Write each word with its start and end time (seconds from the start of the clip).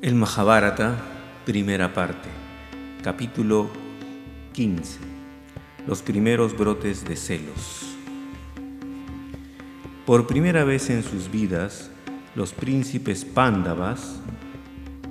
El 0.00 0.14
Mahabharata, 0.14 0.96
primera 1.44 1.92
parte, 1.92 2.28
capítulo 3.02 3.68
15. 4.52 5.00
Los 5.88 6.02
primeros 6.02 6.56
brotes 6.56 7.04
de 7.04 7.16
celos. 7.16 7.96
Por 10.06 10.28
primera 10.28 10.62
vez 10.62 10.88
en 10.90 11.02
sus 11.02 11.28
vidas, 11.32 11.90
los 12.36 12.52
príncipes 12.52 13.24
pándavas 13.24 14.20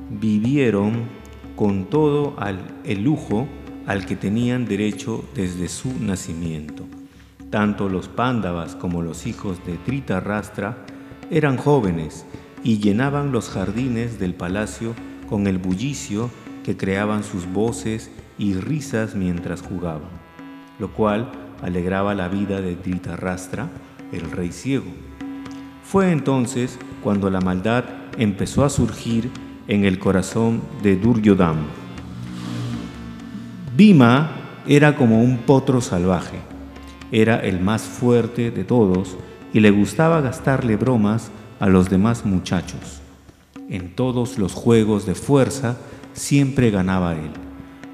vivieron 0.09 1.09
con 1.57 1.89
todo 1.89 2.37
el 2.85 3.03
lujo 3.03 3.45
al 3.87 4.05
que 4.05 4.15
tenían 4.15 4.63
derecho 4.63 5.25
desde 5.35 5.67
su 5.67 5.99
nacimiento. 5.99 6.85
Tanto 7.49 7.89
los 7.89 8.07
pándavas 8.07 8.73
como 8.73 9.01
los 9.01 9.27
hijos 9.27 9.57
de 9.65 10.19
Rastra 10.21 10.77
eran 11.29 11.57
jóvenes 11.57 12.25
y 12.67 12.79
llenaban 12.79 13.31
los 13.31 13.47
jardines 13.47 14.19
del 14.19 14.33
palacio 14.33 14.93
con 15.29 15.47
el 15.47 15.57
bullicio 15.57 16.29
que 16.65 16.75
creaban 16.75 17.23
sus 17.23 17.49
voces 17.49 18.11
y 18.37 18.55
risas 18.55 19.15
mientras 19.15 19.61
jugaban, 19.61 20.09
lo 20.77 20.91
cual 20.91 21.31
alegraba 21.63 22.13
la 22.13 22.27
vida 22.27 22.59
de 22.59 22.75
Rastra, 23.15 23.69
el 24.11 24.29
rey 24.31 24.51
ciego. 24.51 24.91
Fue 25.81 26.11
entonces 26.11 26.77
cuando 27.01 27.29
la 27.29 27.39
maldad 27.39 27.85
empezó 28.17 28.65
a 28.65 28.69
surgir 28.69 29.31
en 29.69 29.85
el 29.85 29.97
corazón 29.97 30.61
de 30.83 30.97
Duryodhana 30.97 31.67
Bhima 33.77 34.31
era 34.67 34.97
como 34.97 35.21
un 35.21 35.37
potro 35.37 35.79
salvaje. 35.79 36.39
Era 37.13 37.37
el 37.37 37.61
más 37.61 37.83
fuerte 37.83 38.51
de 38.51 38.65
todos 38.65 39.15
y 39.53 39.61
le 39.61 39.71
gustaba 39.71 40.19
gastarle 40.19 40.75
bromas 40.75 41.31
a 41.59 41.67
los 41.67 41.89
demás 41.89 42.25
muchachos. 42.25 43.01
En 43.69 43.95
todos 43.95 44.37
los 44.37 44.53
juegos 44.53 45.05
de 45.05 45.15
fuerza 45.15 45.77
siempre 46.13 46.71
ganaba 46.71 47.13
él. 47.13 47.31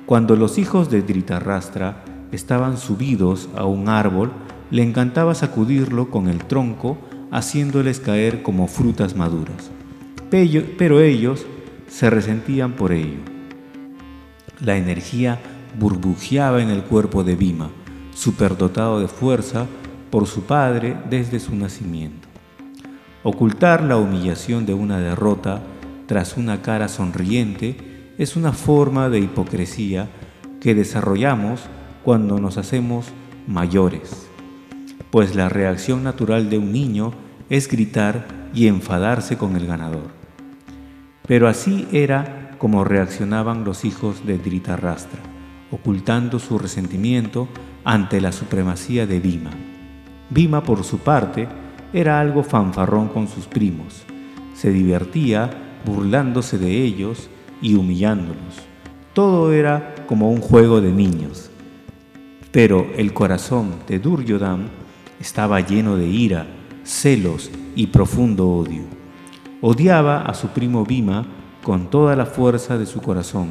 Cuando 0.06 0.36
los 0.36 0.58
hijos 0.58 0.90
de 0.90 1.02
Dhritarashtra 1.02 2.04
estaban 2.32 2.78
subidos 2.78 3.50
a 3.56 3.66
un 3.66 3.90
árbol, 3.90 4.32
le 4.70 4.84
encantaba 4.84 5.36
sacudirlo 5.36 6.10
con 6.10 6.28
el 6.28 6.44
tronco, 6.46 6.98
haciéndoles 7.32 8.00
caer 8.00 8.44
como 8.44 8.68
frutas 8.68 9.16
maduras. 9.16 9.72
Pero 10.30 11.00
ellos 11.00 11.46
se 11.88 12.10
resentían 12.10 12.74
por 12.74 12.92
ello. 12.92 13.20
La 14.60 14.78
energía 14.78 15.40
burbujeaba 15.80 16.62
en 16.62 16.70
el 16.70 16.84
cuerpo 16.84 17.24
de 17.24 17.36
Bhima, 17.36 17.70
superdotado 18.16 19.00
de 19.00 19.08
fuerza 19.08 19.68
por 20.10 20.28
su 20.28 20.44
padre 20.44 20.98
desde 21.10 21.40
su 21.40 21.56
nacimiento. 21.56 22.23
Ocultar 23.24 23.84
la 23.84 23.98
humillación 23.98 24.66
de 24.66 24.74
una 24.74 25.00
derrota 25.00 25.62
tras 26.08 26.36
una 26.38 26.62
cara 26.62 26.88
sonriente 26.88 28.14
es 28.18 28.36
una 28.36 28.52
forma 28.52 29.10
de 29.10 29.20
hipocresía 29.20 30.10
que 30.60 30.76
desarrollamos 30.76 31.62
cuando 32.04 32.40
nos 32.40 32.58
hacemos 32.58 33.08
mayores, 33.48 34.28
pues 35.10 35.36
la 35.36 35.50
reacción 35.50 36.04
natural 36.04 36.50
de 36.50 36.58
un 36.58 36.72
niño 36.72 37.14
es 37.50 37.70
gritar 37.70 38.28
y 38.54 38.68
enfadarse 38.68 39.38
con 39.38 39.56
el 39.56 39.68
ganador. 39.68 40.12
Pero 41.26 41.48
así 41.48 41.88
era 41.92 42.56
como 42.58 42.84
reaccionaban 42.84 43.64
los 43.64 43.86
hijos 43.86 44.26
de 44.26 44.38
Dhritarashtra 44.38 45.34
ocultando 45.74 46.38
su 46.38 46.60
resentimiento 46.60 47.48
ante 47.84 48.22
la 48.22 48.32
supremacía 48.32 49.08
de 49.08 49.20
Bhima. 49.20 49.50
Bhima, 50.30 50.64
por 50.64 50.84
su 50.84 51.00
parte, 51.00 51.48
era 51.94 52.20
algo 52.20 52.44
fanfarrón 52.44 53.08
con 53.08 53.28
sus 53.28 53.46
primos. 53.46 54.04
Se 54.56 54.72
divertía 54.72 55.50
burlándose 55.86 56.58
de 56.58 56.84
ellos 56.84 57.30
y 57.62 57.76
humillándolos. 57.76 58.62
Todo 59.14 59.54
era 59.54 59.94
como 60.08 60.32
un 60.32 60.42
juego 60.42 60.82
de 60.82 60.92
niños. 60.92 61.52
Pero 62.52 62.88
el 62.98 63.14
corazón 63.14 63.76
de 63.88 64.00
Duryodhana 64.00 64.68
estaba 65.20 65.60
lleno 65.62 65.96
de 65.96 66.08
ira, 66.08 66.48
celos 66.84 67.52
y 67.76 67.88
profundo 67.88 68.50
odio. 68.50 68.84
Odiaba 69.62 70.24
a 70.24 70.34
su 70.34 70.50
primo 70.50 70.84
Bhima 70.84 71.26
con 71.64 71.90
toda 71.90 72.16
la 72.16 72.26
fuerza 72.26 72.78
de 72.78 72.86
su 72.86 73.02
corazón 73.02 73.50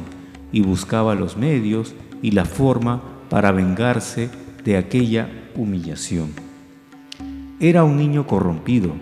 y 0.51 0.61
buscaba 0.61 1.15
los 1.15 1.35
medios 1.35 1.95
y 2.21 2.31
la 2.31 2.45
forma 2.45 3.01
para 3.29 3.51
vengarse 3.51 4.29
de 4.63 4.77
aquella 4.77 5.29
humillación. 5.55 6.52
Era 7.59 7.83
un 7.83 7.97
niño 7.97 8.25
corrompido. 8.25 8.93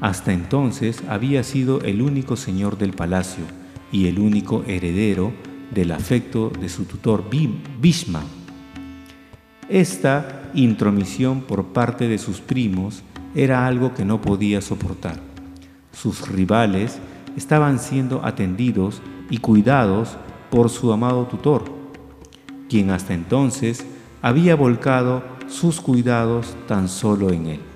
Hasta 0.00 0.32
entonces 0.32 1.02
había 1.08 1.42
sido 1.44 1.82
el 1.82 2.00
único 2.00 2.36
señor 2.36 2.78
del 2.78 2.92
palacio 2.92 3.44
y 3.92 4.06
el 4.06 4.18
único 4.18 4.64
heredero 4.66 5.32
del 5.70 5.92
afecto 5.92 6.50
de 6.60 6.68
su 6.68 6.84
tutor 6.84 7.24
Bhishma. 7.80 8.22
Esta 9.68 10.50
intromisión 10.54 11.42
por 11.42 11.66
parte 11.66 12.08
de 12.08 12.18
sus 12.18 12.40
primos 12.40 13.02
era 13.34 13.66
algo 13.66 13.94
que 13.94 14.04
no 14.04 14.20
podía 14.20 14.60
soportar. 14.60 15.20
Sus 15.92 16.28
rivales 16.28 16.98
estaban 17.36 17.78
siendo 17.78 18.24
atendidos 18.24 19.00
y 19.28 19.38
cuidados 19.38 20.16
por 20.50 20.70
su 20.70 20.92
amado 20.92 21.26
tutor, 21.26 21.64
quien 22.68 22.90
hasta 22.90 23.14
entonces 23.14 23.86
había 24.22 24.56
volcado 24.56 25.22
sus 25.46 25.80
cuidados 25.80 26.56
tan 26.66 26.88
solo 26.88 27.30
en 27.30 27.46
él. 27.46 27.69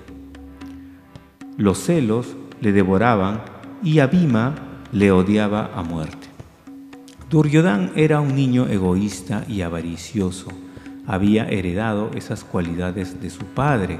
Los 1.57 1.77
celos 1.79 2.35
le 2.59 2.73
devoraban 2.73 3.41
y 3.81 3.99
Abima 3.99 4.55
le 4.91 5.11
odiaba 5.11 5.71
a 5.73 5.83
muerte. 5.83 6.27
Duryodhan 7.29 7.91
era 7.95 8.19
un 8.19 8.35
niño 8.35 8.67
egoísta 8.67 9.45
y 9.47 9.61
avaricioso. 9.61 10.49
Había 11.07 11.47
heredado 11.47 12.11
esas 12.13 12.43
cualidades 12.43 13.21
de 13.21 13.29
su 13.29 13.45
padre. 13.45 13.99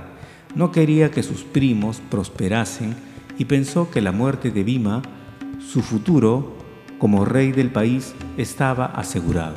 No 0.53 0.71
quería 0.71 1.11
que 1.11 1.23
sus 1.23 1.43
primos 1.43 2.01
prosperasen 2.09 2.95
y 3.37 3.45
pensó 3.45 3.89
que 3.89 4.01
la 4.01 4.11
muerte 4.11 4.51
de 4.51 4.63
Bhima, 4.63 5.01
su 5.59 5.81
futuro 5.81 6.57
como 6.99 7.23
rey 7.23 7.51
del 7.51 7.71
país, 7.71 8.15
estaba 8.37 8.85
asegurado. 8.85 9.55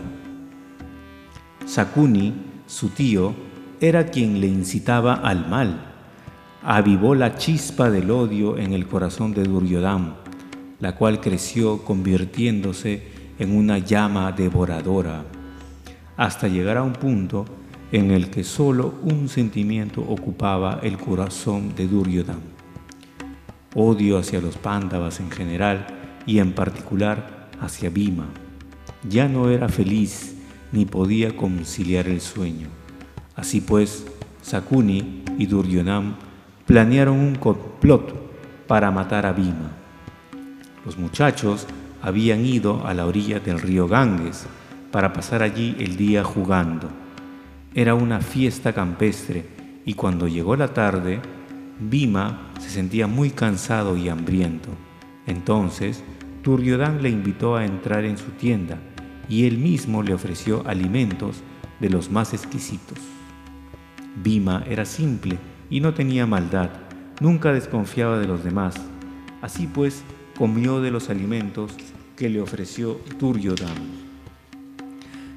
Sakuni, 1.67 2.35
su 2.67 2.91
tío, 2.91 3.35
era 3.81 4.07
quien 4.07 4.41
le 4.41 4.47
incitaba 4.47 5.15
al 5.15 5.49
mal. 5.49 5.88
Avivó 6.71 7.15
la 7.15 7.35
chispa 7.35 7.89
del 7.89 8.11
odio 8.11 8.59
en 8.59 8.75
el 8.75 8.87
corazón 8.87 9.33
de 9.33 9.43
Duryodhana, 9.43 10.17
la 10.81 10.95
cual 10.95 11.19
creció 11.19 11.83
convirtiéndose 11.83 13.05
en 13.39 13.57
una 13.57 13.79
llama 13.79 14.33
devoradora, 14.33 15.25
hasta 16.19 16.47
llegar 16.47 16.77
a 16.77 16.83
un 16.83 16.93
punto 16.93 17.47
en 17.91 18.11
el 18.11 18.29
que 18.29 18.45
solo 18.45 18.97
un 19.03 19.31
sentimiento 19.31 20.03
ocupaba 20.03 20.81
el 20.83 20.99
corazón 20.99 21.75
de 21.75 21.89
Duryodhana. 21.89 22.43
Odio 23.75 24.19
hacia 24.19 24.43
los 24.43 24.59
pándavas 24.59 25.21
en 25.21 25.31
general 25.31 25.87
y 26.27 26.39
en 26.39 26.53
particular 26.53 27.49
hacia 27.63 27.89
Bhima. 27.89 28.27
Ya 29.09 29.27
no 29.27 29.49
era 29.49 29.71
feliz 29.71 30.37
ni 30.73 30.85
podía 30.85 31.35
conciliar 31.35 32.09
el 32.09 32.21
sueño. 32.21 32.69
Así 33.37 33.63
pues, 33.63 34.05
Sakuni 34.43 35.23
y 35.39 35.47
Duryodhana 35.47 36.28
planearon 36.69 37.19
un 37.19 37.35
complot 37.37 38.13
para 38.67 38.91
matar 38.91 39.25
a 39.25 39.33
Bhima. 39.33 39.71
Los 40.85 40.99
muchachos 40.99 41.67
habían 42.03 42.45
ido 42.45 42.87
a 42.87 42.93
la 42.93 43.07
orilla 43.07 43.41
del 43.41 43.59
río 43.59 43.89
Ganges 43.89 44.47
para 44.93 45.15
pasar 45.15 45.43
allí 45.43 45.75
el 45.79 45.97
día 45.97 46.23
jugando. 46.25 46.91
Era 47.75 47.95
una 47.95 48.21
fiesta 48.21 48.75
campestre 48.75 49.47
y 49.87 49.95
cuando 49.95 50.29
llegó 50.29 50.57
la 50.57 50.75
tarde, 50.75 51.21
Bhima 51.81 52.51
se 52.61 52.69
sentía 52.69 53.07
muy 53.07 53.31
cansado 53.31 53.97
y 53.97 54.11
hambriento. 54.11 54.69
Entonces, 55.27 56.05
Duryodhana 56.45 57.01
le 57.01 57.09
invitó 57.09 57.57
a 57.57 57.65
entrar 57.65 58.05
en 58.05 58.19
su 58.19 58.33
tienda 58.33 58.77
y 59.27 59.47
él 59.47 59.57
mismo 59.57 60.03
le 60.03 60.13
ofreció 60.13 60.63
alimentos 60.67 61.43
de 61.81 61.89
los 61.89 62.11
más 62.11 62.35
exquisitos. 62.35 62.99
Bima 64.23 64.65
era 64.69 64.85
simple 64.85 65.39
y 65.71 65.81
no 65.81 65.95
tenía 65.95 66.27
maldad, 66.27 66.71
nunca 67.21 67.53
desconfiaba 67.53 68.19
de 68.19 68.27
los 68.27 68.45
demás. 68.45 68.75
Así 69.43 69.67
pues, 69.67 70.03
comió 70.37 70.81
de 70.81 70.91
los 70.91 71.11
alimentos 71.11 71.73
que 72.17 72.29
le 72.29 72.41
ofreció 72.41 73.01
Duryodhana, 73.19 73.75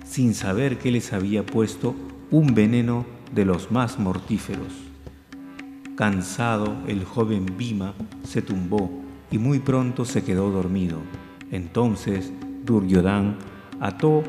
sin 0.06 0.34
saber 0.34 0.78
que 0.78 0.92
les 0.92 1.14
había 1.14 1.46
puesto 1.46 1.96
un 2.32 2.54
veneno 2.54 3.06
de 3.34 3.46
los 3.46 3.72
más 3.72 4.00
mortíferos. 4.00 4.74
Cansado, 5.96 6.76
el 6.88 7.04
joven 7.04 7.46
Bima 7.58 7.94
se 8.24 8.42
tumbó 8.42 8.90
y 9.30 9.38
muy 9.38 9.60
pronto 9.60 10.06
se 10.06 10.24
quedó 10.24 10.50
dormido. 10.50 11.00
Entonces 11.52 12.32
Duryodhana 12.66 13.38
ató 13.80 14.24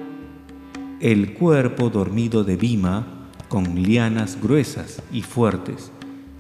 el 1.01 1.35
cuerpo 1.35 1.91
dormido 1.91 2.45
de 2.45 2.57
Bima 2.57 3.22
con 3.53 3.75
lianas 3.83 4.39
gruesas 4.41 5.03
y 5.13 5.21
fuertes 5.21 5.93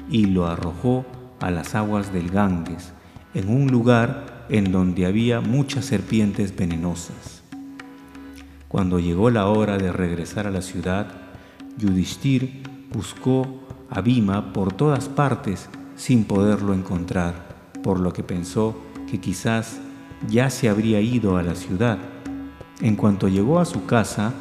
y 0.08 0.24
lo 0.24 0.46
arrojó 0.46 1.04
a 1.40 1.50
las 1.50 1.74
aguas 1.74 2.10
del 2.10 2.30
Ganges, 2.30 2.94
en 3.34 3.50
un 3.50 3.70
lugar 3.70 4.46
en 4.48 4.72
donde 4.72 5.04
había 5.04 5.42
muchas 5.42 5.84
serpientes 5.84 6.56
venenosas. 6.56 7.42
Cuando 8.66 8.98
llegó 8.98 9.28
la 9.28 9.46
hora 9.48 9.76
de 9.76 9.92
regresar 9.92 10.46
a 10.46 10.50
la 10.50 10.62
ciudad, 10.62 11.06
Yudhishthir 11.76 12.62
buscó 12.94 13.60
a 13.90 14.00
Bhima 14.00 14.54
por 14.54 14.72
todas 14.72 15.10
partes 15.10 15.68
sin 15.96 16.24
poderlo 16.24 16.72
encontrar, 16.72 17.34
por 17.82 18.00
lo 18.00 18.14
que 18.14 18.22
pensó 18.22 18.74
que 19.10 19.20
quizás 19.20 19.82
ya 20.30 20.48
se 20.48 20.70
habría 20.70 21.02
ido 21.02 21.36
a 21.36 21.42
la 21.42 21.56
ciudad. 21.56 21.98
En 22.80 22.96
cuanto 22.96 23.28
llegó 23.28 23.60
a 23.60 23.66
su 23.66 23.84
casa, 23.84 24.32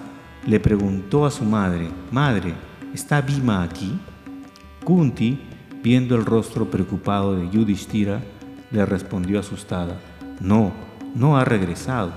le 0.45 0.59
preguntó 0.59 1.25
a 1.25 1.31
su 1.31 1.45
madre, 1.45 1.89
Madre, 2.11 2.53
¿está 2.93 3.21
Bhima 3.21 3.63
aquí? 3.63 3.97
Kunti, 4.83 5.39
viendo 5.83 6.15
el 6.15 6.25
rostro 6.25 6.69
preocupado 6.69 7.35
de 7.35 7.49
Yudhishthira, 7.49 8.21
le 8.71 8.85
respondió 8.85 9.39
asustada, 9.39 9.99
No, 10.39 10.71
no 11.15 11.37
ha 11.37 11.45
regresado. 11.45 12.11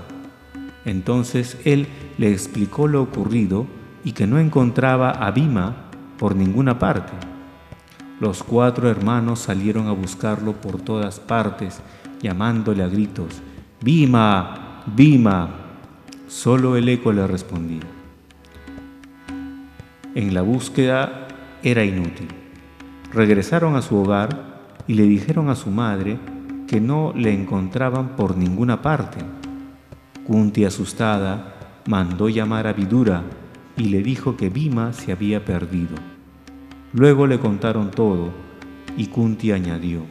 Entonces 0.85 1.57
él 1.65 1.87
le 2.17 2.31
explicó 2.31 2.87
lo 2.87 3.01
ocurrido 3.01 3.67
y 4.03 4.13
que 4.13 4.27
no 4.27 4.39
encontraba 4.39 5.11
a 5.11 5.31
Bhima 5.31 5.75
por 6.17 6.35
ninguna 6.35 6.79
parte. 6.79 7.13
Los 8.19 8.43
cuatro 8.43 8.89
hermanos 8.89 9.39
salieron 9.39 9.87
a 9.87 9.91
buscarlo 9.91 10.53
por 10.53 10.81
todas 10.81 11.19
partes, 11.19 11.81
llamándole 12.21 12.81
a 12.81 12.87
gritos, 12.87 13.41
Bima, 13.81 14.83
Bima. 14.95 15.49
Solo 16.27 16.77
el 16.77 16.87
eco 16.87 17.11
le 17.11 17.27
respondía. 17.27 17.94
En 20.15 20.33
la 20.33 20.41
búsqueda 20.43 21.27
era 21.61 21.83
inútil. 21.83 22.29
Regresaron 23.11 23.75
a 23.75 23.81
su 23.81 23.97
hogar 23.97 24.63
y 24.87 24.93
le 24.93 25.03
dijeron 25.03 25.49
a 25.49 25.55
su 25.55 25.69
madre 25.69 26.17
que 26.69 26.79
no 26.79 27.11
le 27.13 27.33
encontraban 27.33 28.15
por 28.15 28.37
ninguna 28.37 28.81
parte. 28.81 29.17
Kunti, 30.25 30.63
asustada, 30.63 31.81
mandó 31.85 32.29
llamar 32.29 32.65
a 32.65 32.71
Vidura 32.71 33.23
y 33.75 33.89
le 33.89 34.01
dijo 34.01 34.37
que 34.37 34.49
Bima 34.49 34.93
se 34.93 35.11
había 35.11 35.43
perdido. 35.43 35.95
Luego 36.93 37.27
le 37.27 37.37
contaron 37.37 37.91
todo 37.91 38.31
y 38.95 39.07
Kunti 39.07 39.51
añadió, 39.51 40.03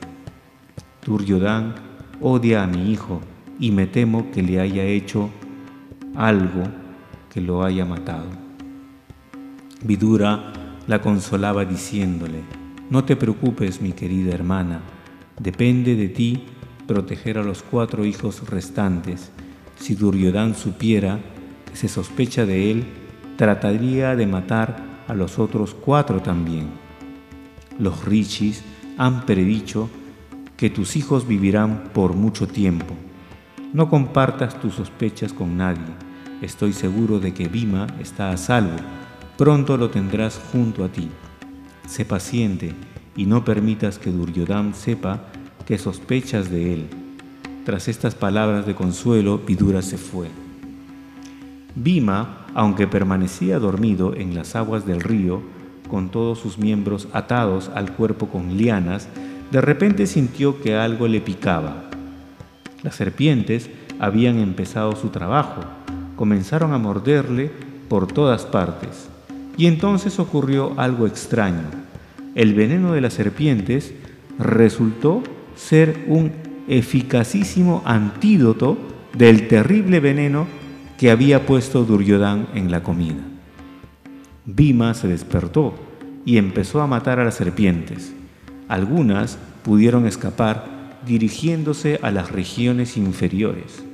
Duryodhan 1.07 1.77
odia 2.21 2.63
a 2.63 2.67
mi 2.67 2.93
hijo 2.93 3.23
y 3.59 3.71
me 3.71 3.87
temo 3.87 4.31
que 4.33 4.43
le 4.43 4.61
haya 4.61 4.85
hecho 4.85 5.31
algo 6.15 6.65
que 7.33 7.41
lo 7.41 7.65
haya 7.65 7.87
matado. 7.87 8.44
Vidura 9.85 10.51
la 10.87 11.03
consolaba 11.03 11.67
diciéndole, 11.67 12.41
no 12.89 13.05
te 13.05 13.17
preocupes 13.17 13.83
mi 13.83 13.93
querida 13.93 14.33
hermana, 14.33 14.81
depende 15.39 15.95
de 15.95 16.09
ti 16.09 16.45
proteger 16.87 17.37
a 17.37 17.43
los 17.43 17.63
cuatro 17.63 18.07
hijos 18.07 18.49
restantes. 18.49 19.31
Si 19.77 19.95
Duryodhan 19.95 20.55
supiera 20.55 21.19
que 21.67 21.77
se 21.77 21.89
sospecha 21.89 22.47
de 22.47 22.71
él, 22.71 22.85
trataría 23.37 24.17
de 24.17 24.27
matar 24.27 24.83
a 25.07 25.13
los 25.13 25.39
otros 25.39 25.75
cuatro 25.75 26.23
también. 26.23 26.69
Los 27.79 28.07
rishis 28.07 28.65
han 28.97 29.27
predicho 29.27 29.91
que 30.57 30.71
tus 30.71 30.97
hijos 30.97 31.29
vivirán 31.29 31.91
por 31.93 32.15
mucho 32.15 32.49
tiempo. 32.49 32.95
No 33.75 33.91
compartas 33.91 34.59
tus 34.59 34.77
sospechas 34.77 35.35
con 35.35 35.59
nadie. 35.59 35.93
Estoy 36.41 36.73
seguro 36.73 37.21
de 37.21 37.35
que 37.35 37.49
Bhima 37.49 37.87
está 38.01 38.31
a 38.31 38.39
salvo. 38.39 38.77
Pronto 39.37 39.77
lo 39.77 39.91
tendrás 39.91 40.41
junto 40.53 40.85
a 40.85 40.89
ti. 40.89 41.09
Sé 41.89 42.05
paciente 42.05 42.73
y 43.17 43.27
no 43.27 43.45
permitas 43.45 43.99
que 43.99 44.13
Duryodham 44.13 44.75
sepa 44.75 45.25
que 45.67 45.77
sospechas 45.77 46.51
de 46.51 46.75
él. 46.75 46.87
Tras 47.65 47.89
estas 47.89 48.15
palabras 48.15 48.65
de 48.65 48.77
consuelo, 48.77 49.39
Vidura 49.39 49.83
se 49.83 49.99
fue. 49.99 50.29
Bhima, 51.75 52.47
aunque 52.55 52.87
permanecía 52.87 53.59
dormido 53.59 54.15
en 54.15 54.37
las 54.37 54.55
aguas 54.55 54.87
del 54.87 55.01
río, 55.01 55.43
con 55.89 56.11
todos 56.11 56.39
sus 56.39 56.59
miembros 56.59 57.09
atados 57.13 57.71
al 57.75 57.93
cuerpo 57.93 58.29
con 58.29 58.57
lianas, 58.57 59.09
de 59.51 59.61
repente 59.61 60.07
sintió 60.07 60.61
que 60.63 60.77
algo 60.77 61.09
le 61.09 61.21
picaba. 61.21 61.91
Las 62.83 62.95
serpientes 62.95 63.69
habían 63.99 64.39
empezado 64.39 64.95
su 64.95 65.09
trabajo, 65.09 65.63
comenzaron 66.15 66.73
a 66.73 66.79
morderle 66.79 67.51
por 67.89 68.07
todas 68.07 68.45
partes. 68.45 69.09
Y 69.57 69.67
entonces 69.67 70.19
ocurrió 70.19 70.79
algo 70.79 71.07
extraño. 71.07 71.63
El 72.35 72.55
veneno 72.55 72.93
de 72.93 73.01
las 73.01 73.15
serpientes 73.15 73.95
resultó 74.39 75.23
ser 75.57 76.05
un 76.09 76.33
eficacísimo 76.67 77.83
antídoto 77.85 78.77
del 79.17 79.47
terrible 79.49 80.01
veneno 80.01 80.47
que 80.99 81.11
había 81.11 81.47
puesto 81.47 81.85
Duryodhan 81.85 82.49
en 82.55 82.71
la 82.71 82.83
comida. 82.83 83.23
Bhima 84.47 84.95
se 84.95 85.09
despertó 85.09 85.75
y 86.25 86.39
empezó 86.39 86.81
a 86.81 86.87
matar 86.87 87.21
a 87.21 87.25
las 87.25 87.35
serpientes. 87.35 88.13
Algunas 88.69 89.39
pudieron 89.63 90.07
escapar 90.07 90.99
dirigiéndose 91.07 91.99
a 92.03 92.11
las 92.11 92.33
regiones 92.33 92.97
inferiores. 92.97 93.85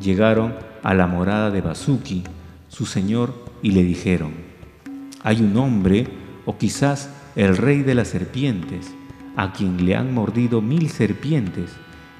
Llegaron 0.00 0.54
a 0.82 0.94
la 0.94 1.06
morada 1.06 1.50
de 1.50 1.60
Basuki, 1.60 2.22
su 2.68 2.86
señor, 2.86 3.32
y 3.62 3.70
le 3.70 3.82
dijeron, 3.82 4.32
hay 5.24 5.40
un 5.40 5.56
hombre, 5.56 6.06
o 6.44 6.58
quizás 6.58 7.10
el 7.34 7.56
rey 7.56 7.82
de 7.82 7.94
las 7.94 8.08
serpientes, 8.08 8.94
a 9.36 9.52
quien 9.52 9.84
le 9.84 9.96
han 9.96 10.14
mordido 10.14 10.60
mil 10.60 10.90
serpientes 10.90 11.72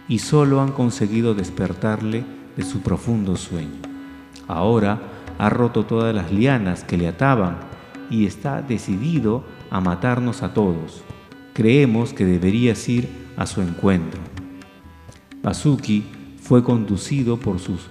y 0.08 0.18
solo 0.18 0.60
han 0.60 0.72
conseguido 0.72 1.34
despertarle 1.34 2.24
de 2.56 2.64
su 2.64 2.80
profundo 2.80 3.36
sueño. 3.36 3.82
Ahora 4.48 5.00
ha 5.38 5.50
roto 5.50 5.84
todas 5.84 6.14
las 6.14 6.32
lianas 6.32 6.82
que 6.82 6.96
le 6.96 7.06
ataban 7.06 7.58
y 8.10 8.24
está 8.24 8.62
decidido 8.62 9.44
a 9.70 9.80
matarnos 9.80 10.42
a 10.42 10.54
todos. 10.54 11.02
Creemos 11.52 12.14
que 12.14 12.24
deberías 12.24 12.88
ir 12.88 13.08
a 13.36 13.46
su 13.46 13.60
encuentro. 13.60 14.20
Basuki 15.42 16.04
fue 16.40 16.64
conducido 16.64 17.38
por 17.38 17.58
sus 17.60 17.86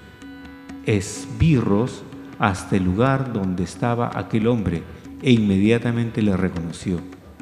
esbirros 0.85 2.03
hasta 2.39 2.75
el 2.75 2.83
lugar 2.83 3.31
donde 3.31 3.63
estaba 3.63 4.11
aquel 4.13 4.47
hombre 4.47 4.83
e 5.23 5.31
inmediatamente 5.31 6.21
le 6.21 6.35
reconoció. 6.37 6.99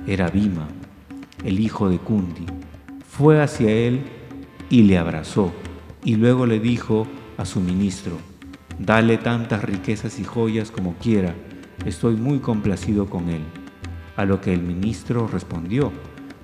Era 0.07 0.30
Bima, 0.30 0.68
el 1.44 1.60
hijo 1.60 1.89
de 1.89 1.98
Kundi. 1.98 2.45
Fue 3.07 3.42
hacia 3.42 3.72
él 3.72 4.01
y 4.69 4.83
le 4.83 4.98
abrazó 4.98 5.51
y 6.04 6.16
luego 6.16 6.45
le 6.45 6.60
dijo 6.60 7.07
a 7.38 7.45
su 7.45 7.60
ministro, 7.60 8.18
Dale 8.80 9.18
tantas 9.18 9.64
riquezas 9.64 10.19
y 10.19 10.23
joyas 10.23 10.71
como 10.71 10.95
quiera, 10.95 11.35
estoy 11.85 12.16
muy 12.16 12.40
complacido 12.40 13.07
con 13.09 13.30
él. 13.30 13.42
A 14.16 14.26
lo 14.26 14.42
que 14.42 14.54
el 14.54 14.61
ministro 14.61 15.28
respondió, 15.28 15.92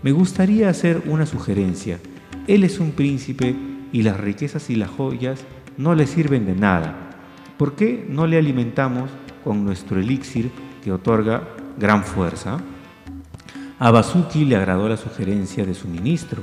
me 0.03 0.11
gustaría 0.11 0.69
hacer 0.69 1.03
una 1.07 1.25
sugerencia. 1.25 1.99
Él 2.47 2.63
es 2.63 2.79
un 2.79 2.91
príncipe 2.91 3.55
y 3.91 4.03
las 4.03 4.19
riquezas 4.19 4.69
y 4.69 4.75
las 4.75 4.89
joyas 4.89 5.43
no 5.77 5.95
le 5.95 6.05
sirven 6.05 6.45
de 6.45 6.55
nada. 6.55 6.95
¿Por 7.57 7.75
qué 7.75 8.05
no 8.07 8.27
le 8.27 8.37
alimentamos 8.37 9.09
con 9.43 9.65
nuestro 9.65 9.99
elixir 9.99 10.51
que 10.87 10.93
otorga 10.93 11.43
gran 11.77 12.01
fuerza? 12.01 12.57
A 13.77 13.91
Basuki 13.91 14.45
le 14.45 14.55
agradó 14.55 14.87
la 14.87 14.95
sugerencia 14.95 15.65
de 15.65 15.73
su 15.73 15.89
ministro, 15.89 16.41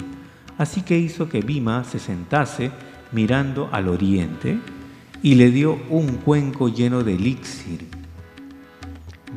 así 0.58 0.82
que 0.82 0.98
hizo 0.98 1.30
que 1.30 1.40
Bima 1.40 1.82
se 1.84 1.98
sentase 1.98 2.70
mirando 3.12 3.70
al 3.72 3.88
oriente 3.88 4.58
y 5.22 5.36
le 5.36 5.50
dio 5.50 5.78
un 5.88 6.16
cuenco 6.16 6.68
lleno 6.68 7.02
de 7.02 7.14
elixir. 7.14 7.86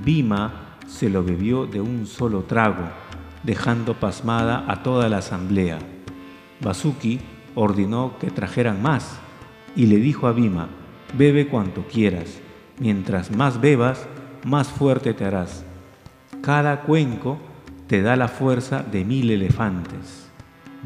Bima 0.04 0.76
se 0.86 1.10
lo 1.10 1.24
bebió 1.24 1.66
de 1.66 1.80
un 1.80 2.06
solo 2.06 2.42
trago, 2.42 2.90
dejando 3.44 3.94
pasmada 3.94 4.66
a 4.68 4.84
toda 4.84 5.08
la 5.08 5.20
asamblea. 5.20 5.80
Basuki 6.60 7.22
ordenó 7.56 8.18
que 8.20 8.30
trajeran 8.30 8.82
más 8.82 9.20
y 9.74 9.86
le 9.86 10.00
dijo 10.00 10.28
a 10.28 10.34
Bima, 10.34 10.68
bebe 11.18 11.48
cuanto 11.48 11.84
quieras, 11.84 12.42
mientras 12.78 13.32
más 13.32 13.62
bebas, 13.62 14.06
más 14.48 14.70
fuerte 14.70 15.14
te 15.14 15.26
harás. 15.26 15.66
Cada 16.42 16.82
cuenco 16.84 17.38
te 17.88 18.02
da 18.02 18.16
la 18.16 18.30
fuerza 18.30 18.82
de 18.82 19.04
mil 19.04 19.30
elefantes. 19.30 20.30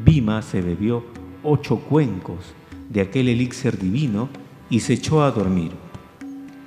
Bima 0.04 0.42
se 0.42 0.60
bebió 0.60 1.04
ocho 1.44 1.76
cuencos 1.76 2.54
de 2.88 3.02
aquel 3.02 3.28
elixir 3.28 3.78
divino 3.78 4.28
y 4.68 4.80
se 4.80 4.94
echó 4.94 5.22
a 5.22 5.30
dormir. 5.30 5.70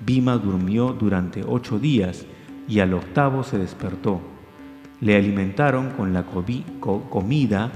Bima 0.05 0.37
durmió 0.37 0.93
durante 0.93 1.43
ocho 1.45 1.79
días 1.79 2.25
y 2.65 2.79
al 2.79 2.93
octavo 2.93 3.43
se 3.43 3.57
despertó. 3.57 4.21
Le 5.01 5.17
alimentaron 5.17 5.89
con 5.91 6.13
la 6.13 6.23
comida 6.23 7.71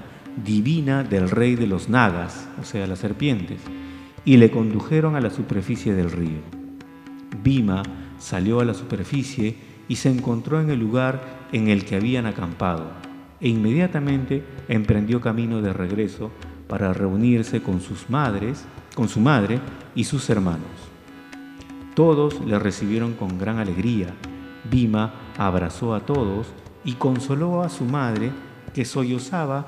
divina 0.45 1.03
del 1.03 1.29
rey 1.29 1.55
de 1.55 1.67
los 1.67 1.89
nagas, 1.89 2.47
o 2.61 2.63
sea, 2.63 2.87
las 2.87 2.99
serpientes, 2.99 3.59
y 4.23 4.37
le 4.37 4.49
condujeron 4.49 5.17
a 5.17 5.21
la 5.21 5.29
superficie 5.29 5.93
del 5.93 6.09
río. 6.09 6.39
Bima 7.43 7.83
salió 8.19 8.59
a 8.59 8.65
la 8.65 8.73
superficie 8.73 9.55
y 9.87 9.95
se 9.95 10.11
encontró 10.11 10.61
en 10.61 10.69
el 10.69 10.79
lugar 10.79 11.47
en 11.51 11.67
el 11.67 11.83
que 11.83 11.95
habían 11.95 12.27
acampado, 12.27 12.91
e 13.41 13.49
inmediatamente 13.49 14.43
emprendió 14.67 15.19
camino 15.19 15.61
de 15.61 15.73
regreso 15.73 16.31
para 16.67 16.93
reunirse 16.93 17.63
con 17.63 17.81
sus 17.81 18.09
madres, 18.09 18.65
con 18.95 19.09
su 19.09 19.19
madre 19.19 19.59
y 19.95 20.03
sus 20.03 20.29
hermanos. 20.29 20.67
Todos 21.95 22.39
le 22.45 22.59
recibieron 22.59 23.13
con 23.13 23.39
gran 23.39 23.57
alegría. 23.57 24.13
Bima 24.69 25.13
abrazó 25.37 25.95
a 25.95 26.01
todos 26.01 26.47
y 26.85 26.93
consoló 26.93 27.63
a 27.63 27.69
su 27.69 27.85
madre 27.85 28.31
que 28.73 28.85
sollozaba 28.85 29.65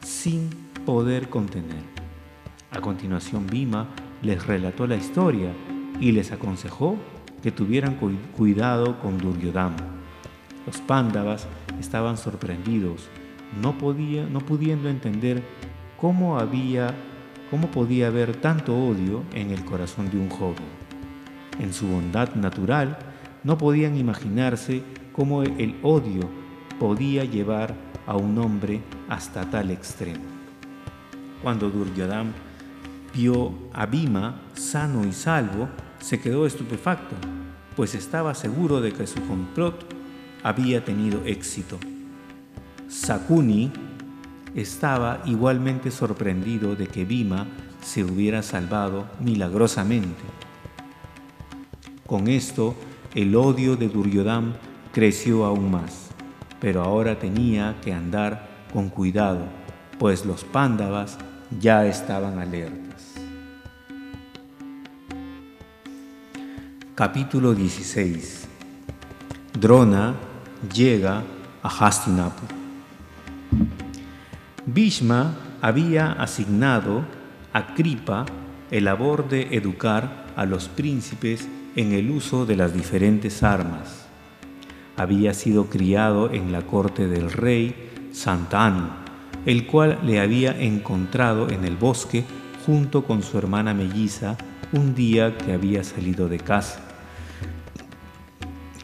sin 0.00 0.48
poder 0.86 1.28
contener. 1.28 1.82
A 2.70 2.80
continuación 2.80 3.46
Bima 3.46 3.88
les 4.22 4.46
relató 4.46 4.86
la 4.86 4.96
historia 4.96 5.52
y 6.00 6.12
les 6.12 6.32
aconsejó 6.32 6.96
que 7.44 7.52
tuvieran 7.52 7.98
cuidado 8.34 8.98
con 9.00 9.18
Duryodhana. 9.18 9.76
Los 10.64 10.78
pándavas 10.78 11.46
estaban 11.78 12.16
sorprendidos, 12.16 13.10
no, 13.60 13.76
podía, 13.76 14.24
no 14.24 14.40
pudiendo 14.40 14.88
entender 14.88 15.42
cómo, 15.98 16.38
había, 16.38 16.94
cómo 17.50 17.66
podía 17.70 18.06
haber 18.06 18.34
tanto 18.36 18.74
odio 18.74 19.24
en 19.34 19.50
el 19.50 19.62
corazón 19.66 20.08
de 20.10 20.16
un 20.16 20.30
joven. 20.30 20.64
En 21.60 21.74
su 21.74 21.86
bondad 21.86 22.34
natural, 22.34 22.96
no 23.42 23.58
podían 23.58 23.98
imaginarse 23.98 24.82
cómo 25.12 25.42
el 25.42 25.78
odio 25.82 26.22
podía 26.80 27.24
llevar 27.24 27.74
a 28.06 28.16
un 28.16 28.38
hombre 28.38 28.80
hasta 29.10 29.50
tal 29.50 29.70
extremo. 29.70 30.24
Cuando 31.42 31.68
Duryodhana 31.68 32.32
vio 33.14 33.52
a 33.74 33.84
Bhima 33.84 34.40
sano 34.54 35.04
y 35.04 35.12
salvo, 35.12 35.68
se 36.04 36.20
quedó 36.20 36.44
estupefacto, 36.44 37.16
pues 37.76 37.94
estaba 37.94 38.34
seguro 38.34 38.82
de 38.82 38.92
que 38.92 39.06
su 39.06 39.26
complot 39.26 39.86
había 40.42 40.84
tenido 40.84 41.24
éxito. 41.24 41.78
Sakuni 42.88 43.72
estaba 44.54 45.22
igualmente 45.24 45.90
sorprendido 45.90 46.76
de 46.76 46.88
que 46.88 47.06
Bhima 47.06 47.46
se 47.80 48.04
hubiera 48.04 48.42
salvado 48.42 49.06
milagrosamente. 49.18 50.22
Con 52.06 52.28
esto, 52.28 52.74
el 53.14 53.34
odio 53.34 53.74
de 53.76 53.88
Duryodhana 53.88 54.56
creció 54.92 55.46
aún 55.46 55.70
más, 55.70 56.10
pero 56.60 56.82
ahora 56.82 57.18
tenía 57.18 57.76
que 57.80 57.94
andar 57.94 58.66
con 58.74 58.90
cuidado, 58.90 59.46
pues 59.98 60.26
los 60.26 60.44
pándavas 60.44 61.16
ya 61.58 61.86
estaban 61.86 62.38
alertas. 62.38 62.83
Capítulo 66.96 67.56
16 67.56 68.46
Drona 69.58 70.14
llega 70.72 71.24
a 71.60 71.68
Hastinapur. 71.68 72.48
Bhishma 74.64 75.34
había 75.60 76.12
asignado 76.12 77.04
a 77.52 77.74
Kripa 77.74 78.24
el 78.70 78.84
labor 78.84 79.28
de 79.28 79.56
educar 79.56 80.26
a 80.36 80.46
los 80.46 80.68
príncipes 80.68 81.48
en 81.74 81.90
el 81.94 82.12
uso 82.12 82.46
de 82.46 82.54
las 82.54 82.72
diferentes 82.72 83.42
armas. 83.42 84.06
Había 84.96 85.34
sido 85.34 85.68
criado 85.68 86.30
en 86.30 86.52
la 86.52 86.62
corte 86.62 87.08
del 87.08 87.32
rey 87.32 87.90
Santanu, 88.12 88.90
el 89.46 89.66
cual 89.66 89.98
le 90.04 90.20
había 90.20 90.56
encontrado 90.60 91.50
en 91.50 91.64
el 91.64 91.76
bosque 91.76 92.24
junto 92.64 93.04
con 93.04 93.24
su 93.24 93.36
hermana 93.36 93.74
melliza 93.74 94.36
un 94.72 94.94
día 94.94 95.36
que 95.36 95.52
había 95.52 95.84
salido 95.84 96.28
de 96.28 96.38
casa. 96.38 96.83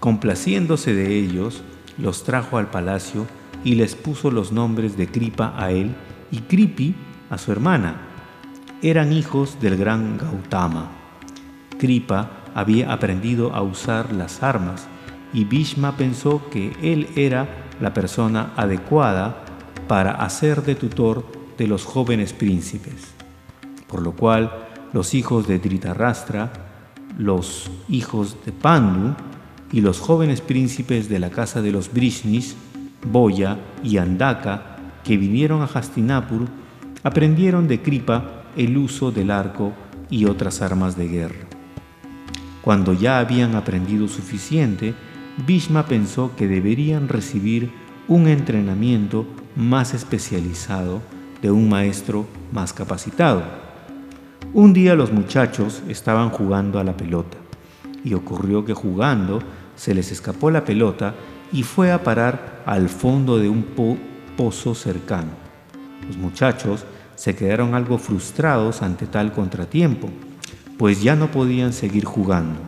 Complaciéndose 0.01 0.95
de 0.95 1.15
ellos, 1.19 1.63
los 1.99 2.25
trajo 2.25 2.57
al 2.57 2.71
palacio 2.71 3.27
y 3.65 3.75
les 3.75 3.95
puso 3.95 4.31
los 4.31 4.51
nombres 4.51 4.97
de 4.97 5.07
Kripa 5.07 5.53
a 5.59 5.73
él 5.73 5.95
y 6.31 6.39
Kripi 6.39 6.95
a 7.29 7.37
su 7.37 7.53
hermana. 7.53 8.01
Eran 8.81 9.13
hijos 9.13 9.61
del 9.61 9.77
gran 9.77 10.17
Gautama. 10.17 10.91
Kripa 11.79 12.31
había 12.55 12.93
aprendido 12.93 13.55
a 13.55 13.61
usar 13.61 14.15
las 14.15 14.43
armas 14.43 14.89
y 15.35 15.45
Bhishma 15.45 15.99
pensó 15.99 16.49
que 16.51 16.73
él 16.83 17.09
era 17.15 17.47
la 17.79 17.93
persona 17.93 18.55
adecuada 18.57 19.45
para 19.87 20.13
hacer 20.13 20.63
de 20.63 20.77
tutor 20.77 21.27
de 21.59 21.67
los 21.67 21.85
jóvenes 21.85 22.33
príncipes. 22.33 23.13
Por 23.87 24.01
lo 24.01 24.13
cual 24.13 24.51
los 24.95 25.13
hijos 25.13 25.47
de 25.47 25.59
Dhritarashtra, 25.59 26.51
los 27.19 27.71
hijos 27.89 28.39
de 28.47 28.53
Pandu 28.53 29.15
y 29.73 29.81
los 29.81 30.01
jóvenes 30.01 30.41
príncipes 30.41 31.09
de 31.09 31.19
la 31.19 31.31
casa 31.31 31.63
de 31.63 31.73
los 31.73 31.93
Brishnis 31.93 32.57
Boya 33.11 33.59
y 33.83 33.97
Andaka, 33.97 34.77
que 35.05 35.17
vinieron 35.17 35.63
a 35.63 35.67
Hastinapur, 35.67 36.47
aprendieron 37.03 37.69
de 37.69 37.81
Kripa 37.81 38.45
el 38.57 38.77
uso 38.77 39.11
del 39.11 39.31
arco 39.31 39.73
y 40.11 40.27
otras 40.27 40.61
armas 40.61 40.97
de 40.97 41.09
guerra. 41.09 41.47
Cuando 42.63 42.93
ya 42.93 43.19
habían 43.19 43.55
aprendido 43.55 44.07
suficiente, 44.09 44.95
Bhishma 45.47 45.87
pensó 45.87 46.37
que 46.37 46.47
deberían 46.47 47.09
recibir 47.09 47.71
un 48.07 48.29
entrenamiento 48.29 49.27
más 49.57 49.95
especializado 49.95 51.01
de 51.41 51.51
un 51.51 51.69
maestro 51.69 52.27
más 52.53 52.73
capacitado. 52.73 53.43
Un 54.53 54.73
día 54.73 54.95
los 54.95 55.13
muchachos 55.13 55.83
estaban 55.89 56.31
jugando 56.31 56.79
a 56.79 56.85
la 56.85 56.97
pelota 56.97 57.39
y 58.05 58.15
ocurrió 58.15 58.65
que 58.65 58.75
jugando 58.75 59.41
se 59.81 59.95
les 59.95 60.13
escapó 60.13 60.51
la 60.51 60.63
pelota 60.63 61.15
y 61.53 61.63
fue 61.63 61.91
a 61.91 62.05
parar 62.05 62.63
al 62.67 62.91
fondo 62.91 63.39
de 63.39 63.49
un 63.49 63.65
pozo 64.37 64.75
cercano. 64.75 65.31
Los 66.07 66.19
muchachos 66.19 66.85
se 67.15 67.35
quedaron 67.35 67.75
algo 67.75 67.97
frustrados 67.97 68.83
ante 68.83 69.07
tal 69.07 69.33
contratiempo, 69.33 70.11
pues 70.77 71.03
ya 71.03 71.17
no 71.17 71.31
podían 71.31 71.73
seguir 71.73 72.05
jugando. 72.05 72.61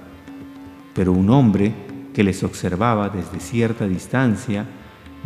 Pero 0.95 1.13
un 1.13 1.29
hombre 1.29 1.75
que 2.15 2.25
les 2.25 2.43
observaba 2.45 3.11
desde 3.11 3.41
cierta 3.41 3.87
distancia, 3.87 4.65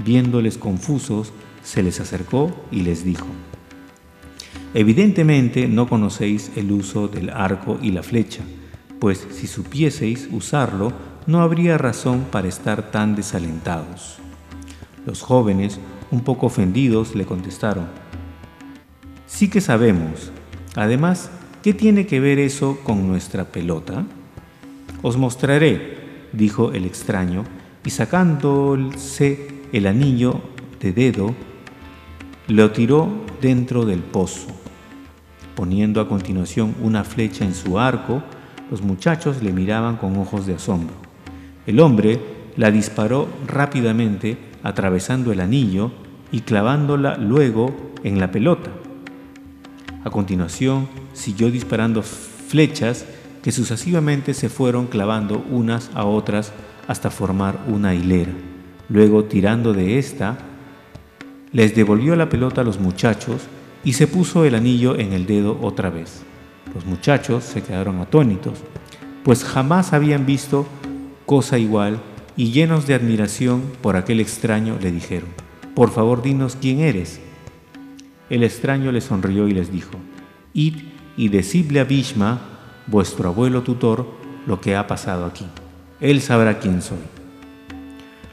viéndoles 0.05 0.59
confusos, 0.59 1.33
se 1.63 1.85
les 1.85 2.01
acercó 2.01 2.53
y 2.73 2.81
les 2.81 3.05
dijo, 3.05 3.29
Evidentemente 4.75 5.69
no 5.69 5.89
conocéis 5.89 6.51
el 6.57 6.73
uso 6.73 7.07
del 7.07 7.31
arco 7.31 7.79
y 7.81 7.93
la 7.93 8.03
flecha, 8.03 8.43
pues 8.99 9.25
si 9.31 9.47
supieseis 9.47 10.29
usarlo, 10.33 10.93
no 11.27 11.41
habría 11.41 11.79
razón 11.79 12.27
para 12.31 12.49
estar 12.49 12.91
tan 12.91 13.17
desalentados. 13.17 14.19
Los 15.05 15.23
jóvenes, 15.23 15.81
un 16.11 16.21
poco 16.21 16.47
ofendidos, 16.47 17.15
le 17.15 17.27
contestaron, 17.27 17.87
Sí 19.27 19.51
que 19.51 19.61
sabemos. 19.61 20.31
Además, 20.77 21.31
¿qué 21.63 21.75
tiene 21.75 22.07
que 22.07 22.21
ver 22.21 22.39
eso 22.39 22.79
con 22.85 23.09
nuestra 23.09 23.45
pelota? 23.45 24.05
Os 25.03 25.17
mostraré, 25.17 26.29
dijo 26.33 26.73
el 26.73 26.85
extraño, 26.85 27.45
y 27.85 27.91
sacándose 27.91 29.49
el 29.73 29.87
anillo 29.87 30.41
de 30.81 30.93
dedo, 30.93 31.35
lo 32.47 32.71
tiró 32.71 33.09
dentro 33.43 33.85
del 33.85 34.01
pozo. 34.01 34.47
Poniendo 35.55 36.01
a 36.01 36.09
continuación 36.09 36.75
una 36.81 37.03
flecha 37.03 37.45
en 37.45 37.55
su 37.55 37.79
arco, 37.79 38.23
los 38.71 38.81
muchachos 38.81 39.43
le 39.43 39.53
miraban 39.53 39.97
con 39.97 40.17
ojos 40.17 40.47
de 40.47 40.55
asombro. 40.55 41.06
El 41.67 41.81
hombre 41.81 42.21
la 42.57 42.71
disparó 42.71 43.29
rápidamente 43.47 44.39
atravesando 44.63 45.33
el 45.33 45.41
anillo 45.41 45.91
y 46.33 46.41
clavándola 46.41 47.17
luego 47.17 47.93
en 48.03 48.21
la 48.21 48.31
pelota. 48.31 48.71
A 50.05 50.11
continuación 50.11 50.89
siguió 51.13 51.51
disparando 51.51 52.03
flechas 52.03 53.05
que 53.43 53.53
sucesivamente 53.53 54.35
se 54.35 54.49
fueron 54.49 54.87
clavando 54.87 55.45
unas 55.51 55.91
a 55.95 56.05
otras 56.05 56.53
hasta 56.89 57.11
formar 57.11 57.59
una 57.69 57.95
hilera. 57.95 58.33
Luego, 58.89 59.25
tirando 59.25 59.73
de 59.73 59.99
esta, 59.99 60.39
les 61.53 61.75
devolvió 61.75 62.15
la 62.15 62.29
pelota 62.29 62.61
a 62.61 62.65
los 62.65 62.79
muchachos 62.79 63.43
y 63.83 63.95
se 63.95 64.07
puso 64.07 64.45
el 64.45 64.55
anillo 64.55 64.97
en 64.97 65.13
el 65.13 65.27
dedo 65.27 65.59
otra 65.61 65.91
vez. 65.91 66.23
Los 66.75 66.87
muchachos 66.87 67.45
se 67.45 67.63
quedaron 67.63 68.01
atónitos, 68.01 68.61
pues 69.25 69.45
jamás 69.45 69.93
habían 69.93 70.27
visto 70.27 70.67
cosa 71.27 71.59
igual, 71.59 72.01
y 72.37 72.53
llenos 72.53 72.87
de 72.87 72.95
admiración 72.95 73.63
por 73.83 73.97
aquel 73.97 74.21
extraño 74.21 74.79
le 74.81 74.93
dijeron, 74.93 75.29
por 75.75 75.91
favor 75.91 76.23
dinos 76.23 76.57
quién 76.61 76.81
eres. 76.81 77.21
El 78.31 78.45
extraño 78.45 78.93
le 78.93 79.01
sonrió 79.01 79.49
y 79.49 79.53
les 79.53 79.71
dijo, 79.73 79.99
id 80.55 80.77
y 81.17 81.29
decidle 81.29 81.81
a 81.81 81.85
Bhishma, 81.85 82.41
vuestro 82.87 83.29
abuelo 83.29 83.63
tutor, 83.63 84.07
lo 84.47 84.61
que 84.61 84.77
ha 84.77 84.87
pasado 84.87 85.25
aquí. 85.25 85.47
Él 86.01 86.21
sabrá 86.21 86.59
quién 86.59 86.83
soy. 86.83 86.99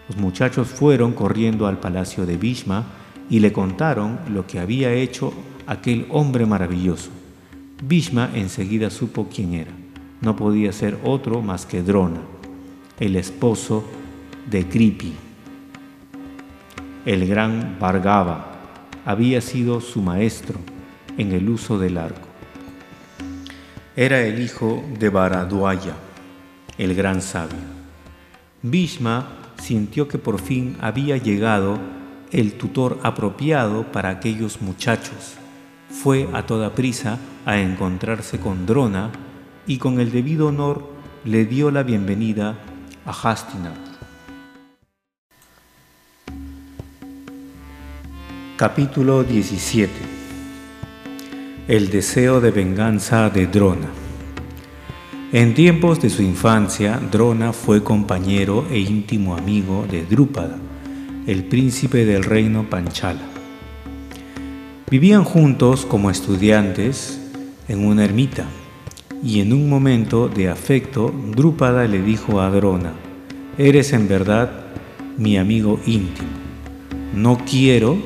Los 0.07 0.17
muchachos 0.17 0.67
fueron 0.67 1.13
corriendo 1.13 1.65
al 1.65 1.79
palacio 1.79 2.25
de 2.25 2.38
Bhishma 2.38 2.85
y 3.29 3.39
le 3.39 3.53
contaron 3.53 4.19
lo 4.29 4.45
que 4.45 4.59
había 4.59 4.93
hecho 4.93 5.33
aquel 5.65 6.05
hombre 6.09 6.45
maravilloso. 6.45 7.09
Bhishma 7.81 8.29
enseguida 8.35 8.89
supo 8.89 9.29
quién 9.33 9.53
era. 9.53 9.71
No 10.21 10.35
podía 10.35 10.71
ser 10.71 11.00
otro 11.03 11.41
más 11.41 11.65
que 11.65 11.83
Drona, 11.83 12.21
el 13.00 13.15
esposo 13.15 13.83
de 14.50 14.67
Kripi. 14.67 15.13
El 17.05 17.27
gran 17.27 17.77
Bhargava 17.79 18.51
había 19.05 19.41
sido 19.41 19.81
su 19.81 20.01
maestro 20.01 20.59
en 21.17 21.31
el 21.31 21.50
uso 21.50 21.79
del 21.79 21.97
arco. 21.97 22.27
Era 23.95 24.21
el 24.21 24.41
hijo 24.41 24.83
de 25.00 25.09
Baraduaya, 25.09 25.95
el 26.77 26.95
gran 26.95 27.21
sabio. 27.21 27.57
Bhishma 28.62 29.27
sintió 29.62 30.07
que 30.07 30.17
por 30.17 30.39
fin 30.39 30.77
había 30.79 31.17
llegado 31.17 31.79
el 32.31 32.53
tutor 32.53 33.00
apropiado 33.03 33.91
para 33.91 34.09
aquellos 34.09 34.62
muchachos. 34.62 35.35
Fue 35.89 36.27
a 36.33 36.45
toda 36.45 36.73
prisa 36.73 37.19
a 37.45 37.59
encontrarse 37.59 38.39
con 38.39 38.65
Drona 38.65 39.12
y 39.67 39.77
con 39.77 40.00
el 40.00 40.12
debido 40.12 40.47
honor 40.47 40.89
le 41.25 41.45
dio 41.45 41.69
la 41.69 41.83
bienvenida 41.83 42.55
a 43.05 43.12
Hastinat. 43.12 43.77
Capítulo 48.55 49.24
17 49.24 49.91
El 51.67 51.89
deseo 51.89 52.39
de 52.39 52.51
venganza 52.51 53.29
de 53.29 53.48
Drona 53.48 53.89
En 55.33 55.53
tiempos 55.53 56.01
de 56.01 56.10
su 56.10 56.22
infancia, 56.22 56.98
Drona 57.12 57.51
fue 57.51 57.83
compañero 57.83 58.65
e 58.72 58.79
íntimo 58.79 59.36
amigo 59.36 59.86
de 59.89 60.05
Drúpada, 60.05 60.57
el 61.27 61.43
príncipe 61.45 62.05
del 62.05 62.24
reino 62.24 62.69
Panchala. 62.69 63.27
Vivían 64.89 65.25
juntos 65.25 65.86
como 65.86 66.10
estudiantes 66.10 67.19
en 67.67 67.86
una 67.86 68.05
ermita 68.05 68.45
y 69.23 69.39
en 69.39 69.53
un 69.53 69.69
momento 69.69 70.27
de 70.27 70.49
afecto, 70.49 71.13
Drúpada 71.31 71.87
le 71.87 72.01
dijo 72.01 72.41
a 72.41 72.49
Drona, 72.49 72.91
Eres 73.57 73.93
en 73.93 74.09
verdad 74.09 74.51
mi 75.17 75.37
amigo 75.37 75.79
íntimo. 75.85 76.27
No 77.15 77.37
quiero 77.49 77.97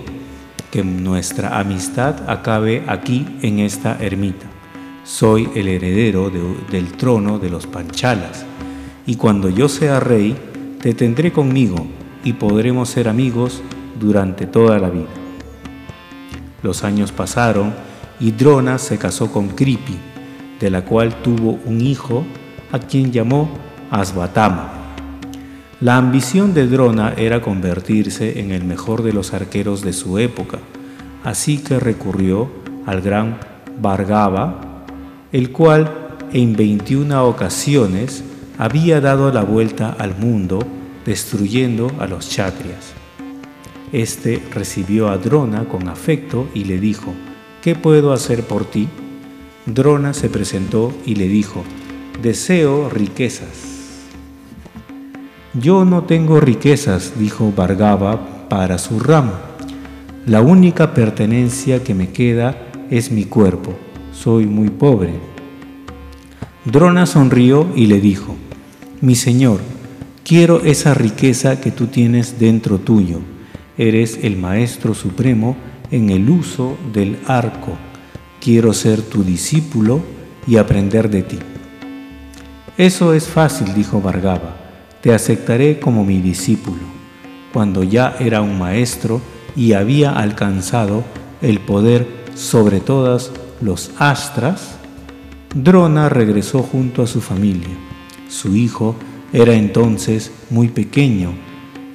que 0.71 0.83
nuestra 0.83 1.59
amistad 1.59 2.29
acabe 2.29 2.83
aquí 2.87 3.25
en 3.41 3.59
esta 3.59 3.97
ermita. 3.99 4.45
Soy 5.05 5.49
el 5.55 5.69
heredero 5.69 6.29
del 6.69 6.91
trono 6.91 7.39
de 7.39 7.49
los 7.49 7.65
Panchalas, 7.65 8.45
y 9.07 9.15
cuando 9.15 9.49
yo 9.49 9.69
sea 9.69 9.99
rey, 9.99 10.35
te 10.81 10.93
tendré 10.93 11.31
conmigo 11.31 11.87
y 12.23 12.33
podremos 12.33 12.89
ser 12.89 13.07
amigos 13.07 13.63
durante 13.99 14.45
toda 14.45 14.77
la 14.77 14.89
vida. 14.89 15.07
Los 16.61 16.83
años 16.83 17.11
pasaron 17.11 17.73
y 18.19 18.31
Drona 18.31 18.77
se 18.77 18.97
casó 18.97 19.31
con 19.31 19.47
Kripi, 19.49 19.97
de 20.59 20.69
la 20.69 20.83
cual 20.83 21.21
tuvo 21.21 21.59
un 21.65 21.81
hijo 21.81 22.25
a 22.71 22.79
quien 22.79 23.11
llamó 23.11 23.49
Asvatama. 23.91 24.73
La 25.79 25.97
ambición 25.97 26.53
de 26.53 26.67
Drona 26.67 27.13
era 27.15 27.41
convertirse 27.41 28.39
en 28.39 28.51
el 28.51 28.63
mejor 28.63 29.03
de 29.03 29.13
los 29.13 29.33
arqueros 29.33 29.83
de 29.83 29.93
su 29.93 30.17
época, 30.17 30.59
así 31.23 31.59
que 31.59 31.79
recurrió 31.79 32.49
al 32.85 33.01
gran 33.01 33.37
Bhargava, 33.79 34.85
el 35.31 35.51
cual 35.51 36.17
en 36.33 36.55
21 36.55 37.25
ocasiones 37.25 38.23
había 38.57 39.01
dado 39.01 39.31
la 39.31 39.43
vuelta 39.43 39.95
al 39.97 40.17
mundo 40.17 40.59
destruyendo 41.05 41.91
a 41.99 42.07
los 42.07 42.27
chatrias. 42.29 42.93
Este 43.91 44.43
recibió 44.51 45.09
a 45.09 45.17
Drona 45.17 45.65
con 45.65 45.87
afecto 45.87 46.47
y 46.53 46.65
le 46.65 46.79
dijo, 46.79 47.13
¿qué 47.61 47.75
puedo 47.75 48.11
hacer 48.13 48.43
por 48.43 48.65
ti? 48.65 48.89
Drona 49.67 50.13
se 50.13 50.29
presentó 50.29 50.93
y 51.05 51.15
le 51.15 51.27
dijo, 51.27 51.61
deseo 52.21 52.89
riquezas. 52.89 54.05
Yo 55.53 55.83
no 55.83 56.03
tengo 56.03 56.39
riquezas, 56.39 57.19
dijo 57.19 57.51
Bhargava 57.53 58.47
para 58.47 58.77
su 58.77 58.97
ramo. 58.97 59.33
La 60.25 60.39
única 60.39 60.93
pertenencia 60.93 61.83
que 61.83 61.93
me 61.93 62.11
queda 62.11 62.69
es 62.89 63.11
mi 63.11 63.25
cuerpo. 63.25 63.73
Soy 64.13 64.45
muy 64.45 64.69
pobre. 64.69 65.11
Drona 66.63 67.05
sonrió 67.05 67.67
y 67.75 67.87
le 67.87 67.99
dijo, 67.99 68.37
mi 69.01 69.15
señor, 69.15 69.59
quiero 70.23 70.61
esa 70.61 70.93
riqueza 70.93 71.59
que 71.59 71.71
tú 71.71 71.87
tienes 71.87 72.39
dentro 72.39 72.77
tuyo. 72.77 73.19
Eres 73.77 74.19
el 74.23 74.37
Maestro 74.37 74.93
Supremo 74.93 75.57
en 75.91 76.09
el 76.09 76.29
uso 76.29 76.77
del 76.93 77.17
arco 77.27 77.77
quiero 78.41 78.73
ser 78.73 79.01
tu 79.01 79.23
discípulo 79.23 80.01
y 80.45 80.57
aprender 80.57 81.09
de 81.09 81.23
ti. 81.23 81.39
Eso 82.77 83.13
es 83.13 83.27
fácil, 83.27 83.73
dijo 83.73 84.01
Vargava, 84.01 84.55
te 85.01 85.13
aceptaré 85.13 85.79
como 85.79 86.03
mi 86.03 86.21
discípulo. 86.21 86.83
Cuando 87.51 87.83
ya 87.83 88.15
era 88.19 88.41
un 88.41 88.57
maestro 88.57 89.21
y 89.55 89.73
había 89.73 90.11
alcanzado 90.11 91.03
el 91.41 91.59
poder 91.59 92.07
sobre 92.35 92.79
todas 92.79 93.31
los 93.61 93.91
astras, 93.97 94.77
Drona 95.55 96.09
regresó 96.09 96.61
junto 96.61 97.01
a 97.01 97.07
su 97.07 97.21
familia. 97.21 97.75
Su 98.29 98.55
hijo 98.55 98.95
era 99.33 99.53
entonces 99.53 100.31
muy 100.49 100.67
pequeño 100.67 101.33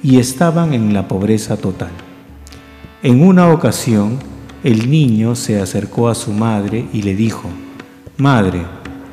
y 0.01 0.19
estaban 0.19 0.73
en 0.73 0.93
la 0.93 1.07
pobreza 1.07 1.55
total. 1.55 1.91
En 3.01 3.21
una 3.21 3.49
ocasión, 3.51 4.19
el 4.63 4.89
niño 4.89 5.35
se 5.35 5.59
acercó 5.59 6.07
a 6.07 6.15
su 6.15 6.31
madre 6.31 6.85
y 6.93 7.01
le 7.01 7.15
dijo, 7.15 7.49
Madre, 8.17 8.61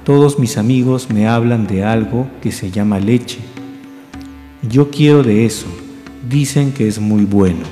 todos 0.05 0.39
mis 0.39 0.57
amigos 0.57 1.09
me 1.13 1.27
hablan 1.27 1.67
de 1.67 1.85
algo 1.85 2.29
que 2.41 2.53
se 2.53 2.71
llama 2.71 3.01
leche. 3.01 3.39
Yo 4.63 4.91
quiero 4.91 5.25
de 5.25 5.45
eso, 5.45 5.67
dicen 6.29 6.73
que 6.73 6.87
es 6.87 7.01
muy 7.01 7.25
bueno. 7.25 7.65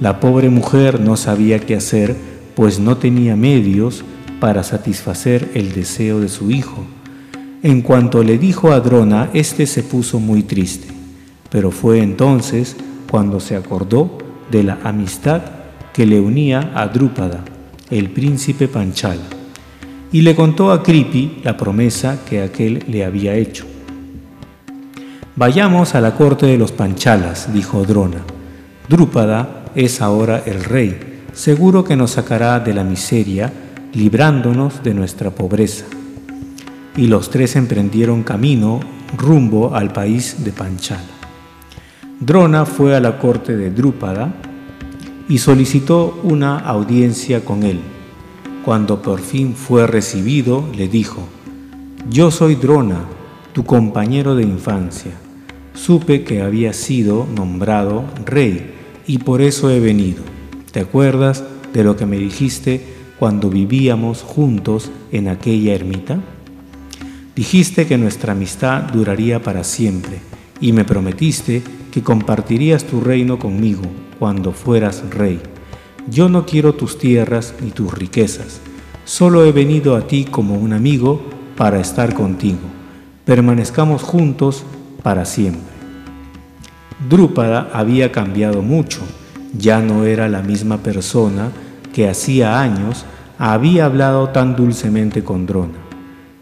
La 0.00 0.20
pobre 0.20 0.50
mujer 0.50 1.00
no 1.00 1.16
sabía 1.16 1.60
qué 1.60 1.76
hacer, 1.76 2.14
pues 2.54 2.78
no 2.78 2.98
tenía 2.98 3.36
medios 3.36 4.04
para 4.38 4.62
satisfacer 4.62 5.50
el 5.54 5.72
deseo 5.72 6.20
de 6.20 6.28
su 6.28 6.50
hijo. 6.50 6.84
En 7.62 7.80
cuanto 7.80 8.22
le 8.22 8.36
dijo 8.36 8.72
a 8.72 8.80
Drona, 8.80 9.30
éste 9.32 9.66
se 9.66 9.82
puso 9.82 10.20
muy 10.20 10.42
triste, 10.42 10.88
pero 11.48 11.70
fue 11.70 12.02
entonces 12.02 12.76
cuando 13.10 13.40
se 13.40 13.56
acordó 13.56 14.18
de 14.50 14.62
la 14.62 14.78
amistad 14.84 15.55
que 15.96 16.04
le 16.04 16.20
unía 16.20 16.72
a 16.74 16.88
Drúpada, 16.88 17.42
el 17.88 18.10
príncipe 18.10 18.68
Panchala, 18.68 19.22
y 20.12 20.20
le 20.20 20.36
contó 20.36 20.70
a 20.70 20.82
Kripi 20.82 21.38
la 21.42 21.56
promesa 21.56 22.18
que 22.28 22.42
aquel 22.42 22.84
le 22.86 23.02
había 23.02 23.34
hecho. 23.34 23.64
Vayamos 25.36 25.94
a 25.94 26.02
la 26.02 26.14
corte 26.14 26.44
de 26.44 26.58
los 26.58 26.70
Panchalas, 26.72 27.50
dijo 27.50 27.82
Drona. 27.84 28.20
Drúpada 28.90 29.64
es 29.74 30.02
ahora 30.02 30.42
el 30.44 30.64
rey, 30.64 31.22
seguro 31.32 31.82
que 31.82 31.96
nos 31.96 32.10
sacará 32.10 32.60
de 32.60 32.74
la 32.74 32.84
miseria, 32.84 33.50
librándonos 33.94 34.82
de 34.82 34.92
nuestra 34.92 35.30
pobreza. 35.30 35.86
Y 36.94 37.06
los 37.06 37.30
tres 37.30 37.56
emprendieron 37.56 38.22
camino 38.22 38.80
rumbo 39.16 39.74
al 39.74 39.94
país 39.94 40.44
de 40.44 40.52
Panchala. 40.52 41.00
Drona 42.20 42.66
fue 42.66 42.94
a 42.94 43.00
la 43.00 43.18
corte 43.18 43.56
de 43.56 43.70
Drúpada 43.70 44.34
y 45.28 45.38
solicitó 45.38 46.18
una 46.22 46.58
audiencia 46.58 47.44
con 47.44 47.62
él. 47.62 47.80
Cuando 48.64 49.02
por 49.02 49.20
fin 49.20 49.54
fue 49.54 49.86
recibido, 49.86 50.64
le 50.76 50.88
dijo, 50.88 51.26
Yo 52.10 52.30
soy 52.30 52.54
Drona, 52.54 53.04
tu 53.52 53.64
compañero 53.64 54.34
de 54.34 54.44
infancia. 54.44 55.12
Supe 55.74 56.24
que 56.24 56.42
había 56.42 56.72
sido 56.72 57.26
nombrado 57.34 58.04
rey 58.24 58.74
y 59.06 59.18
por 59.18 59.40
eso 59.40 59.70
he 59.70 59.80
venido. 59.80 60.22
¿Te 60.72 60.80
acuerdas 60.80 61.44
de 61.72 61.84
lo 61.84 61.96
que 61.96 62.06
me 62.06 62.18
dijiste 62.18 62.82
cuando 63.18 63.50
vivíamos 63.50 64.22
juntos 64.22 64.90
en 65.12 65.28
aquella 65.28 65.74
ermita? 65.74 66.20
Dijiste 67.34 67.86
que 67.86 67.98
nuestra 67.98 68.32
amistad 68.32 68.82
duraría 68.84 69.42
para 69.42 69.64
siempre 69.64 70.20
y 70.60 70.72
me 70.72 70.84
prometiste 70.84 71.62
que 71.90 72.02
compartirías 72.02 72.84
tu 72.84 73.00
reino 73.00 73.38
conmigo 73.38 73.82
cuando 74.18 74.52
fueras 74.52 75.02
rey. 75.10 75.40
Yo 76.08 76.28
no 76.28 76.46
quiero 76.46 76.74
tus 76.74 76.98
tierras 76.98 77.54
ni 77.60 77.70
tus 77.70 77.92
riquezas, 77.92 78.60
solo 79.04 79.44
he 79.44 79.52
venido 79.52 79.96
a 79.96 80.06
ti 80.06 80.24
como 80.24 80.54
un 80.54 80.72
amigo 80.72 81.22
para 81.56 81.80
estar 81.80 82.14
contigo. 82.14 82.58
Permanezcamos 83.24 84.02
juntos 84.02 84.64
para 85.02 85.24
siempre. 85.24 85.76
Drúpada 87.08 87.70
había 87.72 88.12
cambiado 88.12 88.62
mucho, 88.62 89.00
ya 89.56 89.80
no 89.80 90.04
era 90.04 90.28
la 90.28 90.42
misma 90.42 90.78
persona 90.78 91.50
que 91.92 92.08
hacía 92.08 92.60
años 92.60 93.04
había 93.38 93.84
hablado 93.84 94.30
tan 94.30 94.56
dulcemente 94.56 95.22
con 95.22 95.46
Drona. 95.46 95.78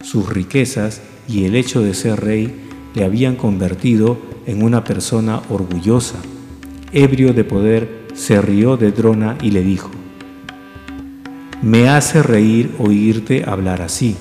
Sus 0.02 0.28
riquezas 0.28 1.00
y 1.26 1.44
el 1.44 1.56
hecho 1.56 1.80
de 1.80 1.94
ser 1.94 2.20
rey 2.20 2.68
le 2.94 3.04
habían 3.04 3.37
convertido 3.37 4.16
en 4.46 4.62
una 4.62 4.84
persona 4.84 5.40
orgullosa, 5.48 6.16
ebrio 6.94 7.33
de 7.33 7.42
poder, 7.42 8.07
se 8.14 8.40
rió 8.40 8.76
de 8.76 8.92
Drona 8.92 9.37
y 9.42 9.50
le 9.50 9.62
dijo, 9.62 9.90
Me 11.61 11.88
hace 11.88 12.22
reír 12.22 12.70
oírte 12.78 13.44
hablar 13.44 13.83
así, 13.83 14.16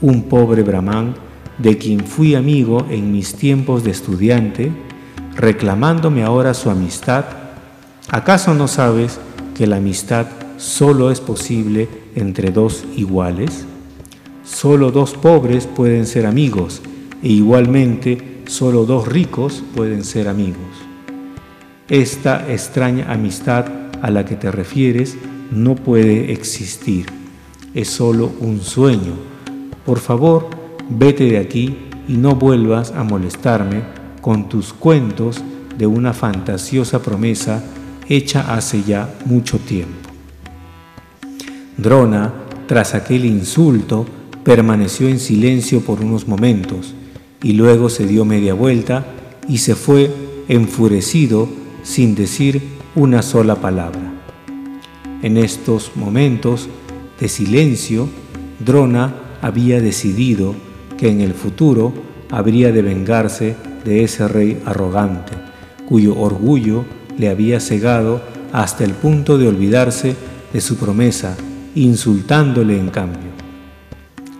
un 0.00 0.28
pobre 0.28 0.62
brahman 0.62 1.14
de 1.58 1.76
quien 1.76 2.00
fui 2.00 2.36
amigo 2.36 2.86
en 2.88 3.12
mis 3.12 3.34
tiempos 3.34 3.82
de 3.84 3.90
estudiante, 3.90 4.72
reclamándome 5.36 6.22
ahora 6.22 6.54
su 6.54 6.70
amistad. 6.70 7.24
¿Acaso 8.08 8.54
no 8.54 8.68
sabes 8.68 9.18
que 9.56 9.66
la 9.66 9.76
amistad 9.76 10.26
solo 10.56 11.10
es 11.10 11.20
posible 11.20 11.88
entre 12.14 12.50
dos 12.52 12.84
iguales? 12.96 13.66
Solo 14.44 14.92
dos 14.92 15.14
pobres 15.14 15.66
pueden 15.66 16.06
ser 16.06 16.26
amigos 16.26 16.80
e 17.22 17.28
igualmente 17.28 18.42
solo 18.46 18.84
dos 18.84 19.08
ricos 19.08 19.64
pueden 19.74 20.04
ser 20.04 20.28
amigos. 20.28 20.83
Esta 21.90 22.50
extraña 22.50 23.12
amistad 23.12 23.66
a 24.00 24.10
la 24.10 24.24
que 24.24 24.36
te 24.36 24.50
refieres 24.50 25.18
no 25.50 25.74
puede 25.74 26.32
existir. 26.32 27.04
Es 27.74 27.90
solo 27.90 28.32
un 28.40 28.62
sueño. 28.62 29.12
Por 29.84 29.98
favor, 29.98 30.48
vete 30.88 31.24
de 31.24 31.36
aquí 31.36 31.76
y 32.08 32.16
no 32.16 32.36
vuelvas 32.36 32.92
a 32.92 33.04
molestarme 33.04 33.82
con 34.22 34.48
tus 34.48 34.72
cuentos 34.72 35.42
de 35.76 35.86
una 35.86 36.14
fantasiosa 36.14 37.02
promesa 37.02 37.62
hecha 38.08 38.54
hace 38.54 38.82
ya 38.82 39.14
mucho 39.26 39.58
tiempo. 39.58 40.08
Drona, 41.76 42.32
tras 42.66 42.94
aquel 42.94 43.26
insulto, 43.26 44.06
permaneció 44.42 45.06
en 45.06 45.20
silencio 45.20 45.82
por 45.82 46.00
unos 46.00 46.28
momentos 46.28 46.94
y 47.42 47.52
luego 47.52 47.90
se 47.90 48.06
dio 48.06 48.24
media 48.24 48.54
vuelta 48.54 49.04
y 49.46 49.58
se 49.58 49.74
fue 49.74 50.10
enfurecido 50.48 51.63
sin 51.84 52.16
decir 52.16 52.60
una 52.96 53.22
sola 53.22 53.56
palabra. 53.56 54.12
En 55.22 55.36
estos 55.36 55.92
momentos 55.94 56.68
de 57.20 57.28
silencio, 57.28 58.08
Drona 58.58 59.14
había 59.40 59.80
decidido 59.80 60.54
que 60.98 61.10
en 61.10 61.20
el 61.20 61.34
futuro 61.34 61.92
habría 62.30 62.72
de 62.72 62.82
vengarse 62.82 63.54
de 63.84 64.02
ese 64.02 64.26
rey 64.26 64.60
arrogante, 64.64 65.32
cuyo 65.86 66.18
orgullo 66.18 66.84
le 67.18 67.28
había 67.28 67.60
cegado 67.60 68.22
hasta 68.52 68.84
el 68.84 68.92
punto 68.92 69.36
de 69.38 69.46
olvidarse 69.46 70.16
de 70.52 70.60
su 70.60 70.76
promesa, 70.76 71.36
insultándole 71.74 72.78
en 72.78 72.88
cambio. 72.88 73.30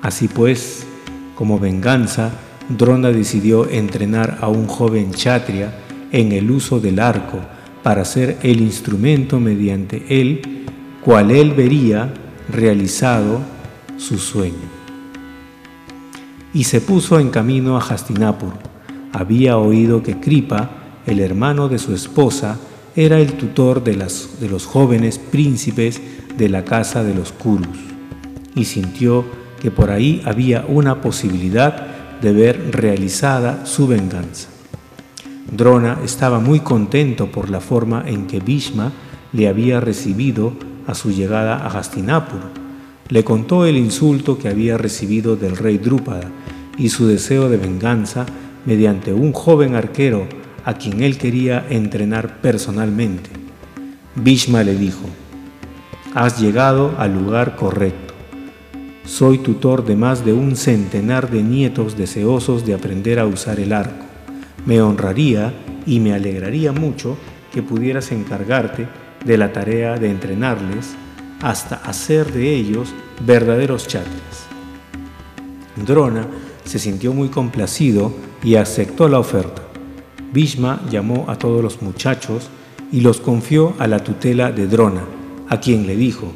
Así 0.00 0.28
pues, 0.28 0.87
como 1.35 1.59
venganza, 1.59 2.30
Drona 2.68 3.11
decidió 3.11 3.68
entrenar 3.68 4.38
a 4.40 4.48
un 4.48 4.66
joven 4.66 5.12
chatria 5.12 5.84
en 6.14 6.31
el 6.31 6.48
uso 6.48 6.79
del 6.79 7.00
arco 7.00 7.40
para 7.83 8.05
ser 8.05 8.38
el 8.42 8.61
instrumento 8.61 9.40
mediante 9.40 10.20
él, 10.20 10.64
cual 11.05 11.33
él 11.33 11.55
vería 11.55 12.14
realizado 12.48 13.40
su 13.98 14.18
sueño. 14.18 14.55
Y 16.55 16.64
se 16.64 16.81
puso 16.81 17.18
en 17.18 17.31
camino 17.31 17.77
a 17.77 17.81
Hastinapur. 17.81 18.53
Había 19.12 19.59
oído 19.59 20.05
que 20.05 20.20
Kripa, 20.20 20.70
el 21.05 21.18
hermano 21.18 21.68
de 21.68 21.81
su 21.81 21.92
esposa, 21.92 22.61
era 22.94 23.18
el 23.18 23.33
tutor 23.33 23.83
de, 23.83 23.96
de 24.40 24.48
los 24.48 24.66
jóvenes 24.66 25.18
príncipes 25.18 26.00
de 26.38 26.48
la 26.48 26.64
casa 26.64 27.03
de 27.03 27.12
los 27.12 27.33
Kurus, 27.33 27.77
y 28.55 28.66
sintió 28.66 29.24
que 29.61 29.72
por 29.72 29.90
ahí 29.90 30.22
había 30.24 30.64
una 30.68 31.00
posibilidad 31.00 32.20
de 32.22 32.33
ver 32.33 32.70
realizada 32.70 33.66
su 33.66 33.88
venganza. 33.88 34.53
Drona 35.56 35.98
estaba 36.04 36.40
muy 36.40 36.60
contento 36.60 37.30
por 37.30 37.50
la 37.50 37.60
forma 37.60 38.04
en 38.06 38.26
que 38.26 38.40
Bhishma 38.40 38.92
le 39.32 39.48
había 39.48 39.80
recibido 39.80 40.52
a 40.86 40.94
su 40.94 41.10
llegada 41.10 41.56
a 41.56 41.68
Hastinapur. 41.68 42.40
Le 43.08 43.24
contó 43.24 43.66
el 43.66 43.76
insulto 43.76 44.38
que 44.38 44.48
había 44.48 44.78
recibido 44.78 45.36
del 45.36 45.56
rey 45.56 45.78
Drúpada 45.78 46.30
y 46.76 46.88
su 46.88 47.06
deseo 47.06 47.48
de 47.48 47.56
venganza 47.56 48.26
mediante 48.66 49.12
un 49.12 49.32
joven 49.32 49.74
arquero 49.74 50.26
a 50.64 50.74
quien 50.74 51.02
él 51.02 51.18
quería 51.18 51.66
entrenar 51.68 52.40
personalmente. 52.40 53.30
Bhishma 54.16 54.62
le 54.62 54.76
dijo, 54.76 55.06
Has 56.14 56.40
llegado 56.40 56.94
al 56.98 57.14
lugar 57.14 57.56
correcto. 57.56 58.14
Soy 59.04 59.38
tutor 59.38 59.84
de 59.84 59.96
más 59.96 60.24
de 60.24 60.32
un 60.32 60.56
centenar 60.56 61.30
de 61.30 61.42
nietos 61.42 61.96
deseosos 61.96 62.64
de 62.64 62.74
aprender 62.74 63.18
a 63.18 63.26
usar 63.26 63.60
el 63.60 63.72
arco. 63.72 64.03
Me 64.66 64.80
honraría 64.80 65.52
y 65.86 66.00
me 66.00 66.14
alegraría 66.14 66.72
mucho 66.72 67.16
que 67.52 67.62
pudieras 67.62 68.12
encargarte 68.12 68.88
de 69.24 69.38
la 69.38 69.52
tarea 69.52 69.96
de 69.96 70.10
entrenarles 70.10 70.94
hasta 71.40 71.76
hacer 71.76 72.32
de 72.32 72.54
ellos 72.54 72.94
verdaderos 73.24 73.86
chatrias. 73.86 74.46
Drona 75.76 76.26
se 76.64 76.78
sintió 76.78 77.12
muy 77.12 77.28
complacido 77.28 78.12
y 78.42 78.56
aceptó 78.56 79.08
la 79.08 79.18
oferta. 79.18 79.62
Bhishma 80.32 80.80
llamó 80.90 81.26
a 81.28 81.36
todos 81.36 81.62
los 81.62 81.82
muchachos 81.82 82.48
y 82.90 83.00
los 83.00 83.20
confió 83.20 83.74
a 83.78 83.86
la 83.86 84.02
tutela 84.02 84.52
de 84.52 84.66
Drona, 84.66 85.04
a 85.48 85.60
quien 85.60 85.86
le 85.86 85.96
dijo, 85.96 86.32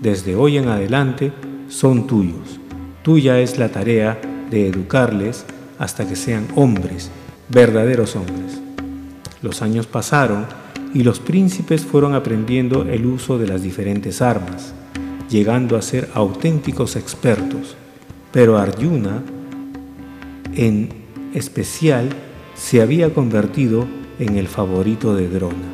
desde 0.00 0.34
hoy 0.34 0.58
en 0.58 0.68
adelante 0.68 1.32
son 1.68 2.06
tuyos. 2.06 2.60
Tuya 3.02 3.40
es 3.40 3.58
la 3.58 3.70
tarea 3.70 4.20
de 4.50 4.68
educarles 4.68 5.46
hasta 5.78 6.06
que 6.06 6.16
sean 6.16 6.46
hombres, 6.54 7.10
verdaderos 7.48 8.16
hombres. 8.16 8.60
Los 9.42 9.62
años 9.62 9.86
pasaron 9.86 10.46
y 10.94 11.02
los 11.02 11.20
príncipes 11.20 11.84
fueron 11.84 12.14
aprendiendo 12.14 12.82
el 12.82 13.04
uso 13.06 13.38
de 13.38 13.48
las 13.48 13.62
diferentes 13.62 14.22
armas, 14.22 14.72
llegando 15.28 15.76
a 15.76 15.82
ser 15.82 16.08
auténticos 16.14 16.96
expertos. 16.96 17.76
Pero 18.32 18.58
Arjuna, 18.58 19.22
en 20.54 20.88
especial, 21.34 22.08
se 22.54 22.80
había 22.80 23.12
convertido 23.12 23.86
en 24.18 24.36
el 24.36 24.48
favorito 24.48 25.14
de 25.14 25.28
Drona. 25.28 25.72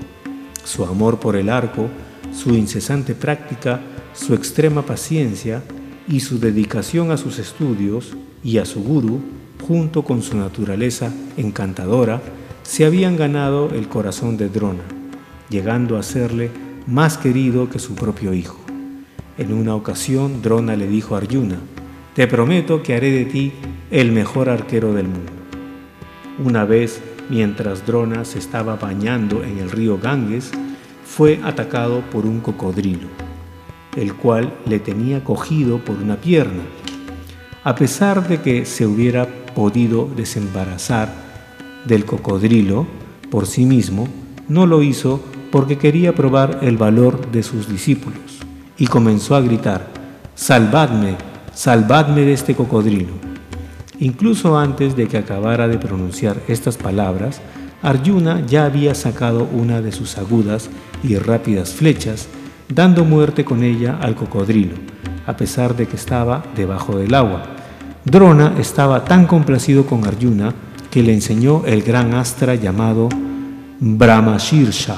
Su 0.64 0.84
amor 0.84 1.20
por 1.20 1.36
el 1.36 1.50
arco, 1.50 1.88
su 2.32 2.54
incesante 2.54 3.14
práctica, 3.14 3.80
su 4.14 4.34
extrema 4.34 4.82
paciencia 4.86 5.62
y 6.08 6.20
su 6.20 6.38
dedicación 6.38 7.10
a 7.10 7.16
sus 7.16 7.38
estudios 7.38 8.16
y 8.42 8.58
a 8.58 8.64
su 8.64 8.82
guru, 8.82 9.20
junto 9.60 10.02
con 10.02 10.22
su 10.22 10.36
naturaleza 10.36 11.12
encantadora, 11.36 12.20
se 12.62 12.84
habían 12.84 13.16
ganado 13.16 13.70
el 13.70 13.88
corazón 13.88 14.36
de 14.36 14.48
Drona, 14.48 14.82
llegando 15.48 15.96
a 15.96 16.02
serle 16.02 16.50
más 16.86 17.18
querido 17.18 17.68
que 17.68 17.78
su 17.78 17.94
propio 17.94 18.32
hijo. 18.32 18.58
En 19.38 19.52
una 19.52 19.74
ocasión, 19.74 20.42
Drona 20.42 20.76
le 20.76 20.86
dijo 20.86 21.14
a 21.14 21.18
Arjuna, 21.18 21.58
Te 22.14 22.26
prometo 22.26 22.82
que 22.82 22.94
haré 22.94 23.10
de 23.10 23.24
ti 23.24 23.52
el 23.90 24.12
mejor 24.12 24.48
arquero 24.48 24.92
del 24.92 25.08
mundo. 25.08 25.32
Una 26.44 26.64
vez, 26.64 27.00
mientras 27.28 27.86
Drona 27.86 28.24
se 28.24 28.38
estaba 28.38 28.76
bañando 28.76 29.42
en 29.42 29.58
el 29.58 29.70
río 29.70 29.98
Ganges, 29.98 30.50
fue 31.04 31.40
atacado 31.42 32.02
por 32.12 32.26
un 32.26 32.40
cocodrilo, 32.40 33.08
el 33.96 34.14
cual 34.14 34.52
le 34.66 34.78
tenía 34.78 35.24
cogido 35.24 35.78
por 35.78 35.96
una 35.96 36.16
pierna. 36.16 36.62
A 37.62 37.74
pesar 37.74 38.26
de 38.26 38.40
que 38.40 38.64
se 38.64 38.86
hubiera 38.86 39.28
podido 39.54 40.08
desembarazar 40.16 41.12
del 41.84 42.06
cocodrilo 42.06 42.86
por 43.30 43.46
sí 43.46 43.66
mismo, 43.66 44.08
no 44.48 44.64
lo 44.64 44.82
hizo 44.82 45.22
porque 45.52 45.76
quería 45.76 46.14
probar 46.14 46.60
el 46.62 46.78
valor 46.78 47.30
de 47.30 47.42
sus 47.42 47.68
discípulos 47.68 48.38
y 48.78 48.86
comenzó 48.86 49.36
a 49.36 49.42
gritar, 49.42 49.88
Salvadme, 50.34 51.16
salvadme 51.52 52.22
de 52.22 52.32
este 52.32 52.54
cocodrilo. 52.54 53.12
Incluso 53.98 54.58
antes 54.58 54.96
de 54.96 55.06
que 55.06 55.18
acabara 55.18 55.68
de 55.68 55.76
pronunciar 55.76 56.38
estas 56.48 56.78
palabras, 56.78 57.42
Arjuna 57.82 58.44
ya 58.46 58.64
había 58.64 58.94
sacado 58.94 59.46
una 59.52 59.82
de 59.82 59.92
sus 59.92 60.16
agudas 60.16 60.70
y 61.02 61.16
rápidas 61.16 61.74
flechas, 61.74 62.26
dando 62.72 63.04
muerte 63.04 63.44
con 63.44 63.62
ella 63.62 63.98
al 64.00 64.14
cocodrilo, 64.14 64.76
a 65.30 65.36
pesar 65.36 65.76
de 65.76 65.86
que 65.86 65.94
estaba 65.94 66.42
debajo 66.56 66.98
del 66.98 67.14
agua. 67.14 67.44
Drona 68.04 68.56
estaba 68.58 69.04
tan 69.04 69.26
complacido 69.26 69.86
con 69.86 70.04
Arjuna 70.04 70.52
que 70.90 71.04
le 71.04 71.14
enseñó 71.14 71.62
el 71.66 71.82
gran 71.82 72.14
astra 72.14 72.56
llamado 72.56 73.08
Brahmashirsha. 73.78 74.96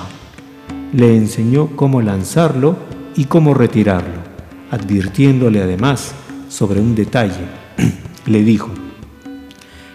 Le 0.95 1.17
enseñó 1.19 1.77
cómo 1.77 2.01
lanzarlo 2.01 2.77
y 3.15 3.27
cómo 3.27 3.53
retirarlo, 3.53 4.23
advirtiéndole 4.71 5.63
además 5.63 6.15
sobre 6.49 6.81
un 6.81 6.95
detalle. 6.95 7.47
le 8.27 8.43
dijo, 8.43 8.71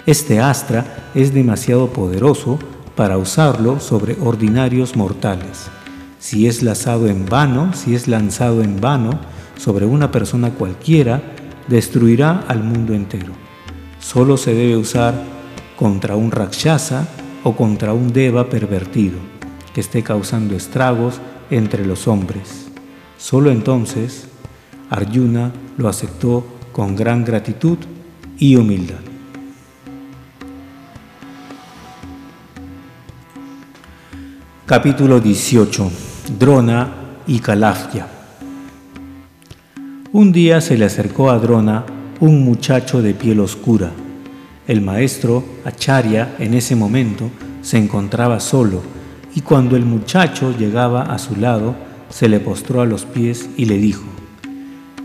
este 0.05 0.39
astra 0.39 1.09
es 1.15 1.33
demasiado 1.33 1.87
poderoso 1.87 2.59
para 2.95 3.17
usarlo 3.17 3.79
sobre 3.79 4.17
ordinarios 4.21 4.95
mortales. 4.95 5.67
Si 6.19 6.45
es 6.45 6.61
lanzado 6.61 7.07
en 7.07 7.25
vano, 7.25 7.73
si 7.73 7.95
es 7.95 8.07
lanzado 8.07 8.61
en 8.61 8.79
vano 8.79 9.19
sobre 9.57 9.85
una 9.85 10.11
persona 10.11 10.51
cualquiera, 10.51 11.21
destruirá 11.67 12.45
al 12.47 12.63
mundo 12.63 12.93
entero. 12.93 13.33
Solo 13.99 14.37
se 14.37 14.53
debe 14.53 14.77
usar 14.77 15.15
contra 15.75 16.15
un 16.15 16.31
rakshasa 16.31 17.07
o 17.43 17.55
contra 17.55 17.93
un 17.93 18.13
deva 18.13 18.49
pervertido 18.49 19.19
que 19.73 19.81
esté 19.81 20.03
causando 20.03 20.55
estragos 20.55 21.19
entre 21.49 21.85
los 21.85 22.07
hombres. 22.07 22.67
Solo 23.17 23.51
entonces 23.51 24.27
Arjuna 24.89 25.51
lo 25.77 25.89
aceptó 25.89 26.45
con 26.71 26.95
gran 26.95 27.25
gratitud 27.25 27.77
y 28.37 28.55
humildad. 28.55 28.99
Capítulo 34.65 35.19
18. 35.19 35.91
Drona 36.37 36.93
y 37.25 37.39
Calafia. 37.39 38.16
Un 40.13 40.31
día 40.31 40.61
se 40.61 40.77
le 40.77 40.85
acercó 40.85 41.29
a 41.31 41.37
Drona 41.37 41.85
un 42.21 42.45
muchacho 42.45 43.01
de 43.01 43.13
piel 43.13 43.41
oscura. 43.41 43.91
El 44.65 44.79
maestro, 44.79 45.43
Acharya, 45.65 46.33
en 46.39 46.53
ese 46.53 46.77
momento 46.77 47.29
se 47.61 47.77
encontraba 47.77 48.39
solo 48.39 48.81
y 49.35 49.41
cuando 49.41 49.75
el 49.75 49.83
muchacho 49.83 50.55
llegaba 50.57 51.01
a 51.01 51.19
su 51.19 51.35
lado, 51.35 51.75
se 52.09 52.29
le 52.29 52.39
postró 52.39 52.79
a 52.79 52.85
los 52.85 53.03
pies 53.03 53.49
y 53.57 53.65
le 53.65 53.77
dijo, 53.77 54.05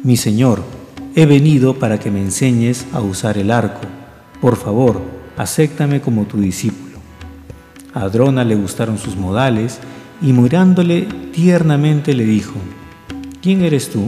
Mi 0.05 0.17
señor, 0.17 0.63
he 1.17 1.27
venido 1.27 1.81
para 1.81 1.99
que 1.99 2.13
me 2.13 2.21
enseñes 2.21 2.87
a 2.93 3.01
usar 3.01 3.39
el 3.39 3.51
arco. 3.51 3.81
Por 4.41 4.57
favor, 4.57 5.03
acéptame 5.37 6.01
como 6.01 6.27
tu 6.27 6.39
discípulo. 6.41 6.99
A 7.93 8.09
Drona 8.09 8.45
le 8.45 8.55
gustaron 8.55 8.99
sus 8.99 9.17
modales 9.17 9.81
y 10.23 10.33
mirándole 10.33 11.09
tiernamente 11.33 12.15
le 12.15 12.25
dijo, 12.25 12.55
¿Quién 13.43 13.63
eres 13.63 13.91
tú? 13.91 14.07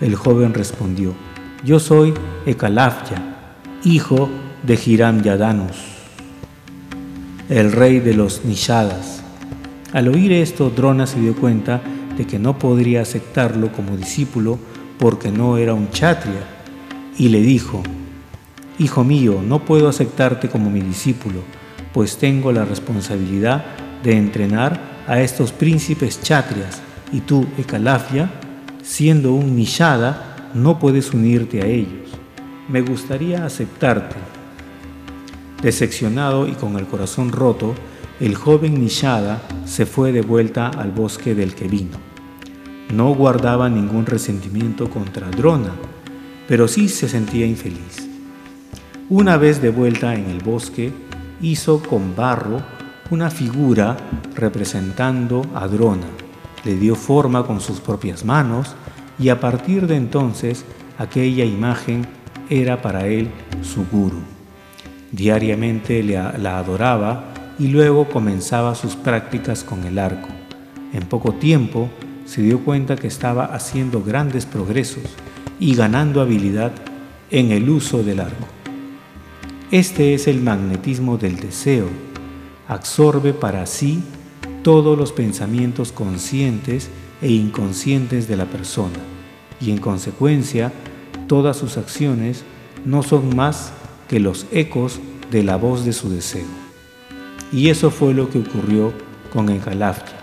El 0.00 0.16
joven 0.16 0.54
respondió, 0.54 1.14
Yo 1.64 1.78
soy 1.78 2.14
Ekalavya, 2.46 3.36
hijo 3.84 4.28
de 4.64 4.78
Hiram 4.84 5.22
Yadanus, 5.22 5.76
el 7.48 7.70
rey 7.70 8.00
de 8.00 8.14
los 8.14 8.44
Nishadas. 8.44 9.22
Al 9.92 10.08
oír 10.08 10.32
esto, 10.32 10.70
Drona 10.70 11.06
se 11.06 11.20
dio 11.20 11.36
cuenta 11.36 11.80
de 12.16 12.26
que 12.26 12.40
no 12.40 12.58
podría 12.58 13.02
aceptarlo 13.02 13.70
como 13.70 13.96
discípulo 13.96 14.58
porque 14.98 15.30
no 15.30 15.58
era 15.58 15.74
un 15.74 15.90
chatria, 15.90 16.42
y 17.16 17.28
le 17.28 17.40
dijo, 17.40 17.80
Hijo 18.80 19.04
mío, 19.04 19.40
no 19.46 19.64
puedo 19.64 19.88
aceptarte 19.88 20.48
como 20.48 20.70
mi 20.70 20.80
discípulo, 20.80 21.40
pues 21.92 22.18
tengo 22.18 22.50
la 22.50 22.64
responsabilidad 22.64 23.64
de 24.02 24.18
entrenar 24.18 24.80
a 25.06 25.20
estos 25.20 25.52
príncipes 25.52 26.20
chatrias, 26.20 26.82
y 27.12 27.20
tú, 27.20 27.46
Ekalafia, 27.58 28.28
siendo 28.84 29.32
un 29.32 29.56
nishada, 29.56 30.50
no 30.54 30.78
puedes 30.78 31.12
unirte 31.14 31.62
a 31.62 31.66
ellos. 31.66 32.10
Me 32.68 32.82
gustaría 32.82 33.44
aceptarte. 33.44 34.16
Decepcionado 35.62 36.46
y 36.46 36.52
con 36.52 36.76
el 36.76 36.86
corazón 36.86 37.32
roto, 37.32 37.74
el 38.20 38.34
joven 38.34 38.80
Nishada 38.80 39.42
se 39.64 39.86
fue 39.86 40.12
de 40.12 40.20
vuelta 40.20 40.68
al 40.68 40.92
bosque 40.92 41.34
del 41.34 41.54
que 41.54 41.66
vino. 41.66 41.96
No 42.94 43.14
guardaba 43.14 43.68
ningún 43.70 44.06
resentimiento 44.06 44.90
contra 44.90 45.30
Drona, 45.30 45.72
pero 46.46 46.68
sí 46.68 46.88
se 46.88 47.08
sentía 47.08 47.46
infeliz. 47.46 48.08
Una 49.08 49.38
vez 49.38 49.62
de 49.62 49.70
vuelta 49.70 50.14
en 50.14 50.26
el 50.26 50.38
bosque, 50.42 50.92
hizo 51.40 51.82
con 51.82 52.14
barro 52.14 52.62
una 53.10 53.30
figura 53.30 53.96
representando 54.34 55.42
a 55.54 55.66
Drona. 55.66 56.23
Le 56.64 56.76
dio 56.76 56.94
forma 56.94 57.46
con 57.46 57.60
sus 57.60 57.80
propias 57.80 58.24
manos 58.24 58.74
y 59.18 59.28
a 59.28 59.40
partir 59.40 59.86
de 59.86 59.96
entonces 59.96 60.64
aquella 60.98 61.44
imagen 61.44 62.06
era 62.48 62.82
para 62.82 63.06
él 63.06 63.30
su 63.62 63.86
guru. 63.86 64.20
Diariamente 65.12 66.02
la 66.02 66.58
adoraba 66.58 67.32
y 67.58 67.68
luego 67.68 68.08
comenzaba 68.08 68.74
sus 68.74 68.96
prácticas 68.96 69.62
con 69.62 69.84
el 69.84 69.98
arco. 69.98 70.28
En 70.92 71.02
poco 71.06 71.34
tiempo 71.34 71.88
se 72.24 72.42
dio 72.42 72.60
cuenta 72.60 72.96
que 72.96 73.06
estaba 73.06 73.44
haciendo 73.44 74.02
grandes 74.02 74.46
progresos 74.46 75.04
y 75.60 75.74
ganando 75.74 76.20
habilidad 76.20 76.72
en 77.30 77.52
el 77.52 77.68
uso 77.68 78.02
del 78.02 78.20
arco. 78.20 78.46
Este 79.70 80.14
es 80.14 80.28
el 80.28 80.40
magnetismo 80.40 81.16
del 81.18 81.36
deseo. 81.36 81.88
Absorbe 82.68 83.32
para 83.32 83.66
sí 83.66 84.02
todos 84.64 84.98
los 84.98 85.12
pensamientos 85.12 85.92
conscientes 85.92 86.88
e 87.20 87.30
inconscientes 87.30 88.26
de 88.28 88.36
la 88.38 88.46
persona 88.46 88.96
y 89.60 89.70
en 89.70 89.76
consecuencia 89.76 90.72
todas 91.28 91.58
sus 91.58 91.76
acciones 91.76 92.44
no 92.86 93.02
son 93.02 93.36
más 93.36 93.74
que 94.08 94.20
los 94.20 94.46
ecos 94.52 95.00
de 95.30 95.44
la 95.44 95.56
voz 95.56 95.84
de 95.84 95.92
su 95.92 96.08
deseo. 96.08 96.46
Y 97.52 97.68
eso 97.68 97.90
fue 97.90 98.14
lo 98.14 98.30
que 98.30 98.38
ocurrió 98.38 98.94
con 99.30 99.50
Enkalafya. 99.50 100.16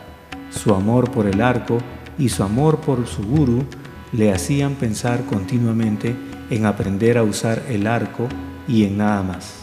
Su 0.50 0.74
amor 0.74 1.12
por 1.12 1.28
el 1.28 1.40
arco 1.40 1.78
y 2.18 2.30
su 2.30 2.42
amor 2.42 2.80
por 2.80 3.06
su 3.06 3.22
guru 3.22 3.64
le 4.12 4.34
hacían 4.34 4.74
pensar 4.74 5.24
continuamente 5.26 6.16
en 6.50 6.66
aprender 6.66 7.20
a 7.20 7.24
usar 7.24 7.64
el 7.70 7.86
arco 7.86 8.28
y 8.68 8.86
en 8.86 8.98
nada 8.98 9.22
más. 9.22 9.54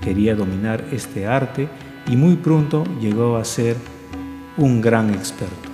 Quería 0.00 0.36
dominar 0.36 0.84
este 0.92 1.26
arte 1.26 1.68
y 2.08 2.14
muy 2.14 2.36
pronto 2.36 2.84
llegó 3.00 3.36
a 3.36 3.44
ser 3.44 3.76
un 4.58 4.80
gran 4.80 5.10
experto. 5.10 5.70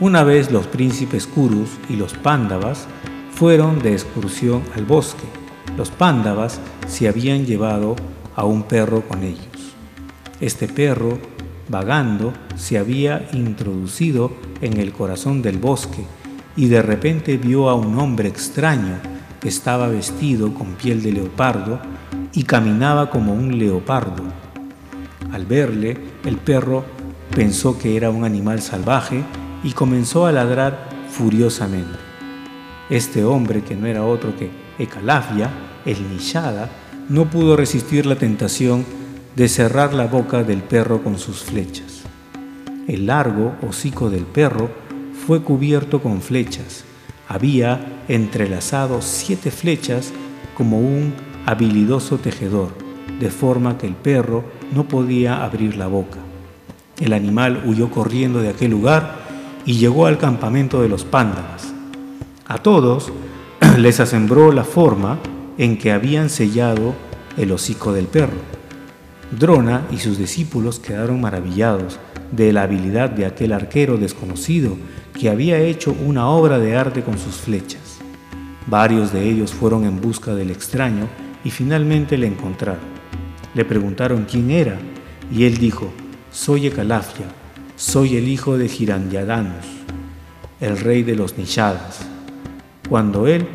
Una 0.00 0.24
vez 0.24 0.50
los 0.50 0.66
príncipes 0.66 1.26
Kurus 1.26 1.68
y 1.90 1.96
los 1.96 2.14
Pándavas 2.14 2.86
fueron 3.32 3.80
de 3.80 3.92
excursión 3.92 4.62
al 4.74 4.86
bosque. 4.86 5.24
Los 5.76 5.90
Pándavas 5.90 6.60
se 6.88 7.08
habían 7.08 7.44
llevado 7.44 7.96
a 8.34 8.44
un 8.44 8.62
perro 8.62 9.02
con 9.06 9.22
ellos. 9.22 9.46
Este 10.40 10.68
perro, 10.68 11.18
vagando, 11.68 12.32
se 12.56 12.78
había 12.78 13.28
introducido 13.32 14.32
en 14.62 14.78
el 14.78 14.92
corazón 14.92 15.42
del 15.42 15.58
bosque 15.58 16.04
y 16.56 16.68
de 16.68 16.80
repente 16.80 17.36
vio 17.36 17.68
a 17.68 17.74
un 17.74 17.98
hombre 17.98 18.28
extraño 18.28 18.96
que 19.40 19.48
estaba 19.48 19.88
vestido 19.88 20.54
con 20.54 20.74
piel 20.74 21.02
de 21.02 21.12
leopardo 21.12 21.80
y 22.32 22.44
caminaba 22.44 23.10
como 23.10 23.34
un 23.34 23.58
leopardo. 23.58 24.22
Al 25.32 25.44
verle, 25.44 25.96
el 26.24 26.36
perro 26.36 26.84
pensó 27.34 27.78
que 27.78 27.96
era 27.96 28.10
un 28.10 28.24
animal 28.24 28.60
salvaje 28.60 29.22
y 29.62 29.72
comenzó 29.72 30.26
a 30.26 30.32
ladrar 30.32 30.88
furiosamente. 31.08 31.98
Este 32.88 33.24
hombre, 33.24 33.62
que 33.62 33.76
no 33.76 33.86
era 33.86 34.04
otro 34.04 34.36
que 34.36 34.50
Ecalafia, 34.78 35.50
el 35.86 36.10
Nishada, 36.10 36.68
no 37.08 37.30
pudo 37.30 37.56
resistir 37.56 38.06
la 38.06 38.16
tentación 38.16 38.84
de 39.36 39.48
cerrar 39.48 39.94
la 39.94 40.06
boca 40.06 40.42
del 40.42 40.62
perro 40.62 41.02
con 41.02 41.18
sus 41.18 41.42
flechas. 41.44 42.02
El 42.88 43.06
largo 43.06 43.54
hocico 43.62 44.10
del 44.10 44.24
perro 44.24 44.70
fue 45.26 45.42
cubierto 45.42 46.02
con 46.02 46.20
flechas. 46.20 46.84
Había 47.28 48.02
entrelazado 48.08 49.02
siete 49.02 49.52
flechas 49.52 50.12
como 50.56 50.80
un 50.80 51.14
habilidoso 51.46 52.18
tejedor, 52.18 52.70
de 53.20 53.30
forma 53.30 53.78
que 53.78 53.86
el 53.86 53.94
perro 53.94 54.44
no 54.74 54.88
podía 54.88 55.44
abrir 55.44 55.76
la 55.76 55.86
boca. 55.86 56.18
El 57.00 57.12
animal 57.14 57.62
huyó 57.64 57.90
corriendo 57.90 58.40
de 58.40 58.50
aquel 58.50 58.70
lugar 58.70 59.16
y 59.64 59.78
llegó 59.78 60.06
al 60.06 60.18
campamento 60.18 60.82
de 60.82 60.88
los 60.88 61.04
pándavas. 61.04 61.72
A 62.46 62.58
todos 62.58 63.12
les 63.78 64.00
asombró 64.00 64.52
la 64.52 64.64
forma 64.64 65.18
en 65.56 65.78
que 65.78 65.92
habían 65.92 66.30
sellado 66.30 66.94
el 67.36 67.52
hocico 67.52 67.92
del 67.92 68.06
perro. 68.06 68.38
Drona 69.38 69.86
y 69.90 69.98
sus 69.98 70.18
discípulos 70.18 70.78
quedaron 70.78 71.20
maravillados 71.20 71.98
de 72.32 72.52
la 72.52 72.62
habilidad 72.62 73.10
de 73.10 73.26
aquel 73.26 73.52
arquero 73.52 73.96
desconocido 73.96 74.76
que 75.18 75.30
había 75.30 75.58
hecho 75.58 75.94
una 76.04 76.28
obra 76.28 76.58
de 76.58 76.76
arte 76.76 77.02
con 77.02 77.18
sus 77.18 77.36
flechas. 77.36 77.98
Varios 78.66 79.12
de 79.12 79.28
ellos 79.28 79.52
fueron 79.52 79.84
en 79.84 80.00
busca 80.00 80.34
del 80.34 80.50
extraño 80.50 81.08
y 81.44 81.50
finalmente 81.50 82.18
le 82.18 82.26
encontraron. 82.26 83.00
Le 83.54 83.64
preguntaron 83.64 84.26
quién 84.30 84.50
era 84.50 84.78
y 85.32 85.44
él 85.44 85.58
dijo, 85.58 85.92
soy 86.32 86.68
Ecalafia, 86.68 87.26
soy 87.76 88.16
el 88.16 88.28
hijo 88.28 88.56
de 88.56 88.68
Giranyadanus, 88.68 89.66
el 90.60 90.78
rey 90.78 91.02
de 91.02 91.16
los 91.16 91.36
Nishadas. 91.36 92.00
Cuando 92.88 93.26
él 93.26 93.46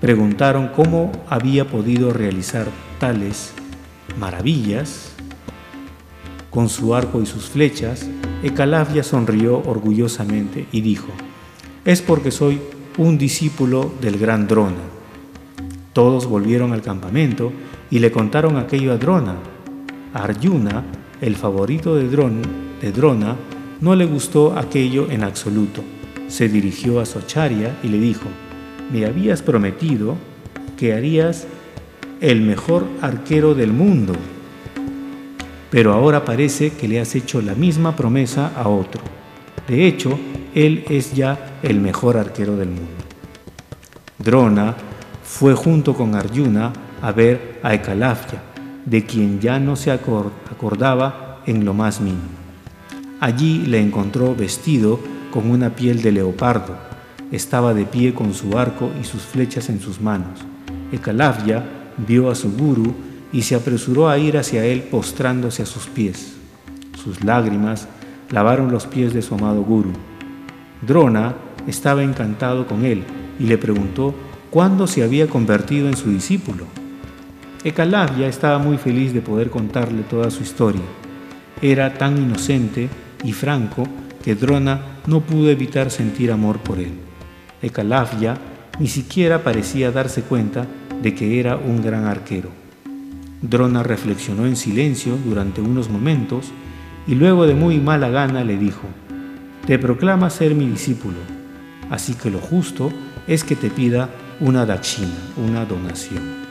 preguntaron 0.00 0.68
cómo 0.68 1.10
había 1.28 1.66
podido 1.66 2.12
realizar 2.12 2.66
tales 2.98 3.52
maravillas 4.18 5.12
con 6.50 6.68
su 6.68 6.94
arco 6.94 7.22
y 7.22 7.26
sus 7.26 7.46
flechas, 7.46 8.06
Ecalafia 8.42 9.02
sonrió 9.02 9.62
orgullosamente 9.64 10.66
y 10.70 10.82
dijo, 10.82 11.08
es 11.84 12.02
porque 12.02 12.30
soy 12.30 12.60
un 12.98 13.16
discípulo 13.16 13.90
del 14.02 14.18
gran 14.18 14.46
Drona. 14.46 14.82
Todos 15.94 16.26
volvieron 16.26 16.72
al 16.72 16.82
campamento 16.82 17.52
y 17.90 18.00
le 18.00 18.12
contaron 18.12 18.56
aquello 18.56 18.92
a 18.92 18.98
Drona. 18.98 19.36
Arjuna, 20.12 20.84
el 21.22 21.36
favorito 21.36 21.94
de, 21.94 22.08
Drona, 22.90 23.36
no 23.80 23.94
le 23.94 24.04
gustó 24.04 24.58
aquello 24.58 25.08
en 25.08 25.22
absoluto. 25.22 25.82
Se 26.26 26.48
dirigió 26.48 26.98
a 27.00 27.06
Socharya 27.06 27.78
y 27.82 27.88
le 27.88 27.98
dijo, 27.98 28.26
me 28.92 29.06
habías 29.06 29.40
prometido 29.40 30.16
que 30.76 30.92
harías 30.92 31.46
el 32.20 32.40
mejor 32.40 32.86
arquero 33.00 33.54
del 33.54 33.72
mundo, 33.72 34.14
pero 35.70 35.92
ahora 35.92 36.24
parece 36.24 36.72
que 36.72 36.88
le 36.88 37.00
has 37.00 37.14
hecho 37.14 37.40
la 37.40 37.54
misma 37.54 37.94
promesa 37.94 38.52
a 38.56 38.68
otro. 38.68 39.00
De 39.68 39.86
hecho, 39.86 40.18
él 40.56 40.84
es 40.90 41.14
ya 41.14 41.60
el 41.62 41.80
mejor 41.80 42.16
arquero 42.16 42.56
del 42.56 42.68
mundo. 42.68 42.90
Drona 44.18 44.74
fue 45.22 45.54
junto 45.54 45.94
con 45.94 46.16
Arjuna 46.16 46.72
a 47.00 47.12
ver 47.12 47.60
a 47.62 47.74
Ekalafya, 47.74 48.42
de 48.86 49.04
quien 49.04 49.40
ya 49.40 49.58
no 49.58 49.76
se 49.76 49.90
acordaba 49.90 51.40
en 51.46 51.64
lo 51.64 51.74
más 51.74 52.00
mínimo. 52.00 52.22
Allí 53.20 53.66
le 53.66 53.80
encontró 53.80 54.34
vestido 54.34 54.98
con 55.30 55.50
una 55.50 55.74
piel 55.76 56.02
de 56.02 56.12
leopardo 56.12 56.92
estaba 57.32 57.72
de 57.72 57.86
pie 57.86 58.12
con 58.14 58.34
su 58.34 58.56
arco 58.58 58.90
y 59.00 59.04
sus 59.04 59.22
flechas 59.22 59.70
en 59.70 59.80
sus 59.80 60.00
manos. 60.00 60.38
Ekalavya 60.92 61.64
vio 62.06 62.30
a 62.30 62.34
su 62.34 62.52
guru 62.52 62.94
y 63.32 63.42
se 63.42 63.54
apresuró 63.54 64.08
a 64.08 64.18
ir 64.18 64.36
hacia 64.36 64.64
él 64.66 64.82
postrándose 64.82 65.62
a 65.62 65.66
sus 65.66 65.86
pies. 65.86 66.34
Sus 67.02 67.24
lágrimas 67.24 67.88
lavaron 68.30 68.70
los 68.70 68.86
pies 68.86 69.14
de 69.14 69.22
su 69.22 69.34
amado 69.34 69.62
guru. 69.62 69.92
Drona 70.86 71.34
estaba 71.66 72.02
encantado 72.02 72.66
con 72.66 72.84
él 72.84 73.04
y 73.40 73.44
le 73.44 73.56
preguntó 73.56 74.14
cuándo 74.50 74.86
se 74.86 75.02
había 75.02 75.26
convertido 75.26 75.88
en 75.88 75.96
su 75.96 76.10
discípulo. 76.10 76.66
Ekalavya 77.64 78.26
estaba 78.26 78.58
muy 78.58 78.76
feliz 78.76 79.14
de 79.14 79.20
poder 79.20 79.48
contarle 79.48 80.02
toda 80.02 80.32
su 80.32 80.42
historia. 80.42 80.82
Era 81.60 81.94
tan 81.94 82.18
inocente 82.18 82.88
y 83.22 83.32
franco 83.32 83.86
que 84.24 84.34
Drona 84.34 84.80
no 85.06 85.20
pudo 85.20 85.48
evitar 85.48 85.92
sentir 85.92 86.32
amor 86.32 86.58
por 86.58 86.80
él. 86.80 86.90
Ekalavya 87.62 88.36
ni 88.80 88.88
siquiera 88.88 89.44
parecía 89.44 89.92
darse 89.92 90.22
cuenta 90.22 90.66
de 91.00 91.14
que 91.14 91.38
era 91.38 91.56
un 91.56 91.80
gran 91.80 92.06
arquero. 92.06 92.50
Drona 93.42 93.84
reflexionó 93.84 94.46
en 94.46 94.56
silencio 94.56 95.16
durante 95.24 95.60
unos 95.60 95.88
momentos 95.88 96.50
y 97.06 97.14
luego 97.14 97.46
de 97.46 97.54
muy 97.54 97.78
mala 97.78 98.08
gana 98.08 98.42
le 98.42 98.58
dijo, 98.58 98.88
Te 99.68 99.78
proclama 99.78 100.30
ser 100.30 100.56
mi 100.56 100.66
discípulo, 100.66 101.18
así 101.90 102.14
que 102.14 102.28
lo 102.28 102.40
justo 102.40 102.92
es 103.28 103.44
que 103.44 103.54
te 103.54 103.70
pida 103.70 104.08
una 104.40 104.66
dakshina, 104.66 105.14
una 105.36 105.64
donación. 105.64 106.42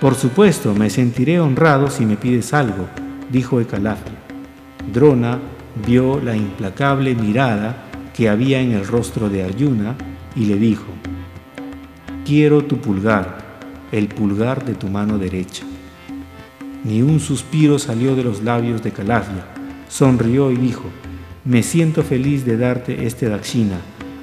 Por 0.00 0.14
supuesto, 0.14 0.74
me 0.74 0.88
sentiré 0.88 1.40
honrado 1.40 1.90
si 1.90 2.06
me 2.06 2.16
pides 2.16 2.54
algo, 2.54 2.88
dijo 3.30 3.60
Ekalavya. 3.60 4.16
Drona 4.90 5.38
vio 5.86 6.18
la 6.18 6.34
implacable 6.34 7.14
mirada 7.14 7.84
que 8.14 8.30
había 8.30 8.62
en 8.62 8.72
el 8.72 8.86
rostro 8.86 9.28
de 9.28 9.44
Arjuna 9.44 9.94
y 10.34 10.46
le 10.46 10.56
dijo, 10.56 10.86
quiero 12.24 12.64
tu 12.64 12.78
pulgar, 12.78 13.60
el 13.92 14.08
pulgar 14.08 14.64
de 14.64 14.74
tu 14.74 14.88
mano 14.88 15.18
derecha. 15.18 15.64
Ni 16.82 17.02
un 17.02 17.20
suspiro 17.20 17.78
salió 17.78 18.16
de 18.16 18.24
los 18.24 18.42
labios 18.42 18.82
de 18.82 18.92
Calafia. 18.92 19.44
Sonrió 19.90 20.50
y 20.50 20.56
dijo, 20.56 20.84
me 21.44 21.62
siento 21.62 22.02
feliz 22.02 22.46
de 22.46 22.56
darte 22.56 23.06
este 23.06 23.28
dakshina 23.28 23.76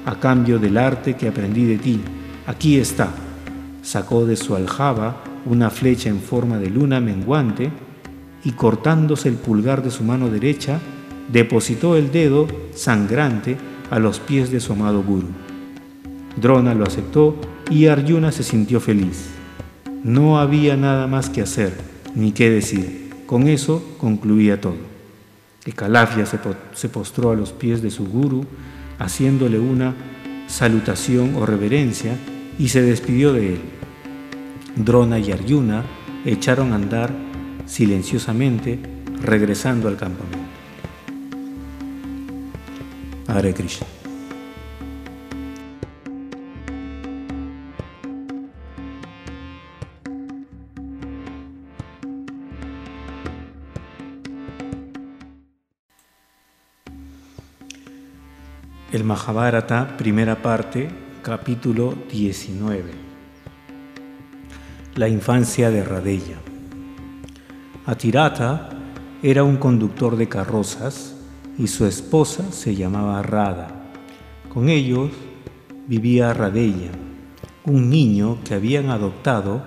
a 0.06 0.18
cambio 0.18 0.58
del 0.58 0.76
arte 0.76 1.14
que 1.14 1.28
aprendí 1.28 1.66
de 1.66 1.78
ti. 1.78 2.00
Aquí 2.48 2.78
está. 2.80 3.10
Sacó 3.82 4.26
de 4.26 4.34
su 4.34 4.56
aljaba 4.56 5.22
una 5.46 5.70
flecha 5.70 6.08
en 6.08 6.20
forma 6.20 6.58
de 6.58 6.70
luna 6.70 7.00
menguante 7.00 7.70
y 8.44 8.52
cortándose 8.52 9.28
el 9.28 9.34
pulgar 9.34 9.82
de 9.82 9.90
su 9.90 10.04
mano 10.04 10.28
derecha, 10.30 10.80
depositó 11.32 11.96
el 11.96 12.10
dedo 12.12 12.46
sangrante 12.74 13.56
a 13.90 13.98
los 13.98 14.20
pies 14.20 14.50
de 14.50 14.60
su 14.60 14.72
amado 14.72 15.02
guru. 15.02 15.28
Drona 16.36 16.74
lo 16.74 16.84
aceptó 16.84 17.36
y 17.70 17.86
Arjuna 17.86 18.32
se 18.32 18.42
sintió 18.42 18.80
feliz. 18.80 19.30
No 20.04 20.38
había 20.38 20.76
nada 20.76 21.06
más 21.06 21.28
que 21.28 21.42
hacer 21.42 21.72
ni 22.14 22.32
qué 22.32 22.50
decir. 22.50 23.10
Con 23.26 23.48
eso 23.48 23.82
concluía 23.98 24.60
todo. 24.60 24.76
Ekalafia 25.66 26.24
se, 26.24 26.38
se 26.72 26.88
postró 26.88 27.30
a 27.30 27.36
los 27.36 27.52
pies 27.52 27.82
de 27.82 27.90
su 27.90 28.06
guru, 28.06 28.46
haciéndole 28.98 29.58
una 29.58 29.94
salutación 30.46 31.34
o 31.36 31.44
reverencia, 31.44 32.16
y 32.58 32.68
se 32.68 32.80
despidió 32.80 33.32
de 33.32 33.54
él. 33.54 33.60
Drona 34.76 35.18
y 35.18 35.32
Arjuna 35.32 35.84
echaron 36.24 36.72
a 36.72 36.76
andar 36.76 37.10
silenciosamente, 37.66 38.78
regresando 39.22 39.88
al 39.88 39.96
campamento. 39.96 40.38
Hare 43.26 43.52
Krishna. 43.52 43.86
El 58.90 59.04
Mahabharata, 59.04 59.96
primera 59.98 60.40
parte, 60.40 60.88
capítulo 61.22 61.94
19. 62.10 63.07
La 64.98 65.08
infancia 65.08 65.70
de 65.70 65.84
Radeya. 65.84 66.38
Atirata 67.86 68.68
era 69.22 69.44
un 69.44 69.56
conductor 69.56 70.16
de 70.16 70.28
carrozas 70.28 71.14
y 71.56 71.68
su 71.68 71.86
esposa 71.86 72.50
se 72.50 72.74
llamaba 72.74 73.22
Rada. 73.22 73.68
Con 74.52 74.68
ellos 74.68 75.12
vivía 75.86 76.34
Radeya, 76.34 76.90
un 77.64 77.88
niño 77.88 78.38
que 78.44 78.54
habían 78.54 78.90
adoptado 78.90 79.62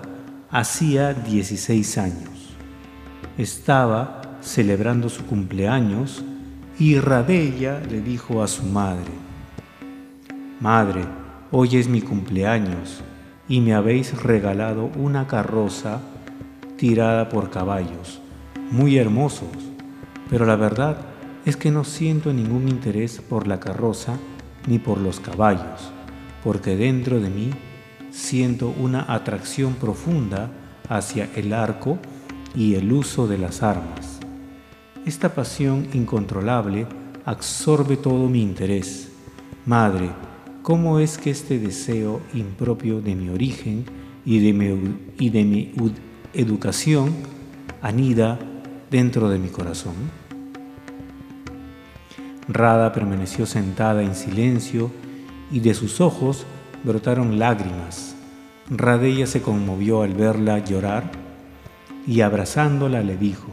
hacía 0.50 1.14
16 1.14 1.96
años. 1.96 2.54
Estaba 3.38 4.36
celebrando 4.42 5.08
su 5.08 5.24
cumpleaños 5.24 6.22
y 6.78 6.98
Radeya 7.00 7.80
le 7.90 8.02
dijo 8.02 8.42
a 8.42 8.48
su 8.48 8.64
madre, 8.64 9.12
Madre, 10.60 11.06
hoy 11.50 11.78
es 11.78 11.88
mi 11.88 12.02
cumpleaños 12.02 13.02
y 13.48 13.60
me 13.60 13.74
habéis 13.74 14.22
regalado 14.22 14.90
una 14.96 15.26
carroza 15.26 16.00
tirada 16.76 17.28
por 17.28 17.50
caballos, 17.50 18.20
muy 18.70 18.98
hermosos, 18.98 19.48
pero 20.30 20.46
la 20.46 20.56
verdad 20.56 20.98
es 21.44 21.56
que 21.56 21.70
no 21.70 21.84
siento 21.84 22.32
ningún 22.32 22.68
interés 22.68 23.20
por 23.20 23.46
la 23.46 23.60
carroza 23.60 24.16
ni 24.66 24.78
por 24.78 24.98
los 24.98 25.20
caballos, 25.20 25.90
porque 26.44 26.76
dentro 26.76 27.20
de 27.20 27.30
mí 27.30 27.50
siento 28.10 28.72
una 28.78 29.12
atracción 29.12 29.74
profunda 29.74 30.50
hacia 30.88 31.28
el 31.34 31.52
arco 31.52 31.98
y 32.54 32.74
el 32.74 32.92
uso 32.92 33.26
de 33.26 33.38
las 33.38 33.62
armas. 33.62 34.20
Esta 35.04 35.34
pasión 35.34 35.88
incontrolable 35.94 36.86
absorbe 37.24 37.96
todo 37.96 38.28
mi 38.28 38.42
interés. 38.42 39.10
Madre, 39.66 40.10
¿cómo 40.62 41.00
es 41.00 41.18
que 41.18 41.30
este 41.30 41.58
deseo 41.58 42.20
impropio 42.34 43.00
de 43.00 43.14
mi 43.14 43.28
origen 43.28 43.84
y 44.24 44.38
de 44.38 44.52
mi, 44.52 44.96
y 45.18 45.30
de 45.30 45.44
mi 45.44 45.72
educación 46.32 47.14
anida 47.80 48.38
dentro 48.90 49.28
de 49.28 49.38
mi 49.38 49.48
corazón? 49.48 49.94
Rada 52.48 52.92
permaneció 52.92 53.46
sentada 53.46 54.02
en 54.02 54.14
silencio 54.14 54.90
y 55.50 55.60
de 55.60 55.74
sus 55.74 56.00
ojos 56.00 56.46
brotaron 56.84 57.38
lágrimas. 57.38 58.16
Radella 58.70 59.26
se 59.26 59.42
conmovió 59.42 60.02
al 60.02 60.14
verla 60.14 60.58
llorar 60.64 61.10
y 62.06 62.20
abrazándola 62.20 63.02
le 63.02 63.16
dijo, 63.16 63.48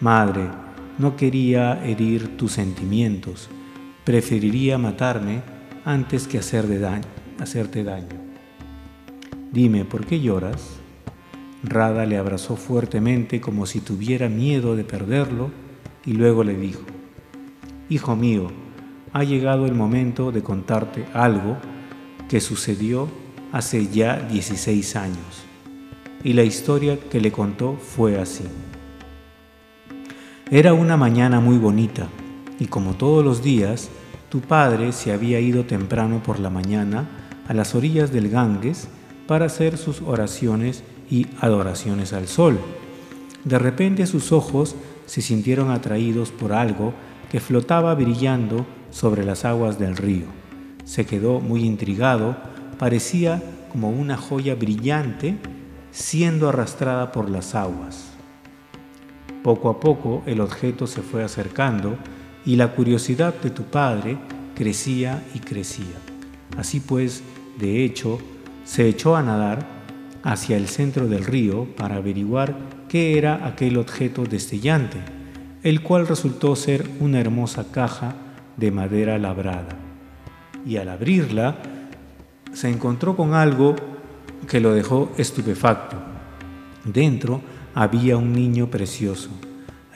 Madre, 0.00 0.42
no 0.98 1.16
quería 1.16 1.84
herir 1.84 2.36
tus 2.36 2.52
sentimientos, 2.52 3.48
preferiría 4.04 4.78
matarme 4.78 5.42
antes 5.88 6.28
que 6.28 6.36
hacer 6.36 6.68
daño, 6.78 7.06
hacerte 7.40 7.82
daño. 7.82 8.20
Dime, 9.50 9.86
¿por 9.86 10.04
qué 10.04 10.20
lloras? 10.20 10.80
Rada 11.62 12.04
le 12.04 12.18
abrazó 12.18 12.56
fuertemente 12.56 13.40
como 13.40 13.64
si 13.64 13.80
tuviera 13.80 14.28
miedo 14.28 14.76
de 14.76 14.84
perderlo 14.84 15.50
y 16.04 16.12
luego 16.12 16.44
le 16.44 16.54
dijo, 16.54 16.82
Hijo 17.88 18.16
mío, 18.16 18.48
ha 19.14 19.24
llegado 19.24 19.64
el 19.64 19.72
momento 19.72 20.30
de 20.30 20.42
contarte 20.42 21.06
algo 21.14 21.56
que 22.28 22.42
sucedió 22.42 23.08
hace 23.50 23.86
ya 23.86 24.18
16 24.18 24.94
años. 24.94 25.42
Y 26.22 26.34
la 26.34 26.42
historia 26.42 27.00
que 27.00 27.18
le 27.18 27.32
contó 27.32 27.78
fue 27.80 28.20
así. 28.20 28.44
Era 30.50 30.74
una 30.74 30.98
mañana 30.98 31.40
muy 31.40 31.56
bonita 31.56 32.08
y 32.60 32.66
como 32.66 32.92
todos 32.92 33.24
los 33.24 33.42
días, 33.42 33.88
tu 34.28 34.40
padre 34.40 34.92
se 34.92 35.12
había 35.12 35.40
ido 35.40 35.64
temprano 35.64 36.22
por 36.22 36.38
la 36.38 36.50
mañana 36.50 37.08
a 37.48 37.54
las 37.54 37.74
orillas 37.74 38.12
del 38.12 38.28
Ganges 38.28 38.88
para 39.26 39.46
hacer 39.46 39.78
sus 39.78 40.02
oraciones 40.02 40.84
y 41.10 41.26
adoraciones 41.40 42.12
al 42.12 42.28
sol. 42.28 42.58
De 43.44 43.58
repente 43.58 44.06
sus 44.06 44.32
ojos 44.32 44.76
se 45.06 45.22
sintieron 45.22 45.70
atraídos 45.70 46.30
por 46.30 46.52
algo 46.52 46.92
que 47.30 47.40
flotaba 47.40 47.94
brillando 47.94 48.66
sobre 48.90 49.24
las 49.24 49.44
aguas 49.44 49.78
del 49.78 49.96
río. 49.96 50.26
Se 50.84 51.06
quedó 51.06 51.40
muy 51.40 51.64
intrigado, 51.64 52.36
parecía 52.78 53.42
como 53.72 53.90
una 53.90 54.16
joya 54.16 54.54
brillante 54.54 55.38
siendo 55.90 56.48
arrastrada 56.48 57.12
por 57.12 57.30
las 57.30 57.54
aguas. 57.54 58.12
Poco 59.42 59.70
a 59.70 59.80
poco 59.80 60.22
el 60.26 60.40
objeto 60.40 60.86
se 60.86 61.00
fue 61.00 61.24
acercando 61.24 61.96
y 62.48 62.56
la 62.56 62.72
curiosidad 62.72 63.34
de 63.42 63.50
tu 63.50 63.64
padre 63.64 64.16
crecía 64.54 65.22
y 65.34 65.38
crecía. 65.38 65.98
Así 66.56 66.80
pues, 66.80 67.22
de 67.58 67.84
hecho, 67.84 68.18
se 68.64 68.88
echó 68.88 69.16
a 69.16 69.22
nadar 69.22 69.66
hacia 70.22 70.56
el 70.56 70.66
centro 70.66 71.08
del 71.08 71.26
río 71.26 71.66
para 71.76 71.96
averiguar 71.96 72.56
qué 72.88 73.18
era 73.18 73.46
aquel 73.46 73.76
objeto 73.76 74.24
destellante, 74.24 74.96
el 75.62 75.82
cual 75.82 76.08
resultó 76.08 76.56
ser 76.56 76.88
una 77.00 77.20
hermosa 77.20 77.70
caja 77.70 78.14
de 78.56 78.70
madera 78.70 79.18
labrada. 79.18 79.76
y 80.64 80.78
al 80.78 80.88
abrirla 80.88 81.58
se 82.54 82.70
encontró 82.70 83.14
con 83.14 83.34
algo 83.34 83.76
que 84.48 84.60
lo 84.60 84.72
dejó 84.72 85.12
estupefacto. 85.18 85.98
Dentro 86.84 87.42
había 87.74 88.16
un 88.16 88.32
niño 88.32 88.68
precioso. 88.68 89.28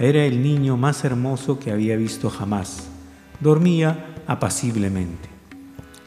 Era 0.03 0.24
el 0.24 0.42
niño 0.42 0.76
más 0.76 1.05
hermoso 1.05 1.61
que 1.61 1.70
había 1.70 1.94
visto 1.94 2.28
jamás. 2.28 2.88
Dormía 3.38 4.16
apaciblemente. 4.26 5.28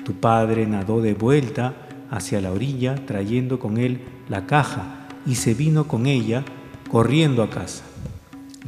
Tu 0.04 0.12
padre 0.16 0.68
nadó 0.68 1.00
de 1.00 1.14
vuelta 1.14 1.76
hacia 2.12 2.42
la 2.42 2.52
orilla 2.52 2.96
trayendo 3.06 3.58
con 3.58 3.78
él 3.78 4.02
la 4.28 4.48
caja 4.48 5.08
y 5.26 5.36
se 5.36 5.54
vino 5.54 5.88
con 5.88 6.08
ella 6.08 6.44
corriendo 6.90 7.42
a 7.42 7.50
casa. 7.50 7.86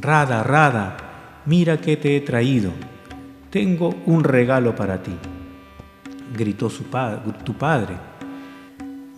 Rada, 0.00 0.42
Rada, 0.44 0.96
mira 1.44 1.78
qué 1.78 1.98
te 1.98 2.16
he 2.16 2.22
traído. 2.22 2.72
Tengo 3.50 3.94
un 4.06 4.24
regalo 4.24 4.74
para 4.74 5.02
ti, 5.02 5.12
gritó 6.34 6.70
su 6.70 6.84
tu 7.44 7.52
padre. 7.52 7.96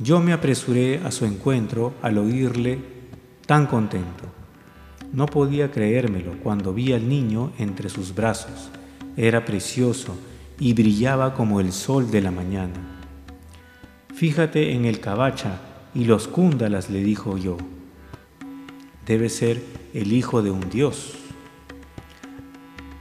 Yo 0.00 0.18
me 0.18 0.32
apresuré 0.32 1.00
a 1.04 1.12
su 1.12 1.24
encuentro 1.24 1.94
al 2.02 2.18
oírle 2.18 2.80
tan 3.46 3.68
contento. 3.68 4.29
No 5.12 5.26
podía 5.26 5.70
creérmelo 5.70 6.38
cuando 6.42 6.72
vi 6.72 6.92
al 6.92 7.08
niño 7.08 7.52
entre 7.58 7.88
sus 7.88 8.14
brazos. 8.14 8.70
Era 9.16 9.44
precioso 9.44 10.16
y 10.58 10.72
brillaba 10.72 11.34
como 11.34 11.60
el 11.60 11.72
sol 11.72 12.10
de 12.10 12.20
la 12.20 12.30
mañana. 12.30 12.74
Fíjate 14.14 14.74
en 14.74 14.84
el 14.84 15.00
cabacha 15.00 15.60
y 15.94 16.04
los 16.04 16.28
cúndalas, 16.28 16.90
le 16.90 17.02
dijo 17.02 17.38
yo. 17.38 17.56
Debe 19.04 19.28
ser 19.28 19.60
el 19.94 20.12
hijo 20.12 20.42
de 20.42 20.50
un 20.50 20.70
dios. 20.70 21.14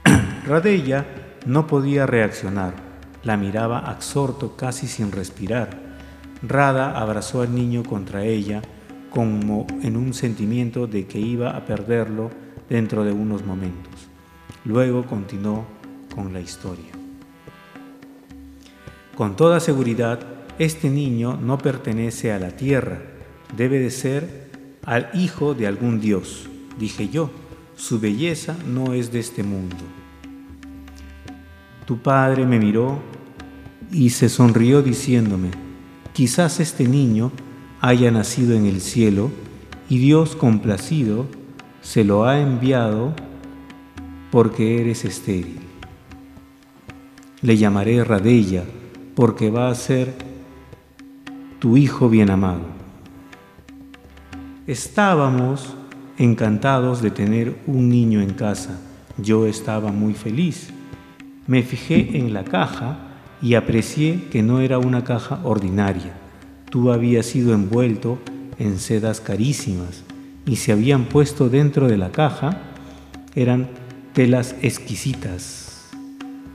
Radella 0.46 1.06
no 1.46 1.66
podía 1.68 2.06
reaccionar, 2.06 2.74
la 3.22 3.36
miraba 3.36 3.78
absorto 3.78 4.56
casi 4.56 4.88
sin 4.88 5.12
respirar. 5.12 5.78
Rada 6.42 6.98
abrazó 6.98 7.42
al 7.42 7.54
niño 7.54 7.84
contra 7.84 8.24
ella 8.24 8.62
como 9.10 9.66
en 9.82 9.96
un 9.96 10.14
sentimiento 10.14 10.86
de 10.86 11.06
que 11.06 11.18
iba 11.18 11.50
a 11.56 11.66
perderlo 11.66 12.30
dentro 12.68 13.04
de 13.04 13.12
unos 13.12 13.44
momentos. 13.44 13.92
Luego 14.64 15.04
continuó 15.04 15.66
con 16.14 16.32
la 16.32 16.40
historia. 16.40 16.92
Con 19.16 19.36
toda 19.36 19.60
seguridad, 19.60 20.20
este 20.58 20.88
niño 20.88 21.36
no 21.36 21.58
pertenece 21.58 22.32
a 22.32 22.38
la 22.38 22.56
tierra, 22.56 23.02
debe 23.56 23.78
de 23.78 23.90
ser 23.90 24.50
al 24.84 25.10
hijo 25.14 25.54
de 25.54 25.66
algún 25.66 26.00
dios, 26.00 26.48
dije 26.78 27.08
yo, 27.08 27.30
su 27.76 28.00
belleza 28.00 28.56
no 28.66 28.94
es 28.94 29.12
de 29.12 29.20
este 29.20 29.42
mundo. 29.42 29.76
Tu 31.86 31.98
padre 31.98 32.46
me 32.46 32.58
miró 32.58 33.00
y 33.90 34.10
se 34.10 34.28
sonrió 34.28 34.82
diciéndome, 34.82 35.50
quizás 36.12 36.60
este 36.60 36.86
niño 36.86 37.32
haya 37.80 38.10
nacido 38.10 38.54
en 38.54 38.66
el 38.66 38.80
cielo 38.80 39.30
y 39.88 39.98
Dios 39.98 40.36
complacido 40.36 41.26
se 41.80 42.04
lo 42.04 42.24
ha 42.24 42.38
enviado 42.38 43.14
porque 44.30 44.80
eres 44.80 45.04
estéril. 45.04 45.58
Le 47.42 47.56
llamaré 47.56 48.04
Radella 48.04 48.64
porque 49.14 49.50
va 49.50 49.70
a 49.70 49.74
ser 49.74 50.14
tu 51.58 51.76
hijo 51.76 52.08
bien 52.08 52.30
amado. 52.30 52.62
Estábamos 54.66 55.74
encantados 56.18 57.00
de 57.00 57.10
tener 57.10 57.56
un 57.66 57.88
niño 57.88 58.20
en 58.20 58.34
casa. 58.34 58.78
Yo 59.16 59.46
estaba 59.46 59.90
muy 59.90 60.14
feliz. 60.14 60.70
Me 61.46 61.62
fijé 61.62 62.18
en 62.18 62.34
la 62.34 62.44
caja 62.44 62.98
y 63.42 63.54
aprecié 63.54 64.28
que 64.30 64.42
no 64.42 64.60
era 64.60 64.78
una 64.78 65.02
caja 65.02 65.40
ordinaria. 65.44 66.19
Tú 66.70 66.92
habías 66.92 67.26
sido 67.26 67.52
envuelto 67.52 68.18
en 68.58 68.78
sedas 68.78 69.20
carísimas 69.20 70.04
y 70.46 70.56
se 70.56 70.70
habían 70.70 71.06
puesto 71.06 71.48
dentro 71.48 71.88
de 71.88 71.98
la 71.98 72.12
caja 72.12 72.58
eran 73.34 73.68
telas 74.12 74.54
exquisitas, 74.62 75.90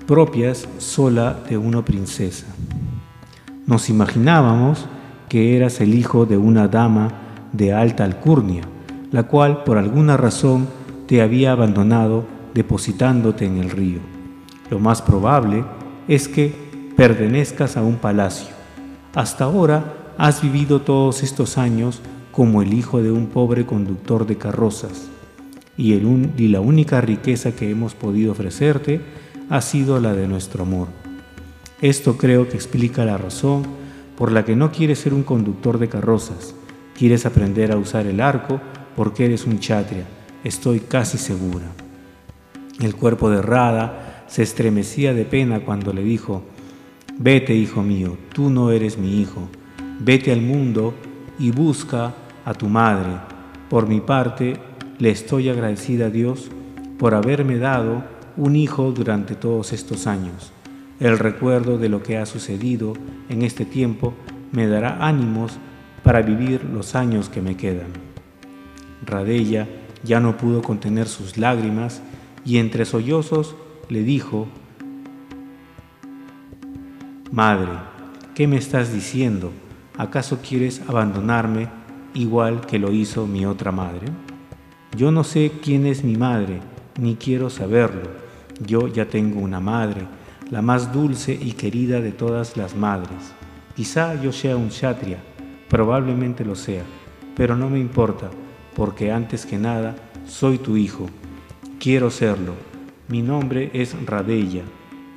propias 0.08 0.70
sola 0.78 1.38
de 1.50 1.58
una 1.58 1.84
princesa. 1.84 2.46
Nos 3.66 3.90
imaginábamos 3.90 4.86
que 5.28 5.58
eras 5.58 5.82
el 5.82 5.94
hijo 5.94 6.26
de 6.26 6.38
una 6.38 6.70
dama 6.70 7.10
de 7.52 7.74
alta 7.74 8.06
alcurnia, 8.06 8.64
la 9.12 9.24
cual 9.24 9.64
por 9.64 9.78
alguna 9.78 10.16
razón 10.16 10.68
te 11.08 11.22
había 11.22 11.52
abandonado 11.52 12.26
depositándote 12.54 13.46
en 13.46 13.58
el 13.58 13.70
río. 13.70 14.00
Lo 14.70 14.80
más 14.80 15.02
probable 15.02 15.66
es 16.08 16.28
que 16.30 16.54
pertenezcas 16.96 17.76
a 17.76 17.84
un 17.84 17.96
palacio. 17.96 18.56
Hasta 19.14 19.46
ahora 19.46 20.05
has 20.18 20.42
vivido 20.42 20.82
todos 20.82 21.24
estos 21.24 21.58
años 21.58 22.02
como 22.32 22.62
el 22.62 22.74
hijo 22.74 23.02
de 23.02 23.12
un 23.12 23.28
pobre 23.28 23.66
conductor 23.66 24.26
de 24.26 24.38
carrozas, 24.38 25.10
y, 25.78 25.94
el 25.94 26.32
y 26.38 26.48
la 26.48 26.62
única 26.62 27.02
riqueza 27.02 27.56
que 27.56 27.70
hemos 27.70 27.96
podido 27.96 28.32
ofrecerte 28.32 29.02
ha 29.50 29.62
sido 29.62 30.00
la 30.00 30.14
de 30.14 30.28
nuestro 30.28 30.64
amor. 30.64 30.88
Esto 31.82 32.18
creo 32.18 32.48
que 32.48 32.56
explica 32.56 33.06
la 33.06 33.18
razón 33.18 33.64
por 34.18 34.32
la 34.32 34.46
que 34.46 34.56
no 34.56 34.72
quieres 34.72 35.00
ser 35.00 35.14
un 35.14 35.24
conductor 35.24 35.78
de 35.78 35.90
carrozas, 35.90 36.56
quieres 36.98 37.26
aprender 37.26 37.72
a 37.72 37.78
usar 37.78 38.06
el 38.08 38.22
arco 38.22 38.62
porque 38.96 39.26
eres 39.26 39.46
un 39.46 39.60
chatria, 39.60 40.06
estoy 40.44 40.80
casi 40.80 41.18
segura. 41.18 41.66
El 42.80 42.96
cuerpo 42.96 43.30
de 43.30 43.42
Rada 43.42 44.26
se 44.28 44.44
estremecía 44.44 45.14
de 45.14 45.26
pena 45.26 45.62
cuando 45.62 45.94
le 45.94 46.04
dijo, 46.04 46.44
Vete, 47.18 47.54
hijo 47.54 47.82
mío, 47.82 48.18
tú 48.34 48.50
no 48.50 48.72
eres 48.72 48.98
mi 48.98 49.22
hijo, 49.22 49.50
vete 50.00 50.32
al 50.32 50.42
mundo 50.42 50.94
y 51.40 51.52
busca 51.52 52.14
a 52.44 52.54
tu 52.54 52.68
madre. 52.68 53.18
Por 53.70 53.88
mi 53.88 54.02
parte, 54.02 54.58
le 55.00 55.10
estoy 55.10 55.50
agradecida 55.50 56.08
a 56.08 56.10
Dios 56.10 56.50
por 56.98 57.14
haberme 57.14 57.58
dado 57.58 58.04
un 58.38 58.56
hijo 58.56 58.92
durante 58.92 59.36
todos 59.36 59.74
estos 59.74 60.08
años. 60.08 60.52
El 61.00 61.20
recuerdo 61.20 61.78
de 61.78 61.90
lo 61.90 62.04
que 62.04 62.18
ha 62.18 62.26
sucedido 62.26 62.94
en 63.30 63.42
este 63.42 63.66
tiempo 63.66 64.14
me 64.52 64.68
dará 64.68 65.06
ánimos 65.06 65.58
para 66.04 66.22
vivir 66.22 66.64
los 66.64 66.96
años 66.96 67.30
que 67.30 67.42
me 67.42 67.58
quedan. 67.58 67.88
Radella 69.06 69.68
ya 70.04 70.20
no 70.20 70.38
pudo 70.38 70.62
contener 70.62 71.08
sus 71.08 71.38
lágrimas 71.38 72.02
y 72.46 72.58
entre 72.60 72.86
sollozos 72.86 73.56
le 73.90 74.04
dijo, 74.04 74.48
Madre, 77.32 77.72
¿qué 78.36 78.48
me 78.48 78.56
estás 78.56 78.94
diciendo? 78.94 79.52
¿Acaso 79.98 80.40
quieres 80.46 80.82
abandonarme 80.88 81.70
igual 82.14 82.62
que 82.66 82.80
lo 82.80 82.92
hizo 82.92 83.28
mi 83.28 83.46
otra 83.46 83.72
madre? 83.72 84.08
Yo 84.98 85.10
no 85.10 85.24
sé 85.24 85.54
quién 85.62 85.86
es 85.86 86.04
mi 86.04 86.18
madre, 86.18 86.60
ni 87.00 87.16
quiero 87.16 87.50
saberlo. 87.50 88.10
Yo 88.66 88.90
ya 88.90 89.06
tengo 89.06 89.40
una 89.40 89.62
madre, 89.62 90.02
la 90.52 90.62
más 90.62 90.92
dulce 90.92 91.34
y 91.34 91.54
querida 91.54 92.02
de 92.02 92.12
todas 92.12 92.58
las 92.58 92.76
madres. 92.76 93.34
Quizá 93.76 94.22
yo 94.22 94.34
sea 94.34 94.58
un 94.58 94.68
kshatriya, 94.68 95.20
probablemente 95.70 96.44
lo 96.44 96.56
sea, 96.56 96.84
pero 97.36 97.56
no 97.56 97.70
me 97.70 97.80
importa, 97.80 98.30
porque 98.76 99.14
antes 99.14 99.46
que 99.46 99.58
nada 99.58 99.96
soy 100.26 100.58
tu 100.58 100.76
hijo. 100.76 101.08
Quiero 101.80 102.10
serlo. 102.10 102.54
Mi 103.08 103.22
nombre 103.22 103.70
es 103.74 103.96
Radella, 104.06 104.64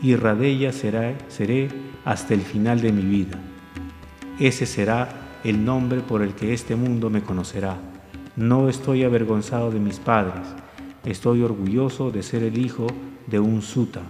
y 0.03 0.15
Radella 0.15 0.73
será, 0.73 1.17
seré 1.29 1.69
hasta 2.05 2.35
el 2.35 2.43
final 2.43 2.81
de 2.81 2.93
mi 2.93 3.03
vida. 3.03 3.39
Ese 4.41 4.67
será 4.67 5.09
el 5.43 5.65
nombre 5.65 6.01
por 6.01 6.23
el 6.23 6.35
que 6.35 6.53
este 6.53 6.77
mundo 6.77 7.11
me 7.11 7.23
conocerá. 7.23 7.77
No 8.37 8.69
estoy 8.69 9.03
avergonzado 9.03 9.73
de 9.73 9.81
mis 9.81 9.99
padres, 9.99 10.47
estoy 11.05 11.43
orgulloso 11.43 12.13
de 12.13 12.23
ser 12.23 12.45
el 12.45 12.57
hijo 12.57 12.87
de 13.27 13.41
un 13.41 13.63
suta. 13.63 14.03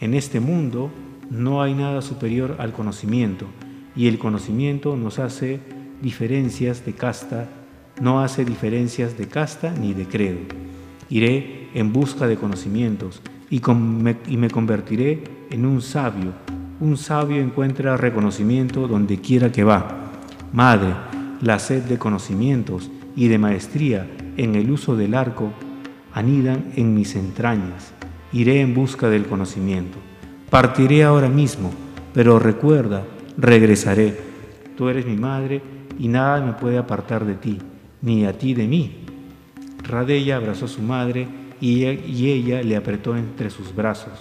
En 0.00 0.14
este 0.14 0.40
mundo 0.40 0.90
no 1.30 1.62
hay 1.62 1.74
nada 1.74 2.02
superior 2.02 2.56
al 2.58 2.72
conocimiento 2.72 3.46
y 3.94 4.08
el 4.08 4.18
conocimiento 4.18 4.96
nos 4.96 5.20
hace 5.20 5.60
diferencias 6.02 6.84
de 6.84 6.94
casta, 6.94 7.48
no 8.00 8.20
hace 8.20 8.44
diferencias 8.44 9.16
de 9.16 9.28
casta 9.28 9.72
ni 9.72 9.94
de 9.94 10.06
credo. 10.06 10.40
Iré 11.08 11.68
en 11.74 11.92
busca 11.92 12.26
de 12.26 12.36
conocimientos 12.36 13.22
y, 13.50 13.62
y 14.28 14.36
me 14.36 14.50
convertiré 14.50 15.22
en 15.50 15.64
un 15.64 15.80
sabio. 15.80 16.32
Un 16.80 16.96
sabio 16.96 17.40
encuentra 17.40 17.96
reconocimiento 17.96 18.88
donde 18.88 19.20
quiera 19.20 19.52
que 19.52 19.64
va. 19.64 20.10
Madre, 20.52 20.94
la 21.40 21.58
sed 21.58 21.82
de 21.84 21.98
conocimientos 21.98 22.90
y 23.16 23.28
de 23.28 23.38
maestría 23.38 24.08
en 24.36 24.54
el 24.54 24.70
uso 24.70 24.96
del 24.96 25.14
arco 25.14 25.52
anidan 26.12 26.72
en 26.76 26.94
mis 26.94 27.14
entrañas 27.16 27.94
iré 28.34 28.60
en 28.60 28.74
busca 28.74 29.08
del 29.08 29.26
conocimiento. 29.26 29.96
Partiré 30.50 31.04
ahora 31.04 31.28
mismo, 31.28 31.72
pero 32.12 32.38
recuerda, 32.38 33.04
regresaré. 33.38 34.18
Tú 34.76 34.88
eres 34.88 35.06
mi 35.06 35.16
madre 35.16 35.62
y 35.98 36.08
nada 36.08 36.44
me 36.44 36.52
puede 36.52 36.76
apartar 36.76 37.24
de 37.24 37.34
ti, 37.34 37.58
ni 38.02 38.26
a 38.26 38.36
ti 38.36 38.52
de 38.54 38.66
mí. 38.66 39.04
Radella 39.84 40.36
abrazó 40.36 40.64
a 40.64 40.68
su 40.68 40.82
madre 40.82 41.28
y 41.60 41.84
ella, 41.84 42.62
le 42.62 42.76
apretó 42.76 43.16
entre 43.16 43.50
sus 43.50 43.74
brazos. 43.74 44.12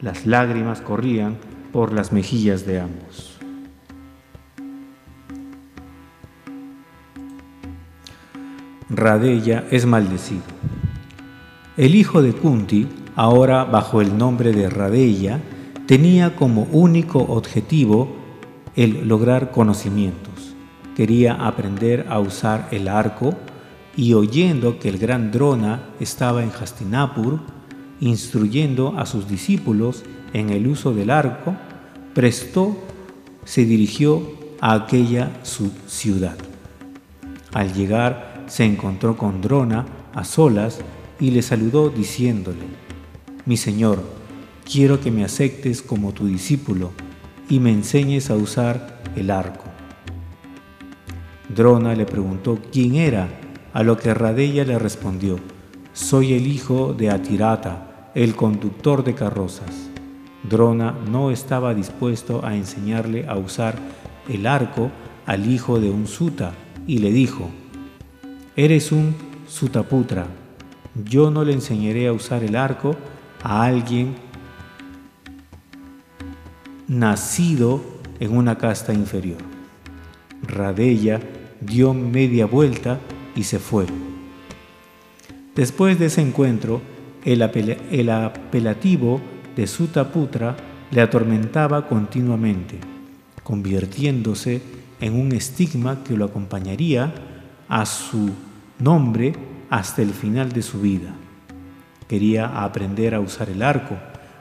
Las 0.00 0.26
lágrimas 0.26 0.82
corrían 0.82 1.38
por 1.72 1.92
las 1.92 2.12
mejillas 2.12 2.66
de 2.66 2.80
ambos. 2.80 3.38
Radella 8.90 9.64
es 9.70 9.86
maldecido. 9.86 10.42
El 11.78 11.94
hijo 11.94 12.22
de 12.22 12.32
Kunti, 12.32 12.86
ahora 13.14 13.64
bajo 13.64 14.00
el 14.00 14.16
nombre 14.16 14.52
de 14.52 14.68
Radella, 14.68 15.40
tenía 15.86 16.36
como 16.36 16.64
único 16.72 17.18
objetivo 17.18 18.14
el 18.76 19.08
lograr 19.08 19.50
conocimientos. 19.50 20.54
Quería 20.94 21.34
aprender 21.34 22.06
a 22.10 22.20
usar 22.20 22.68
el 22.70 22.88
arco 22.88 23.34
y 23.96 24.12
oyendo 24.12 24.78
que 24.78 24.90
el 24.90 24.98
gran 24.98 25.32
Drona 25.32 25.90
estaba 26.00 26.42
en 26.42 26.50
Hastinapur, 26.50 27.40
instruyendo 28.00 28.98
a 28.98 29.06
sus 29.06 29.28
discípulos 29.28 30.04
en 30.32 30.50
el 30.50 30.66
uso 30.66 30.92
del 30.92 31.10
arco, 31.10 31.56
prestó, 32.14 32.76
se 33.44 33.64
dirigió 33.64 34.22
a 34.60 34.74
aquella 34.74 35.30
ciudad. 35.86 36.36
Al 37.52 37.72
llegar 37.72 38.44
se 38.46 38.64
encontró 38.64 39.16
con 39.16 39.40
Drona 39.40 39.86
a 40.14 40.24
solas 40.24 40.80
y 41.20 41.30
le 41.30 41.42
saludó 41.42 41.90
diciéndole, 41.90 42.64
Mi 43.44 43.56
Señor, 43.56 44.02
quiero 44.70 45.00
que 45.00 45.10
me 45.10 45.24
aceptes 45.24 45.82
como 45.82 46.12
tu 46.12 46.26
discípulo 46.26 46.90
y 47.48 47.60
me 47.60 47.70
enseñes 47.72 48.30
a 48.30 48.34
usar 48.34 49.00
el 49.14 49.30
arco. 49.30 49.64
Drona 51.48 51.94
le 51.94 52.06
preguntó 52.06 52.58
quién 52.72 52.96
era, 52.96 53.28
a 53.72 53.82
lo 53.82 53.96
que 53.96 54.12
Radella 54.14 54.64
le 54.64 54.78
respondió, 54.78 55.38
Soy 55.92 56.32
el 56.34 56.46
hijo 56.46 56.92
de 56.92 57.10
Atirata, 57.10 57.85
el 58.16 58.34
conductor 58.34 59.04
de 59.04 59.14
carrozas. 59.14 59.90
Drona 60.42 60.94
no 61.10 61.30
estaba 61.30 61.74
dispuesto 61.74 62.42
a 62.46 62.56
enseñarle 62.56 63.28
a 63.28 63.36
usar 63.36 63.76
el 64.26 64.46
arco 64.46 64.90
al 65.26 65.52
hijo 65.52 65.80
de 65.80 65.90
un 65.90 66.06
suta 66.06 66.54
y 66.86 66.98
le 66.98 67.12
dijo, 67.12 67.50
Eres 68.56 68.90
un 68.90 69.14
sutaputra, 69.46 70.28
yo 71.04 71.30
no 71.30 71.44
le 71.44 71.52
enseñaré 71.52 72.06
a 72.08 72.14
usar 72.14 72.42
el 72.42 72.56
arco 72.56 72.96
a 73.42 73.64
alguien 73.64 74.14
nacido 76.88 77.82
en 78.18 78.34
una 78.34 78.56
casta 78.56 78.94
inferior. 78.94 79.42
Radella 80.42 81.20
dio 81.60 81.92
media 81.92 82.46
vuelta 82.46 82.98
y 83.34 83.42
se 83.42 83.58
fue. 83.58 83.84
Después 85.54 85.98
de 85.98 86.06
ese 86.06 86.22
encuentro, 86.22 86.80
el, 87.26 88.08
apelativo 88.10 89.20
de 89.56 89.66
Sutaputra 89.66 90.56
le 90.92 91.00
atormentaba 91.00 91.88
continuamente, 91.88 92.78
convirtiéndose 93.42 94.62
en 95.00 95.14
un 95.14 95.32
estigma 95.32 96.04
que 96.04 96.16
lo 96.16 96.24
acompañaría 96.24 97.12
a 97.68 97.84
su 97.84 98.30
nombre 98.78 99.34
hasta 99.68 100.02
el 100.02 100.10
final 100.10 100.52
de 100.52 100.62
su 100.62 100.80
vida. 100.80 101.14
Quería 102.08 102.62
aprender 102.62 103.12
a 103.16 103.20
usar 103.20 103.50
el 103.50 103.62
arco, 103.62 103.96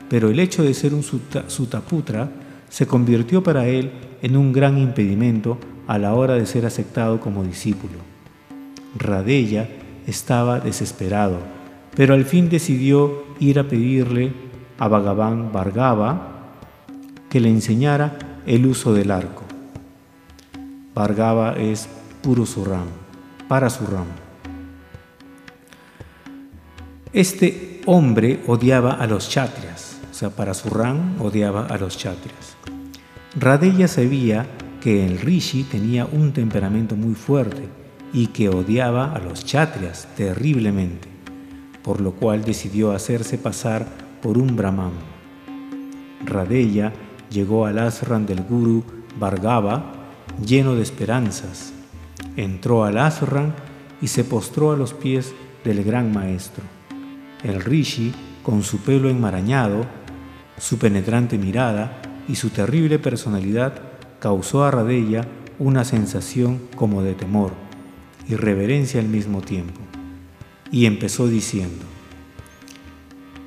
pero 0.08 0.30
el 0.30 0.40
hecho 0.40 0.62
de 0.62 0.76
ser 0.76 0.94
un 0.94 1.02
Sutaputra 1.02 2.30
se 2.70 2.86
convirtió 2.86 3.42
para 3.42 3.68
él 3.68 3.92
en 4.22 4.38
un 4.38 4.54
gran 4.54 4.78
impedimento 4.78 5.58
a 5.88 5.98
la 5.98 6.14
hora 6.14 6.36
de 6.36 6.46
ser 6.46 6.68
aceptado 6.68 7.20
como 7.20 7.44
discípulo. 7.44 7.98
Radella 8.96 9.68
estaba 10.06 10.60
desesperado, 10.60 11.55
pero 11.96 12.14
al 12.14 12.26
fin 12.26 12.50
decidió 12.50 13.24
ir 13.40 13.60
a 13.60 13.68
pedirle 13.68 14.34
a 14.78 14.88
Bhagavan 14.88 15.52
Bhargava 15.52 16.32
que 17.30 17.40
le 17.40 17.50
enseñara 17.50 18.18
el 18.46 18.66
uso 18.66 18.94
del 18.94 19.12
arco. 19.12 19.44
Bhargava 20.94 21.54
es 21.54 21.88
puro 22.22 22.46
surram, 22.46 22.88
para 23.48 23.70
surram. 23.70 24.26
Este 27.16 27.80
hombre 27.86 28.42
odiaba 28.46 28.92
a 28.96 29.08
los 29.08 29.30
chatrias, 29.30 30.02
o 30.12 30.14
sea, 30.14 30.32
para 30.32 30.54
Surram 30.54 31.22
odiaba 31.22 31.66
a 31.66 31.78
los 31.78 31.98
chatrias. 31.98 32.58
Radella 33.40 33.88
sabía 33.88 34.46
que 34.82 35.06
el 35.06 35.20
rishi 35.20 35.64
tenía 35.64 36.06
un 36.06 36.34
temperamento 36.34 36.98
muy 36.98 37.16
fuerte 37.16 37.70
y 38.12 38.28
que 38.28 38.50
odiaba 38.50 39.14
a 39.14 39.20
los 39.20 39.46
chatrias 39.46 40.10
terriblemente, 40.18 41.08
por 41.86 42.02
lo 42.02 42.14
cual 42.14 42.44
decidió 42.44 42.94
hacerse 42.94 43.38
pasar 43.38 43.86
por 44.24 44.40
un 44.40 44.56
brahman. 44.56 44.92
Radella 46.26 46.92
llegó 47.30 47.68
al 47.68 47.78
ashram 47.78 48.26
del 48.26 48.42
guru 48.42 48.84
Bhargava 49.20 49.94
lleno 50.44 50.74
de 50.74 50.82
esperanzas. 50.82 51.74
Entró 52.36 52.86
al 52.86 52.98
ashram 52.98 53.54
y 54.02 54.08
se 54.08 54.24
postró 54.24 54.72
a 54.72 54.78
los 54.78 54.96
pies 54.96 55.36
del 55.64 55.84
gran 55.84 56.12
maestro. 56.12 56.64
El 57.44 57.62
rishi, 57.62 58.12
con 58.42 58.64
su 58.64 58.80
pelo 58.80 59.08
enmarañado, 59.08 59.86
su 60.58 60.80
penetrante 60.80 61.38
mirada 61.38 62.02
y 62.28 62.36
su 62.36 62.50
terrible 62.50 62.98
personalidad, 62.98 63.74
causó 64.20 64.64
a 64.64 64.72
Radella 64.72 65.28
una 65.60 65.86
sensación 65.86 66.62
como 66.76 67.04
de 67.04 67.14
temor 67.14 67.52
y 68.28 68.36
reverencia 68.36 69.00
al 69.00 69.08
mismo 69.08 69.42
tiempo. 69.42 69.80
Y 70.72 70.86
empezó 70.86 71.28
diciendo, 71.28 71.86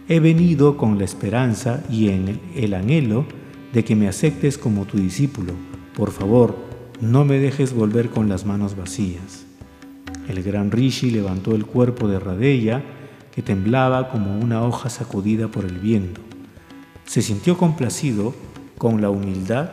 He 0.08 0.20
venido 0.20 0.76
con 0.78 0.98
la 0.98 1.04
esperanza 1.04 1.84
y 1.90 2.08
en 2.08 2.40
el 2.54 2.72
anhelo 2.72 3.26
de 3.74 3.84
que 3.84 3.94
me 3.94 4.08
aceptes 4.08 4.56
como 4.56 4.86
tu 4.86 4.96
discípulo. 4.96 5.52
Por 5.94 6.12
favor, 6.12 6.56
no 7.00 7.24
me 7.24 7.38
dejes 7.38 7.74
volver 7.74 8.08
con 8.08 8.28
las 8.28 8.46
manos 8.46 8.74
vacías. 8.74 9.44
El 10.28 10.42
gran 10.42 10.70
Rishi 10.70 11.10
levantó 11.10 11.54
el 11.54 11.66
cuerpo 11.66 12.08
de 12.08 12.20
Radella, 12.20 12.82
que 13.34 13.42
temblaba 13.42 14.10
como 14.10 14.38
una 14.38 14.62
hoja 14.62 14.88
sacudida 14.88 15.48
por 15.48 15.64
el 15.64 15.78
viento. 15.78 16.20
Se 17.04 17.22
sintió 17.22 17.56
complacido 17.58 18.34
con 18.78 19.00
la 19.00 19.10
humildad 19.10 19.70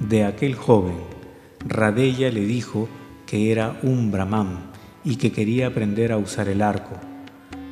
de 0.00 0.24
aquel 0.24 0.54
joven. 0.54 1.15
Radella 1.68 2.30
le 2.30 2.46
dijo 2.46 2.88
que 3.26 3.50
era 3.50 3.80
un 3.82 4.12
brahman 4.12 4.70
y 5.04 5.16
que 5.16 5.32
quería 5.32 5.66
aprender 5.66 6.12
a 6.12 6.18
usar 6.18 6.48
el 6.48 6.62
arco. 6.62 6.94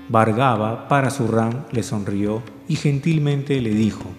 Vargava, 0.08 0.88
para 0.88 1.10
su 1.10 1.28
ram, 1.28 1.64
le 1.70 1.82
sonrió 1.84 2.42
y 2.68 2.74
gentilmente 2.74 3.60
le 3.60 3.70
dijo, 3.70 4.10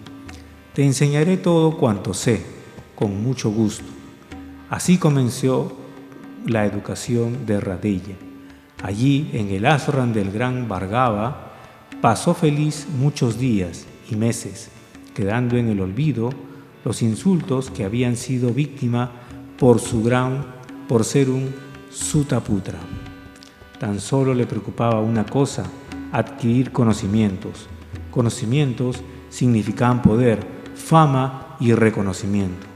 Te 0.72 0.84
enseñaré 0.84 1.36
todo 1.36 1.76
cuanto 1.76 2.14
sé, 2.14 2.42
con 2.94 3.22
mucho 3.22 3.50
gusto. 3.50 3.84
Así 4.70 4.96
comenzó 4.96 5.76
la 6.46 6.64
educación 6.64 7.44
de 7.44 7.60
Radella. 7.60 8.16
Allí, 8.82 9.30
en 9.34 9.50
el 9.50 9.66
ashram 9.66 10.14
del 10.14 10.32
gran 10.32 10.68
Vargava, 10.68 11.52
pasó 12.00 12.32
feliz 12.34 12.86
muchos 12.98 13.38
días 13.38 13.86
y 14.10 14.16
meses, 14.16 14.70
quedando 15.14 15.56
en 15.58 15.68
el 15.68 15.80
olvido 15.80 16.30
los 16.84 17.02
insultos 17.02 17.70
que 17.70 17.84
habían 17.84 18.16
sido 18.16 18.50
víctima 18.50 19.25
por 19.58 19.80
su 19.80 20.02
gran, 20.02 20.44
por 20.88 21.04
ser 21.04 21.30
un 21.30 21.54
sutaputra. 21.90 22.78
Tan 23.78 24.00
solo 24.00 24.34
le 24.34 24.46
preocupaba 24.46 25.00
una 25.00 25.24
cosa, 25.24 25.64
adquirir 26.12 26.72
conocimientos. 26.72 27.66
Conocimientos 28.10 29.02
significaban 29.28 30.02
poder, 30.02 30.46
fama 30.74 31.56
y 31.60 31.72
reconocimiento. 31.72 32.66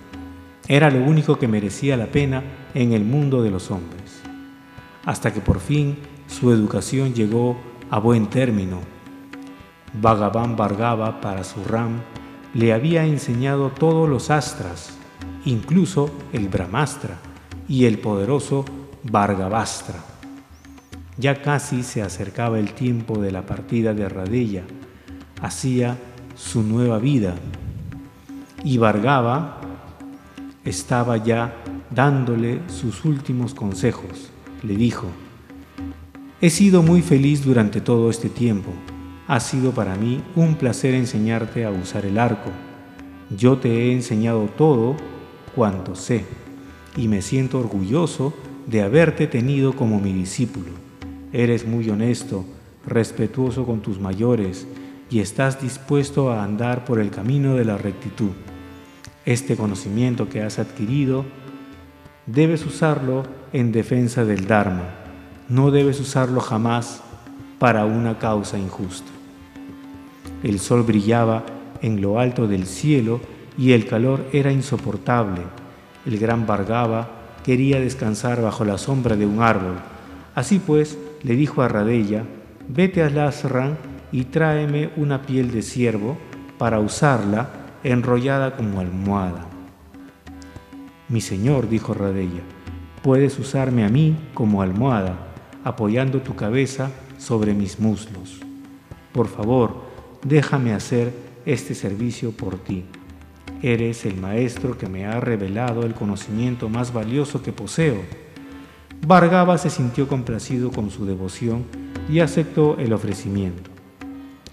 Era 0.69 0.91
lo 0.91 1.05
único 1.05 1.39
que 1.39 1.49
merecía 1.49 1.97
la 1.97 2.07
pena 2.07 2.43
en 2.75 2.93
el 2.93 3.05
mundo 3.05 3.43
de 3.43 3.51
los 3.51 3.71
hombres. 3.71 4.23
Hasta 5.05 5.33
que 5.33 5.41
por 5.41 5.61
fin 5.61 5.99
su 6.29 6.53
educación 6.53 7.15
llegó 7.15 7.57
a 7.91 7.99
buen 7.99 8.29
término. 8.29 8.81
Bhagavan 9.93 10.57
Bhargava 10.57 11.21
para 11.21 11.43
su 11.43 11.65
Ram 11.65 12.01
le 12.55 12.73
había 12.73 13.05
enseñado 13.05 13.71
todos 13.71 14.09
los 14.09 14.31
astras, 14.31 15.00
incluso 15.45 16.11
el 16.33 16.49
Brahmastra 16.49 17.19
y 17.69 17.85
el 17.85 17.99
poderoso 17.99 18.65
Bhargavastra. 19.05 20.05
Ya 21.17 21.43
casi 21.43 21.83
se 21.83 22.03
acercaba 22.03 22.59
el 22.59 22.73
tiempo 22.73 23.19
de 23.19 23.31
la 23.31 23.47
partida 23.47 23.95
de 23.95 24.09
Radella, 24.09 24.63
hacía 25.41 25.99
su 26.37 26.63
nueva 26.63 26.99
vida 26.99 27.35
y 28.65 28.79
Bhargava 28.79 29.61
estaba 30.65 31.17
ya 31.17 31.55
dándole 31.91 32.61
sus 32.69 33.05
últimos 33.05 33.55
consejos. 33.55 34.31
Le 34.63 34.77
dijo, 34.77 35.07
He 36.41 36.51
sido 36.51 36.83
muy 36.83 37.03
feliz 37.03 37.45
durante 37.45 37.81
todo 37.81 38.11
este 38.11 38.29
tiempo 38.29 38.73
ha 39.31 39.39
sido 39.39 39.71
para 39.71 39.95
mí 39.95 40.21
un 40.35 40.57
placer 40.57 40.93
enseñarte 40.93 41.65
a 41.65 41.71
usar 41.71 42.05
el 42.05 42.19
arco. 42.19 42.51
Yo 43.31 43.59
te 43.59 43.69
he 43.69 43.93
enseñado 43.93 44.49
todo 44.59 44.97
cuanto 45.55 45.95
sé 45.95 46.25
y 46.97 47.09
me 47.09 47.23
siento 47.23 47.59
orgulloso 47.59 48.35
de 48.67 48.83
haberte 48.83 49.27
tenido 49.27 49.75
como 49.75 50.01
mi 50.01 50.13
discípulo. 50.13 50.71
Eres 51.33 51.67
muy 51.67 51.89
honesto 51.91 52.45
respetuoso 52.87 53.65
con 53.67 53.81
tus 53.81 54.01
mayores 54.01 54.67
y 55.11 55.21
estás 55.21 55.61
dispuesto 55.61 56.31
a 56.31 56.45
andar 56.45 56.85
por 56.85 57.01
el 57.01 57.11
camino 57.11 57.55
de 57.55 57.65
la 57.65 57.79
rectitud. 57.79 58.31
Este 59.25 59.57
conocimiento 59.57 60.29
que 60.29 60.43
has 60.43 60.59
adquirido 60.59 61.25
debes 62.27 62.65
usarlo 62.65 63.25
en 63.53 63.73
defensa 63.73 64.25
del 64.25 64.47
Dharma, 64.47 64.95
no 65.49 65.71
debes 65.71 66.01
usarlo 66.01 66.41
jamás 66.41 67.03
para 67.59 67.85
una 67.85 68.19
causa 68.19 68.59
injusta. 68.59 69.11
El 70.43 70.59
sol 70.59 70.85
brillaba 70.85 71.45
en 71.83 72.01
lo 72.01 72.19
alto 72.19 72.47
del 72.47 72.67
cielo 72.67 73.21
y 73.57 73.73
el 73.73 73.87
calor 73.87 74.27
era 74.33 74.53
insoportable. 74.53 75.43
El 76.07 76.19
gran 76.19 76.47
Vargava 76.47 77.09
quería 77.45 77.81
descansar 77.81 78.43
bajo 78.43 78.65
la 78.65 78.79
sombra 78.79 79.17
de 79.17 79.27
un 79.27 79.43
árbol. 79.43 79.77
Así 80.35 80.59
pues, 80.59 80.99
le 81.23 81.37
dijo 81.37 81.63
a 81.63 81.69
Radella, 81.69 82.25
vete 82.69 83.03
a 83.03 83.11
Lazran 83.11 83.77
y 84.13 84.25
tráeme 84.25 84.91
una 84.97 85.23
piel 85.23 85.51
de 85.51 85.63
ciervo 85.63 86.17
para 86.59 86.81
usarla 86.81 87.51
enrollada 87.83 88.57
como 88.57 88.81
almohada. 88.81 89.47
Mi 91.09 91.21
señor, 91.21 91.69
dijo 91.69 91.95
Radella, 91.95 92.43
puedes 93.03 93.39
usarme 93.39 93.85
a 93.85 93.89
mí 93.89 94.17
como 94.35 94.63
almohada, 94.63 95.17
apoyando 95.65 96.21
tu 96.21 96.37
cabeza 96.37 96.91
sobre 97.19 97.55
mis 97.55 97.81
muslos. 97.81 98.41
Por 99.13 99.27
favor, 99.27 99.83
déjame 100.23 100.73
hacer 100.73 101.13
este 101.45 101.75
servicio 101.75 102.33
por 102.33 102.59
ti. 102.59 102.85
Eres 103.63 104.07
el 104.07 104.17
maestro 104.17 104.79
que 104.79 104.89
me 104.89 105.05
ha 105.05 105.21
revelado 105.21 105.85
el 105.85 105.95
conocimiento 105.95 106.69
más 106.69 106.93
valioso 106.93 107.43
que 107.43 107.53
poseo. 107.53 108.03
Vargaba 109.07 109.59
se 109.59 109.69
sintió 109.69 110.09
complacido 110.09 110.71
con 110.71 110.91
su 110.91 111.05
devoción 111.05 111.65
y 112.09 112.21
aceptó 112.21 112.79
el 112.79 112.93
ofrecimiento. 112.93 113.71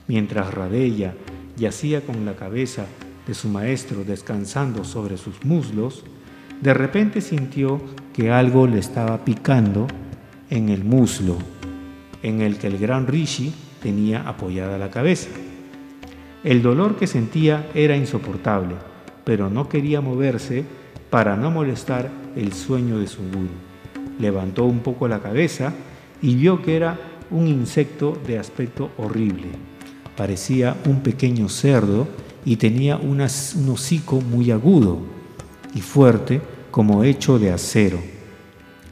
Mientras 0.07 0.53
Radella 0.53 1.13
yacía 1.55 2.01
con 2.01 2.25
la 2.25 2.35
cabeza 2.35 2.85
de 3.25 3.33
su 3.33 3.47
maestro 3.47 4.03
descansando 4.03 4.83
sobre 4.83 5.17
sus 5.17 5.43
muslos, 5.45 6.03
de 6.61 6.73
repente 6.73 7.21
sintió 7.21 7.81
que 8.13 8.31
algo 8.31 8.67
le 8.67 8.79
estaba 8.79 9.23
picando 9.23 9.87
en 10.49 10.69
el 10.69 10.83
muslo 10.83 11.37
en 12.23 12.41
el 12.41 12.57
que 12.57 12.67
el 12.67 12.77
gran 12.77 13.07
Rishi 13.07 13.53
tenía 13.81 14.27
apoyada 14.27 14.77
la 14.77 14.89
cabeza. 14.89 15.29
El 16.43 16.61
dolor 16.61 16.97
que 16.97 17.07
sentía 17.07 17.69
era 17.73 17.95
insoportable, 17.95 18.75
pero 19.27 19.49
no 19.49 19.67
quería 19.67 19.99
moverse 19.99 20.63
para 21.09 21.35
no 21.35 21.51
molestar 21.51 22.09
el 22.37 22.53
sueño 22.53 22.97
de 22.99 23.07
su 23.07 23.21
guru. 23.23 23.49
Levantó 24.19 24.63
un 24.63 24.79
poco 24.79 25.09
la 25.09 25.19
cabeza 25.19 25.73
y 26.21 26.35
vio 26.35 26.61
que 26.61 26.77
era 26.77 26.97
un 27.29 27.45
insecto 27.45 28.17
de 28.25 28.39
aspecto 28.39 28.89
horrible. 28.95 29.49
Parecía 30.15 30.77
un 30.85 31.01
pequeño 31.01 31.49
cerdo 31.49 32.07
y 32.45 32.55
tenía 32.55 32.95
un 32.95 33.19
hocico 33.19 34.21
muy 34.21 34.49
agudo 34.49 34.99
y 35.75 35.81
fuerte 35.81 36.39
como 36.71 37.03
hecho 37.03 37.37
de 37.37 37.51
acero. 37.51 37.99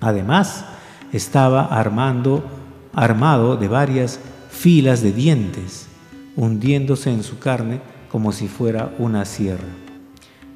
Además, 0.01 0.65
estaba 1.13 1.63
armando, 1.67 2.43
armado 2.91 3.55
de 3.55 3.69
varias 3.69 4.19
filas 4.49 5.01
de 5.01 5.13
dientes, 5.13 5.88
hundiéndose 6.36 7.09
en 7.09 7.23
su 7.23 7.39
carne 7.39 7.79
como 8.11 8.33
si 8.33 8.49
fuera 8.49 8.93
una 8.99 9.23
sierra. 9.23 9.84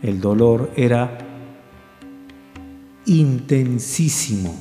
El 0.02 0.22
dolor 0.22 0.72
era 0.76 1.18
intensísimo, 3.06 4.56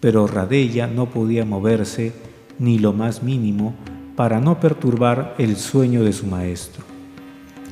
pero 0.00 0.26
Radella 0.26 0.86
no 0.86 1.06
podía 1.06 1.44
moverse 1.44 2.12
ni 2.58 2.78
lo 2.78 2.92
más 2.92 3.22
mínimo 3.22 3.74
para 4.16 4.40
no 4.40 4.60
perturbar 4.60 5.34
el 5.38 5.56
sueño 5.56 6.02
de 6.02 6.12
su 6.12 6.26
maestro. 6.26 6.84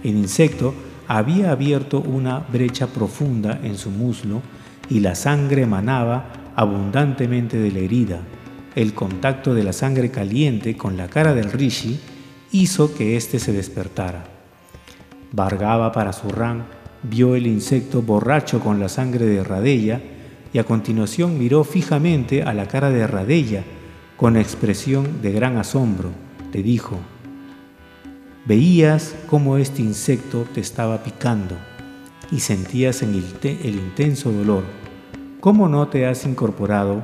El 0.02 0.16
insecto 0.16 0.74
había 1.09 1.50
abierto 1.50 2.00
una 2.00 2.38
brecha 2.38 2.86
profunda 2.86 3.61
en 3.62 3.76
su 3.76 3.90
muslo 3.90 4.40
y 4.88 5.00
la 5.00 5.14
sangre 5.14 5.62
emanaba 5.62 6.52
abundantemente 6.57 7.59
de 7.59 7.70
la 7.70 7.80
herida. 7.80 8.20
El 8.74 8.94
contacto 8.94 9.55
de 9.55 9.64
la 9.64 9.72
sangre 9.72 10.11
caliente 10.11 10.76
con 10.76 10.96
la 10.96 11.09
cara 11.09 11.34
del 11.34 11.52
rishi 11.52 12.00
hizo 12.52 12.94
que 12.94 13.16
éste 13.16 13.38
se 13.38 13.52
despertara. 13.52 14.24
Vargaba 15.32 15.92
para 15.92 16.12
su 16.12 16.28
ran, 16.28 16.64
vio 17.09 17.34
el 17.34 17.46
insecto 17.46 18.02
borracho 18.02 18.61
con 18.61 18.80
la 18.80 18.88
sangre 18.88 19.26
de 19.26 19.44
Radella 19.44 20.00
y 20.52 20.59
a 20.59 20.64
continuación 20.64 21.38
miró 21.38 21.64
fijamente 21.64 22.42
a 22.42 22.55
la 22.55 22.66
cara 22.66 22.90
de 22.90 23.07
Radella 23.07 23.64
con 24.16 24.36
expresión 24.36 25.20
de 25.20 25.32
gran 25.32 25.57
asombro. 25.57 26.11
Le 26.52 26.62
dijo, 26.62 26.98
Veías 28.46 29.14
cómo 29.26 29.57
este 29.57 29.80
insecto 29.80 30.46
te 30.52 30.61
estaba 30.61 31.02
picando 31.02 31.57
y 32.30 32.40
sentías 32.40 33.02
en 33.02 33.14
el, 33.14 33.24
el, 33.42 33.74
intenso 33.76 34.32
dolor. 34.32 34.64
¿Cómo 35.40 35.68
no 35.68 35.88
te 35.88 36.07
has 36.07 36.26
incorporado 36.26 37.02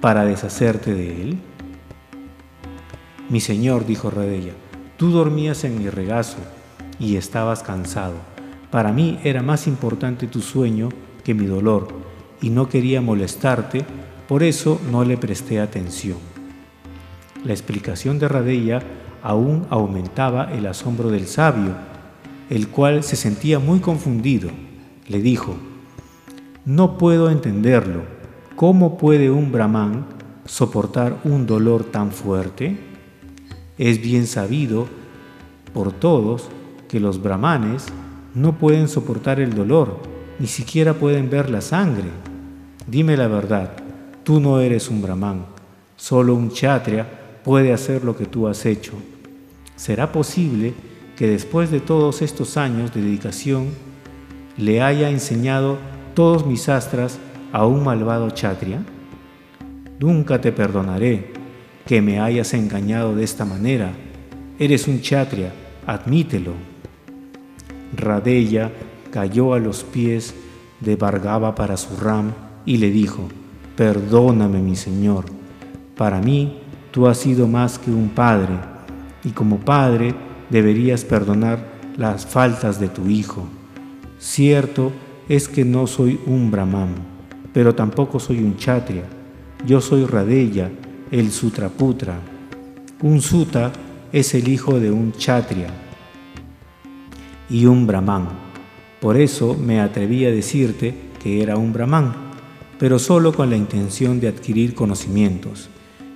para 0.00 0.24
deshacerte 0.24 0.94
de 0.94 1.22
él? 1.22 1.38
Mi 3.28 3.40
señor, 3.40 3.84
dijo 3.84 4.10
Radella, 4.10 4.52
tú 4.96 5.10
dormías 5.10 5.64
en 5.64 5.78
mi 5.78 5.90
regazo 5.90 6.38
y 7.00 7.16
estabas 7.16 7.64
cansado. 7.64 8.35
Para 8.70 8.92
mí 8.92 9.18
era 9.24 9.42
más 9.42 9.66
importante 9.66 10.26
tu 10.26 10.40
sueño 10.40 10.88
que 11.24 11.34
mi 11.34 11.46
dolor 11.46 11.88
y 12.40 12.50
no 12.50 12.68
quería 12.68 13.00
molestarte, 13.00 13.84
por 14.28 14.42
eso 14.42 14.80
no 14.90 15.04
le 15.04 15.16
presté 15.16 15.60
atención. 15.60 16.18
La 17.44 17.52
explicación 17.52 18.18
de 18.18 18.28
Radella 18.28 18.82
aún 19.22 19.66
aumentaba 19.70 20.52
el 20.52 20.66
asombro 20.66 21.10
del 21.10 21.26
sabio, 21.26 21.74
el 22.50 22.68
cual 22.68 23.02
se 23.02 23.16
sentía 23.16 23.58
muy 23.58 23.80
confundido. 23.80 24.50
Le 25.08 25.20
dijo, 25.20 25.56
no 26.64 26.98
puedo 26.98 27.30
entenderlo. 27.30 28.02
¿Cómo 28.56 28.98
puede 28.98 29.30
un 29.30 29.52
brahman 29.52 30.06
soportar 30.44 31.18
un 31.24 31.46
dolor 31.46 31.84
tan 31.84 32.10
fuerte? 32.10 32.78
Es 33.78 34.00
bien 34.00 34.26
sabido 34.26 34.86
por 35.72 35.92
todos 35.92 36.48
que 36.88 37.00
los 37.00 37.22
brahmanes 37.22 37.86
no 38.36 38.58
pueden 38.58 38.86
soportar 38.86 39.40
el 39.40 39.54
dolor, 39.54 39.98
ni 40.38 40.46
siquiera 40.46 40.92
pueden 40.92 41.30
ver 41.30 41.48
la 41.48 41.62
sangre. 41.62 42.10
Dime 42.86 43.16
la 43.16 43.28
verdad, 43.28 43.72
tú 44.24 44.40
no 44.40 44.60
eres 44.60 44.90
un 44.90 45.00
brahman, 45.00 45.46
solo 45.96 46.34
un 46.34 46.50
kshatriya 46.50 47.08
puede 47.42 47.72
hacer 47.72 48.04
lo 48.04 48.14
que 48.14 48.26
tú 48.26 48.46
has 48.46 48.66
hecho. 48.66 48.92
¿Será 49.74 50.12
posible 50.12 50.74
que 51.16 51.26
después 51.26 51.70
de 51.70 51.80
todos 51.80 52.20
estos 52.20 52.58
años 52.58 52.92
de 52.92 53.00
dedicación 53.00 53.68
le 54.58 54.82
haya 54.82 55.08
enseñado 55.08 55.78
todos 56.12 56.44
mis 56.44 56.68
astras 56.68 57.18
a 57.52 57.64
un 57.64 57.84
malvado 57.84 58.28
chatria? 58.28 58.82
Nunca 59.98 60.42
te 60.42 60.52
perdonaré 60.52 61.32
que 61.86 62.02
me 62.02 62.20
hayas 62.20 62.52
engañado 62.52 63.16
de 63.16 63.24
esta 63.24 63.46
manera. 63.46 63.92
Eres 64.58 64.88
un 64.88 65.00
chatria, 65.00 65.54
admítelo. 65.86 66.75
Radella 67.94 68.72
cayó 69.10 69.54
a 69.54 69.58
los 69.58 69.84
pies 69.84 70.34
de 70.80 70.96
Vargava 70.96 71.54
para 71.54 71.76
su 71.76 71.96
ram 71.96 72.32
y 72.64 72.78
le 72.78 72.90
dijo, 72.90 73.28
perdóname 73.76 74.60
mi 74.60 74.76
señor, 74.76 75.24
para 75.96 76.20
mí 76.20 76.58
tú 76.90 77.06
has 77.06 77.18
sido 77.18 77.46
más 77.46 77.78
que 77.78 77.90
un 77.90 78.10
padre 78.10 78.54
y 79.24 79.30
como 79.30 79.58
padre 79.58 80.14
deberías 80.50 81.04
perdonar 81.04 81.76
las 81.96 82.26
faltas 82.26 82.78
de 82.80 82.88
tu 82.88 83.08
hijo. 83.08 83.46
Cierto 84.18 84.92
es 85.28 85.48
que 85.48 85.64
no 85.64 85.86
soy 85.86 86.20
un 86.26 86.50
brahman, 86.50 86.94
pero 87.52 87.74
tampoco 87.74 88.20
soy 88.20 88.38
un 88.38 88.56
chatria. 88.56 89.04
Yo 89.66 89.80
soy 89.80 90.04
Radella, 90.04 90.70
el 91.10 91.30
Sutraputra. 91.30 92.18
Un 93.02 93.20
suta 93.20 93.72
es 94.12 94.34
el 94.34 94.48
hijo 94.48 94.78
de 94.78 94.90
un 94.90 95.12
chatria 95.12 95.85
y 97.48 97.66
un 97.66 97.86
brahman. 97.86 98.28
Por 99.00 99.16
eso 99.16 99.54
me 99.54 99.80
atreví 99.80 100.24
a 100.24 100.30
decirte 100.30 100.94
que 101.22 101.42
era 101.42 101.56
un 101.56 101.72
brahman, 101.72 102.14
pero 102.78 102.98
solo 102.98 103.32
con 103.32 103.50
la 103.50 103.56
intención 103.56 104.20
de 104.20 104.28
adquirir 104.28 104.74
conocimientos. 104.74 105.68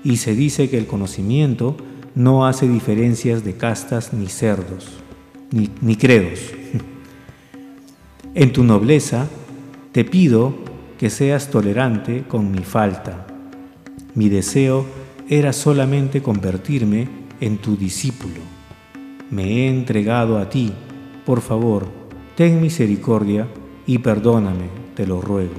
Y 0.03 0.17
se 0.17 0.35
dice 0.35 0.71
que 0.71 0.79
el 0.79 0.87
conocimiento 0.87 1.77
no 2.15 2.47
hace 2.47 2.69
diferencias 2.69 3.45
de 3.45 3.55
castas 3.55 4.13
ni 4.13 4.27
cerdos, 4.27 4.89
ni, 5.51 5.97
credos. 5.97 6.41
En 8.33 8.53
tu 8.53 8.63
nobleza 8.63 9.27
te 9.91 10.05
pido 10.05 10.55
que 10.99 11.11
seas 11.11 11.51
tolerante 11.51 12.23
con 12.29 12.53
mi 12.53 12.61
falta. 12.61 13.27
Mi 14.15 14.29
deseo 14.29 14.87
era 15.29 15.53
solamente 15.53 16.23
convertirme 16.23 17.09
en 17.41 17.59
tu 17.59 17.77
discípulo. 17.77 18.41
Me 19.31 19.45
he 19.45 19.69
entregado 19.69 20.39
a 20.39 20.49
ti. 20.49 20.73
Por 21.31 21.43
favor, 21.43 21.87
ten 22.35 22.61
misericordia 22.61 23.47
y 23.87 23.99
perdóname, 23.99 24.67
te 24.97 25.07
lo 25.07 25.21
ruego. 25.21 25.55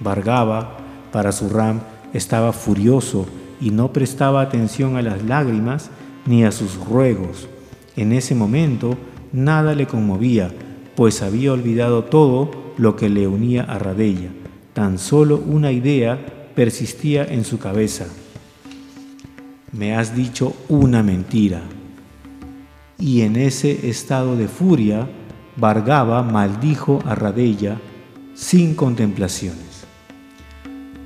Vargaba, 0.00 0.78
para 1.12 1.30
su 1.30 1.48
ram, 1.48 1.78
estaba 2.12 2.52
furioso 2.52 3.24
y 3.60 3.70
no 3.70 3.92
prestaba 3.92 4.40
atención 4.40 4.96
a 4.96 5.02
las 5.02 5.22
lágrimas 5.22 5.90
ni 6.26 6.42
a 6.42 6.50
sus 6.50 6.74
ruegos. 6.74 7.46
En 7.94 8.12
ese 8.12 8.34
momento 8.34 8.98
nada 9.32 9.76
le 9.76 9.86
conmovía, 9.86 10.50
pues 10.96 11.22
había 11.22 11.52
olvidado 11.52 12.02
todo 12.02 12.50
lo 12.78 12.96
que 12.96 13.08
le 13.08 13.28
unía 13.28 13.62
a 13.62 13.78
Radella. 13.78 14.30
Tan 14.72 14.98
solo 14.98 15.36
una 15.36 15.70
idea 15.70 16.18
persistía 16.56 17.24
en 17.24 17.44
su 17.44 17.60
cabeza. 17.60 18.06
Me 19.70 19.94
has 19.94 20.16
dicho 20.16 20.52
una 20.68 21.04
mentira. 21.04 21.62
Y 22.98 23.22
en 23.22 23.36
ese 23.36 23.88
estado 23.88 24.36
de 24.36 24.48
furia, 24.48 25.08
Vargaba 25.58 26.22
maldijo 26.22 27.00
a 27.04 27.16
Radella 27.16 27.80
sin 28.34 28.76
contemplaciones. 28.76 29.84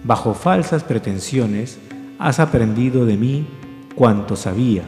Bajo 0.05 0.35
falsas 0.35 0.85
pretensiones, 0.85 1.79
has 2.19 2.39
aprendido 2.39 3.07
de 3.07 3.17
mí 3.17 3.47
cuanto 3.95 4.37
sabía, 4.37 4.83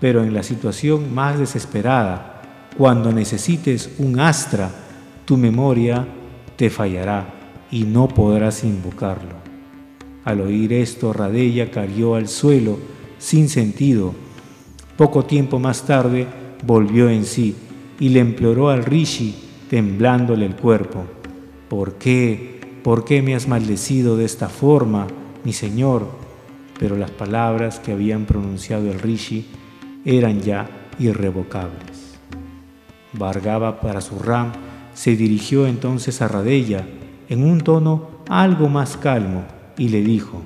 pero 0.00 0.24
en 0.24 0.32
la 0.32 0.42
situación 0.42 1.14
más 1.14 1.38
desesperada, 1.38 2.40
cuando 2.78 3.12
necesites 3.12 3.90
un 3.98 4.20
astra, 4.20 4.70
tu 5.26 5.36
memoria 5.36 6.06
te 6.56 6.70
fallará 6.70 7.34
y 7.70 7.84
no 7.84 8.08
podrás 8.08 8.64
invocarlo. 8.64 9.36
Al 10.24 10.40
oír 10.40 10.72
esto, 10.72 11.12
Radella 11.12 11.70
cayó 11.70 12.14
al 12.14 12.28
suelo 12.28 12.78
sin 13.18 13.50
sentido. 13.50 14.14
Poco 14.98 15.24
tiempo 15.24 15.60
más 15.60 15.86
tarde 15.86 16.26
volvió 16.66 17.08
en 17.08 17.24
sí 17.24 17.54
y 18.00 18.08
le 18.08 18.18
imploró 18.18 18.68
al 18.68 18.84
Rishi, 18.84 19.32
temblándole 19.70 20.44
el 20.44 20.56
cuerpo. 20.56 21.04
¿Por 21.68 21.94
qué? 21.94 22.60
¿Por 22.82 23.04
qué 23.04 23.22
me 23.22 23.36
has 23.36 23.46
maldecido 23.46 24.16
de 24.16 24.24
esta 24.24 24.48
forma, 24.48 25.06
mi 25.44 25.52
Señor? 25.52 26.08
Pero 26.80 26.96
las 26.96 27.12
palabras 27.12 27.78
que 27.78 27.92
habían 27.92 28.24
pronunciado 28.24 28.90
el 28.90 28.98
Rishi 28.98 29.46
eran 30.04 30.40
ya 30.40 30.68
irrevocables. 30.98 32.18
Vargava 33.12 33.80
para 33.80 34.00
su 34.00 34.18
ram 34.18 34.50
se 34.94 35.14
dirigió 35.14 35.68
entonces 35.68 36.20
a 36.22 36.26
Radella 36.26 36.84
en 37.28 37.44
un 37.44 37.60
tono 37.60 38.08
algo 38.28 38.68
más 38.68 38.96
calmo 38.96 39.44
y 39.76 39.90
le 39.90 40.02
dijo, 40.02 40.42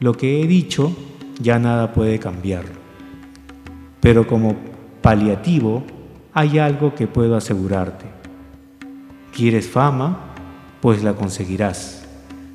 Lo 0.00 0.14
que 0.14 0.42
he 0.42 0.48
dicho 0.48 0.92
ya 1.40 1.60
nada 1.60 1.92
puede 1.92 2.18
cambiarlo, 2.18 2.83
pero 4.04 4.26
como 4.26 4.54
paliativo 5.00 5.82
hay 6.34 6.58
algo 6.58 6.94
que 6.94 7.06
puedo 7.06 7.36
asegurarte. 7.36 8.04
¿Quieres 9.34 9.66
fama? 9.66 10.34
Pues 10.82 11.02
la 11.02 11.14
conseguirás. 11.14 12.04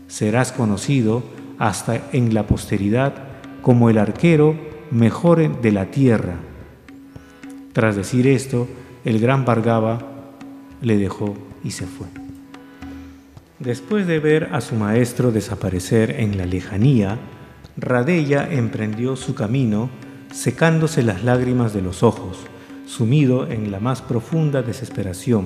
Serás 0.07 0.51
conocido 0.51 1.23
hasta 1.57 2.01
en 2.11 2.35
la 2.35 2.45
posteridad 2.45 3.15
como 3.63 3.89
el 3.89 3.97
arquero 3.97 4.55
mejor 4.91 5.59
de 5.59 5.71
la 5.71 5.89
tierra. 5.89 6.35
Tras 7.73 7.95
decir 7.95 8.27
esto, 8.27 8.67
el 9.03 9.19
gran 9.19 9.43
Vargava 9.43 9.97
le 10.83 10.97
dejó 10.97 11.33
y 11.63 11.71
se 11.71 11.87
fue. 11.87 12.05
Después 13.57 14.05
de 14.05 14.19
ver 14.19 14.49
a 14.51 14.61
su 14.61 14.75
maestro 14.75 15.31
desaparecer 15.31 16.11
en 16.11 16.37
la 16.37 16.45
lejanía, 16.45 17.17
Radella 17.75 18.47
emprendió 18.51 19.15
su 19.15 19.33
camino, 19.33 19.89
secándose 20.31 21.03
las 21.03 21.23
lágrimas 21.23 21.73
de 21.73 21.81
los 21.81 22.03
ojos, 22.03 22.37
sumido 22.85 23.47
en 23.49 23.71
la 23.71 23.79
más 23.79 24.01
profunda 24.01 24.61
desesperación. 24.61 25.45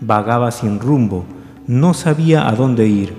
Vagaba 0.00 0.50
sin 0.50 0.80
rumbo, 0.80 1.24
no 1.66 1.94
sabía 1.94 2.48
a 2.48 2.52
dónde 2.52 2.86
ir. 2.88 3.14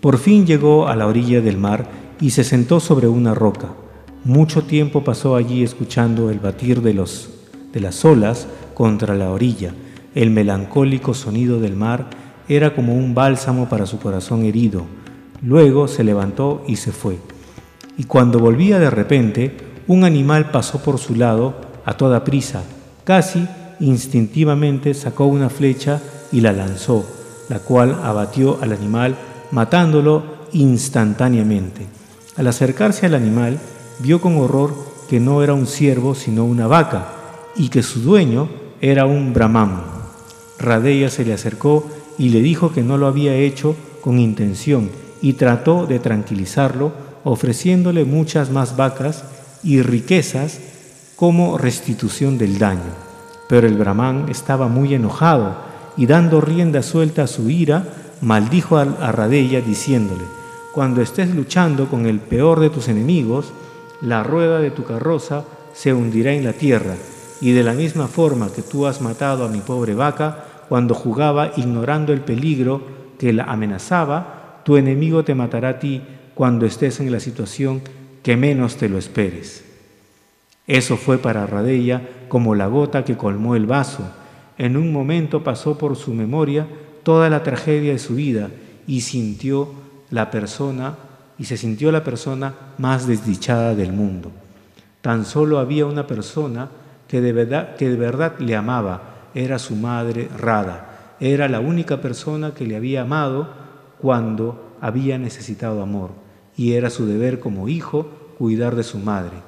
Por 0.00 0.18
fin 0.18 0.46
llegó 0.46 0.88
a 0.88 0.96
la 0.96 1.06
orilla 1.06 1.40
del 1.40 1.56
mar 1.56 1.88
y 2.20 2.30
se 2.30 2.44
sentó 2.44 2.80
sobre 2.80 3.08
una 3.08 3.34
roca. 3.34 3.68
Mucho 4.24 4.62
tiempo 4.62 5.02
pasó 5.02 5.36
allí 5.36 5.62
escuchando 5.62 6.30
el 6.30 6.38
batir 6.40 6.82
de, 6.82 6.94
los, 6.94 7.30
de 7.72 7.80
las 7.80 8.04
olas 8.04 8.46
contra 8.74 9.14
la 9.14 9.30
orilla. 9.30 9.74
El 10.14 10.30
melancólico 10.30 11.14
sonido 11.14 11.60
del 11.60 11.76
mar 11.76 12.10
era 12.48 12.74
como 12.74 12.94
un 12.94 13.14
bálsamo 13.14 13.68
para 13.68 13.86
su 13.86 13.98
corazón 13.98 14.44
herido. 14.44 14.84
Luego 15.42 15.88
se 15.88 16.04
levantó 16.04 16.62
y 16.66 16.76
se 16.76 16.92
fue. 16.92 17.18
Y 17.96 18.04
cuando 18.04 18.38
volvía 18.38 18.78
de 18.78 18.90
repente, 18.90 19.69
un 19.90 20.04
animal 20.04 20.52
pasó 20.52 20.78
por 20.78 20.98
su 20.98 21.16
lado 21.16 21.54
a 21.84 21.96
toda 21.96 22.22
prisa, 22.22 22.62
Casi 23.02 23.44
instintivamente 23.80 24.94
sacó 24.94 25.26
una 25.26 25.50
flecha 25.50 26.00
y 26.30 26.42
la 26.42 26.52
lanzó, 26.52 27.04
la 27.48 27.58
cual 27.58 27.98
abatió 28.04 28.58
al 28.62 28.72
animal, 28.72 29.16
matándolo 29.50 30.22
instantáneamente. 30.52 31.88
Al 32.36 32.46
acercarse 32.46 33.06
al 33.06 33.16
animal, 33.16 33.58
vio 33.98 34.20
con 34.20 34.36
horror 34.36 34.74
que 35.08 35.18
no 35.18 35.42
era 35.42 35.54
un 35.54 35.66
ciervo, 35.66 36.14
sino 36.14 36.44
una 36.44 36.68
vaca, 36.68 37.08
y 37.56 37.68
que 37.68 37.82
su 37.82 38.00
dueño 38.00 38.48
era 38.80 39.06
un 39.06 39.32
brahman. 39.32 39.82
Radeya 40.60 41.10
se 41.10 41.24
le 41.24 41.32
acercó 41.32 41.84
y 42.16 42.28
le 42.28 42.42
dijo 42.42 42.72
que 42.72 42.84
no 42.84 42.96
lo 42.96 43.08
había 43.08 43.34
hecho 43.34 43.74
con 44.02 44.20
intención, 44.20 44.88
y 45.20 45.32
trató 45.32 45.86
de 45.86 45.98
tranquilizarlo, 45.98 46.92
ofreciéndole 47.24 48.04
muchas 48.04 48.50
más 48.50 48.76
vacas 48.76 49.24
y 49.62 49.82
riquezas 49.82 50.58
como 51.16 51.58
restitución 51.58 52.38
del 52.38 52.58
daño. 52.58 52.92
Pero 53.48 53.66
el 53.66 53.76
brahman 53.76 54.26
estaba 54.28 54.68
muy 54.68 54.94
enojado 54.94 55.56
y 55.96 56.06
dando 56.06 56.40
rienda 56.40 56.82
suelta 56.82 57.24
a 57.24 57.26
su 57.26 57.50
ira, 57.50 57.84
maldijo 58.20 58.78
a 58.78 59.12
Radella 59.12 59.60
diciéndole, 59.60 60.24
cuando 60.72 61.02
estés 61.02 61.34
luchando 61.34 61.88
con 61.88 62.06
el 62.06 62.20
peor 62.20 62.60
de 62.60 62.70
tus 62.70 62.88
enemigos, 62.88 63.52
la 64.00 64.22
rueda 64.22 64.60
de 64.60 64.70
tu 64.70 64.84
carroza 64.84 65.44
se 65.74 65.92
hundirá 65.92 66.32
en 66.32 66.44
la 66.44 66.52
tierra, 66.52 66.94
y 67.40 67.52
de 67.52 67.64
la 67.64 67.72
misma 67.72 68.06
forma 68.06 68.52
que 68.52 68.62
tú 68.62 68.86
has 68.86 69.00
matado 69.00 69.44
a 69.44 69.48
mi 69.48 69.60
pobre 69.60 69.94
vaca, 69.94 70.44
cuando 70.68 70.94
jugaba 70.94 71.52
ignorando 71.56 72.12
el 72.12 72.20
peligro 72.20 72.82
que 73.18 73.32
la 73.32 73.44
amenazaba, 73.44 74.62
tu 74.64 74.76
enemigo 74.76 75.24
te 75.24 75.34
matará 75.34 75.70
a 75.70 75.78
ti 75.78 76.02
cuando 76.34 76.66
estés 76.66 77.00
en 77.00 77.10
la 77.10 77.18
situación 77.18 77.82
que 78.22 78.36
menos 78.36 78.76
te 78.76 78.88
lo 78.88 78.98
esperes. 78.98 79.64
Eso 80.66 80.96
fue 80.96 81.18
para 81.18 81.46
Radella 81.46 82.02
como 82.28 82.54
la 82.54 82.66
gota 82.66 83.04
que 83.04 83.16
colmó 83.16 83.56
el 83.56 83.66
vaso. 83.66 84.08
En 84.58 84.76
un 84.76 84.92
momento 84.92 85.42
pasó 85.42 85.78
por 85.78 85.96
su 85.96 86.14
memoria 86.14 86.66
toda 87.02 87.30
la 87.30 87.42
tragedia 87.42 87.92
de 87.92 87.98
su 87.98 88.14
vida 88.14 88.50
y 88.86 89.00
sintió 89.00 89.68
la 90.10 90.30
persona 90.30 90.96
y 91.38 91.44
se 91.44 91.56
sintió 91.56 91.90
la 91.90 92.04
persona 92.04 92.54
más 92.78 93.06
desdichada 93.06 93.74
del 93.74 93.92
mundo. 93.92 94.30
Tan 95.00 95.24
solo 95.24 95.58
había 95.58 95.86
una 95.86 96.06
persona 96.06 96.68
que 97.08 97.20
de 97.20 97.32
verdad, 97.32 97.74
que 97.76 97.88
de 97.88 97.96
verdad 97.96 98.38
le 98.38 98.54
amaba, 98.54 99.30
era 99.34 99.58
su 99.58 99.74
madre 99.74 100.28
Rada. 100.38 101.16
Era 101.20 101.48
la 101.48 101.60
única 101.60 102.00
persona 102.00 102.52
que 102.54 102.66
le 102.66 102.76
había 102.76 103.02
amado 103.02 103.48
cuando 104.00 104.76
había 104.80 105.18
necesitado 105.18 105.82
amor 105.82 106.29
y 106.60 106.74
era 106.74 106.90
su 106.90 107.06
deber 107.06 107.40
como 107.40 107.70
hijo 107.70 108.34
cuidar 108.36 108.76
de 108.76 108.82
su 108.82 108.98
madre. 108.98 109.38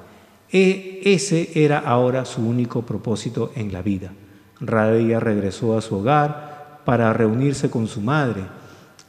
E 0.51 0.99
ese 1.03 1.51
era 1.53 1.77
ahora 1.77 2.25
su 2.25 2.41
único 2.41 2.87
propósito 2.87 3.51
en 3.55 3.71
la 3.71 3.83
vida. 3.83 4.13
Radella 4.59 5.19
regresó 5.19 5.77
a 5.77 5.81
su 5.81 5.97
hogar 5.97 6.81
para 6.85 7.13
reunirse 7.13 7.69
con 7.69 7.85
su 7.85 8.01
madre. 8.01 8.41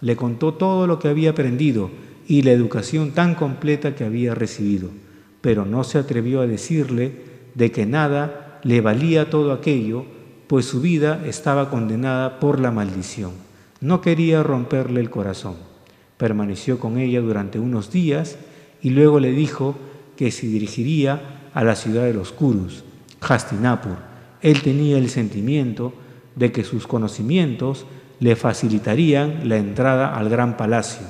Le 0.02 0.16
contó 0.16 0.52
todo 0.52 0.86
lo 0.86 0.98
que 0.98 1.08
había 1.08 1.30
aprendido 1.30 1.88
y 2.28 2.42
la 2.42 2.50
educación 2.50 3.12
tan 3.12 3.34
completa 3.34 3.94
que 3.94 4.04
había 4.04 4.34
recibido, 4.34 4.90
pero 5.40 5.64
no 5.64 5.82
se 5.82 5.96
atrevió 5.96 6.42
a 6.42 6.46
decirle 6.46 7.22
de 7.54 7.72
que 7.72 7.86
nada 7.86 8.60
le 8.64 8.82
valía 8.82 9.30
todo 9.30 9.50
aquello, 9.50 10.04
pues 10.46 10.66
su 10.66 10.82
vida 10.82 11.22
estaba 11.24 11.70
condenada 11.70 12.38
por 12.38 12.60
la 12.60 12.70
maldición. 12.70 13.32
No 13.80 14.02
quería 14.02 14.42
romperle 14.42 15.00
el 15.00 15.08
corazón. 15.08 15.54
Permaneció 16.24 16.78
con 16.78 16.96
ella 16.96 17.20
durante 17.20 17.58
unos 17.58 17.92
días 17.92 18.38
y 18.80 18.88
luego 18.88 19.20
le 19.20 19.30
dijo 19.32 19.76
que 20.16 20.30
se 20.30 20.46
dirigiría 20.46 21.50
a 21.52 21.62
la 21.64 21.76
ciudad 21.76 22.04
de 22.04 22.14
los 22.14 22.32
Kurus, 22.32 22.82
Hastinapur. 23.20 23.98
Él 24.40 24.62
tenía 24.62 24.96
el 24.96 25.10
sentimiento 25.10 25.92
de 26.34 26.50
que 26.50 26.64
sus 26.64 26.86
conocimientos 26.86 27.84
le 28.20 28.36
facilitarían 28.36 29.50
la 29.50 29.58
entrada 29.58 30.16
al 30.16 30.30
gran 30.30 30.56
palacio, 30.56 31.06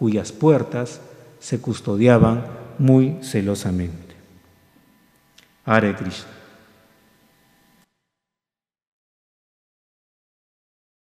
cuyas 0.00 0.32
puertas 0.32 1.00
se 1.38 1.60
custodiaban 1.60 2.46
muy 2.80 3.18
celosamente. 3.22 4.16
Hare 5.64 5.94
Krishna. 5.94 6.35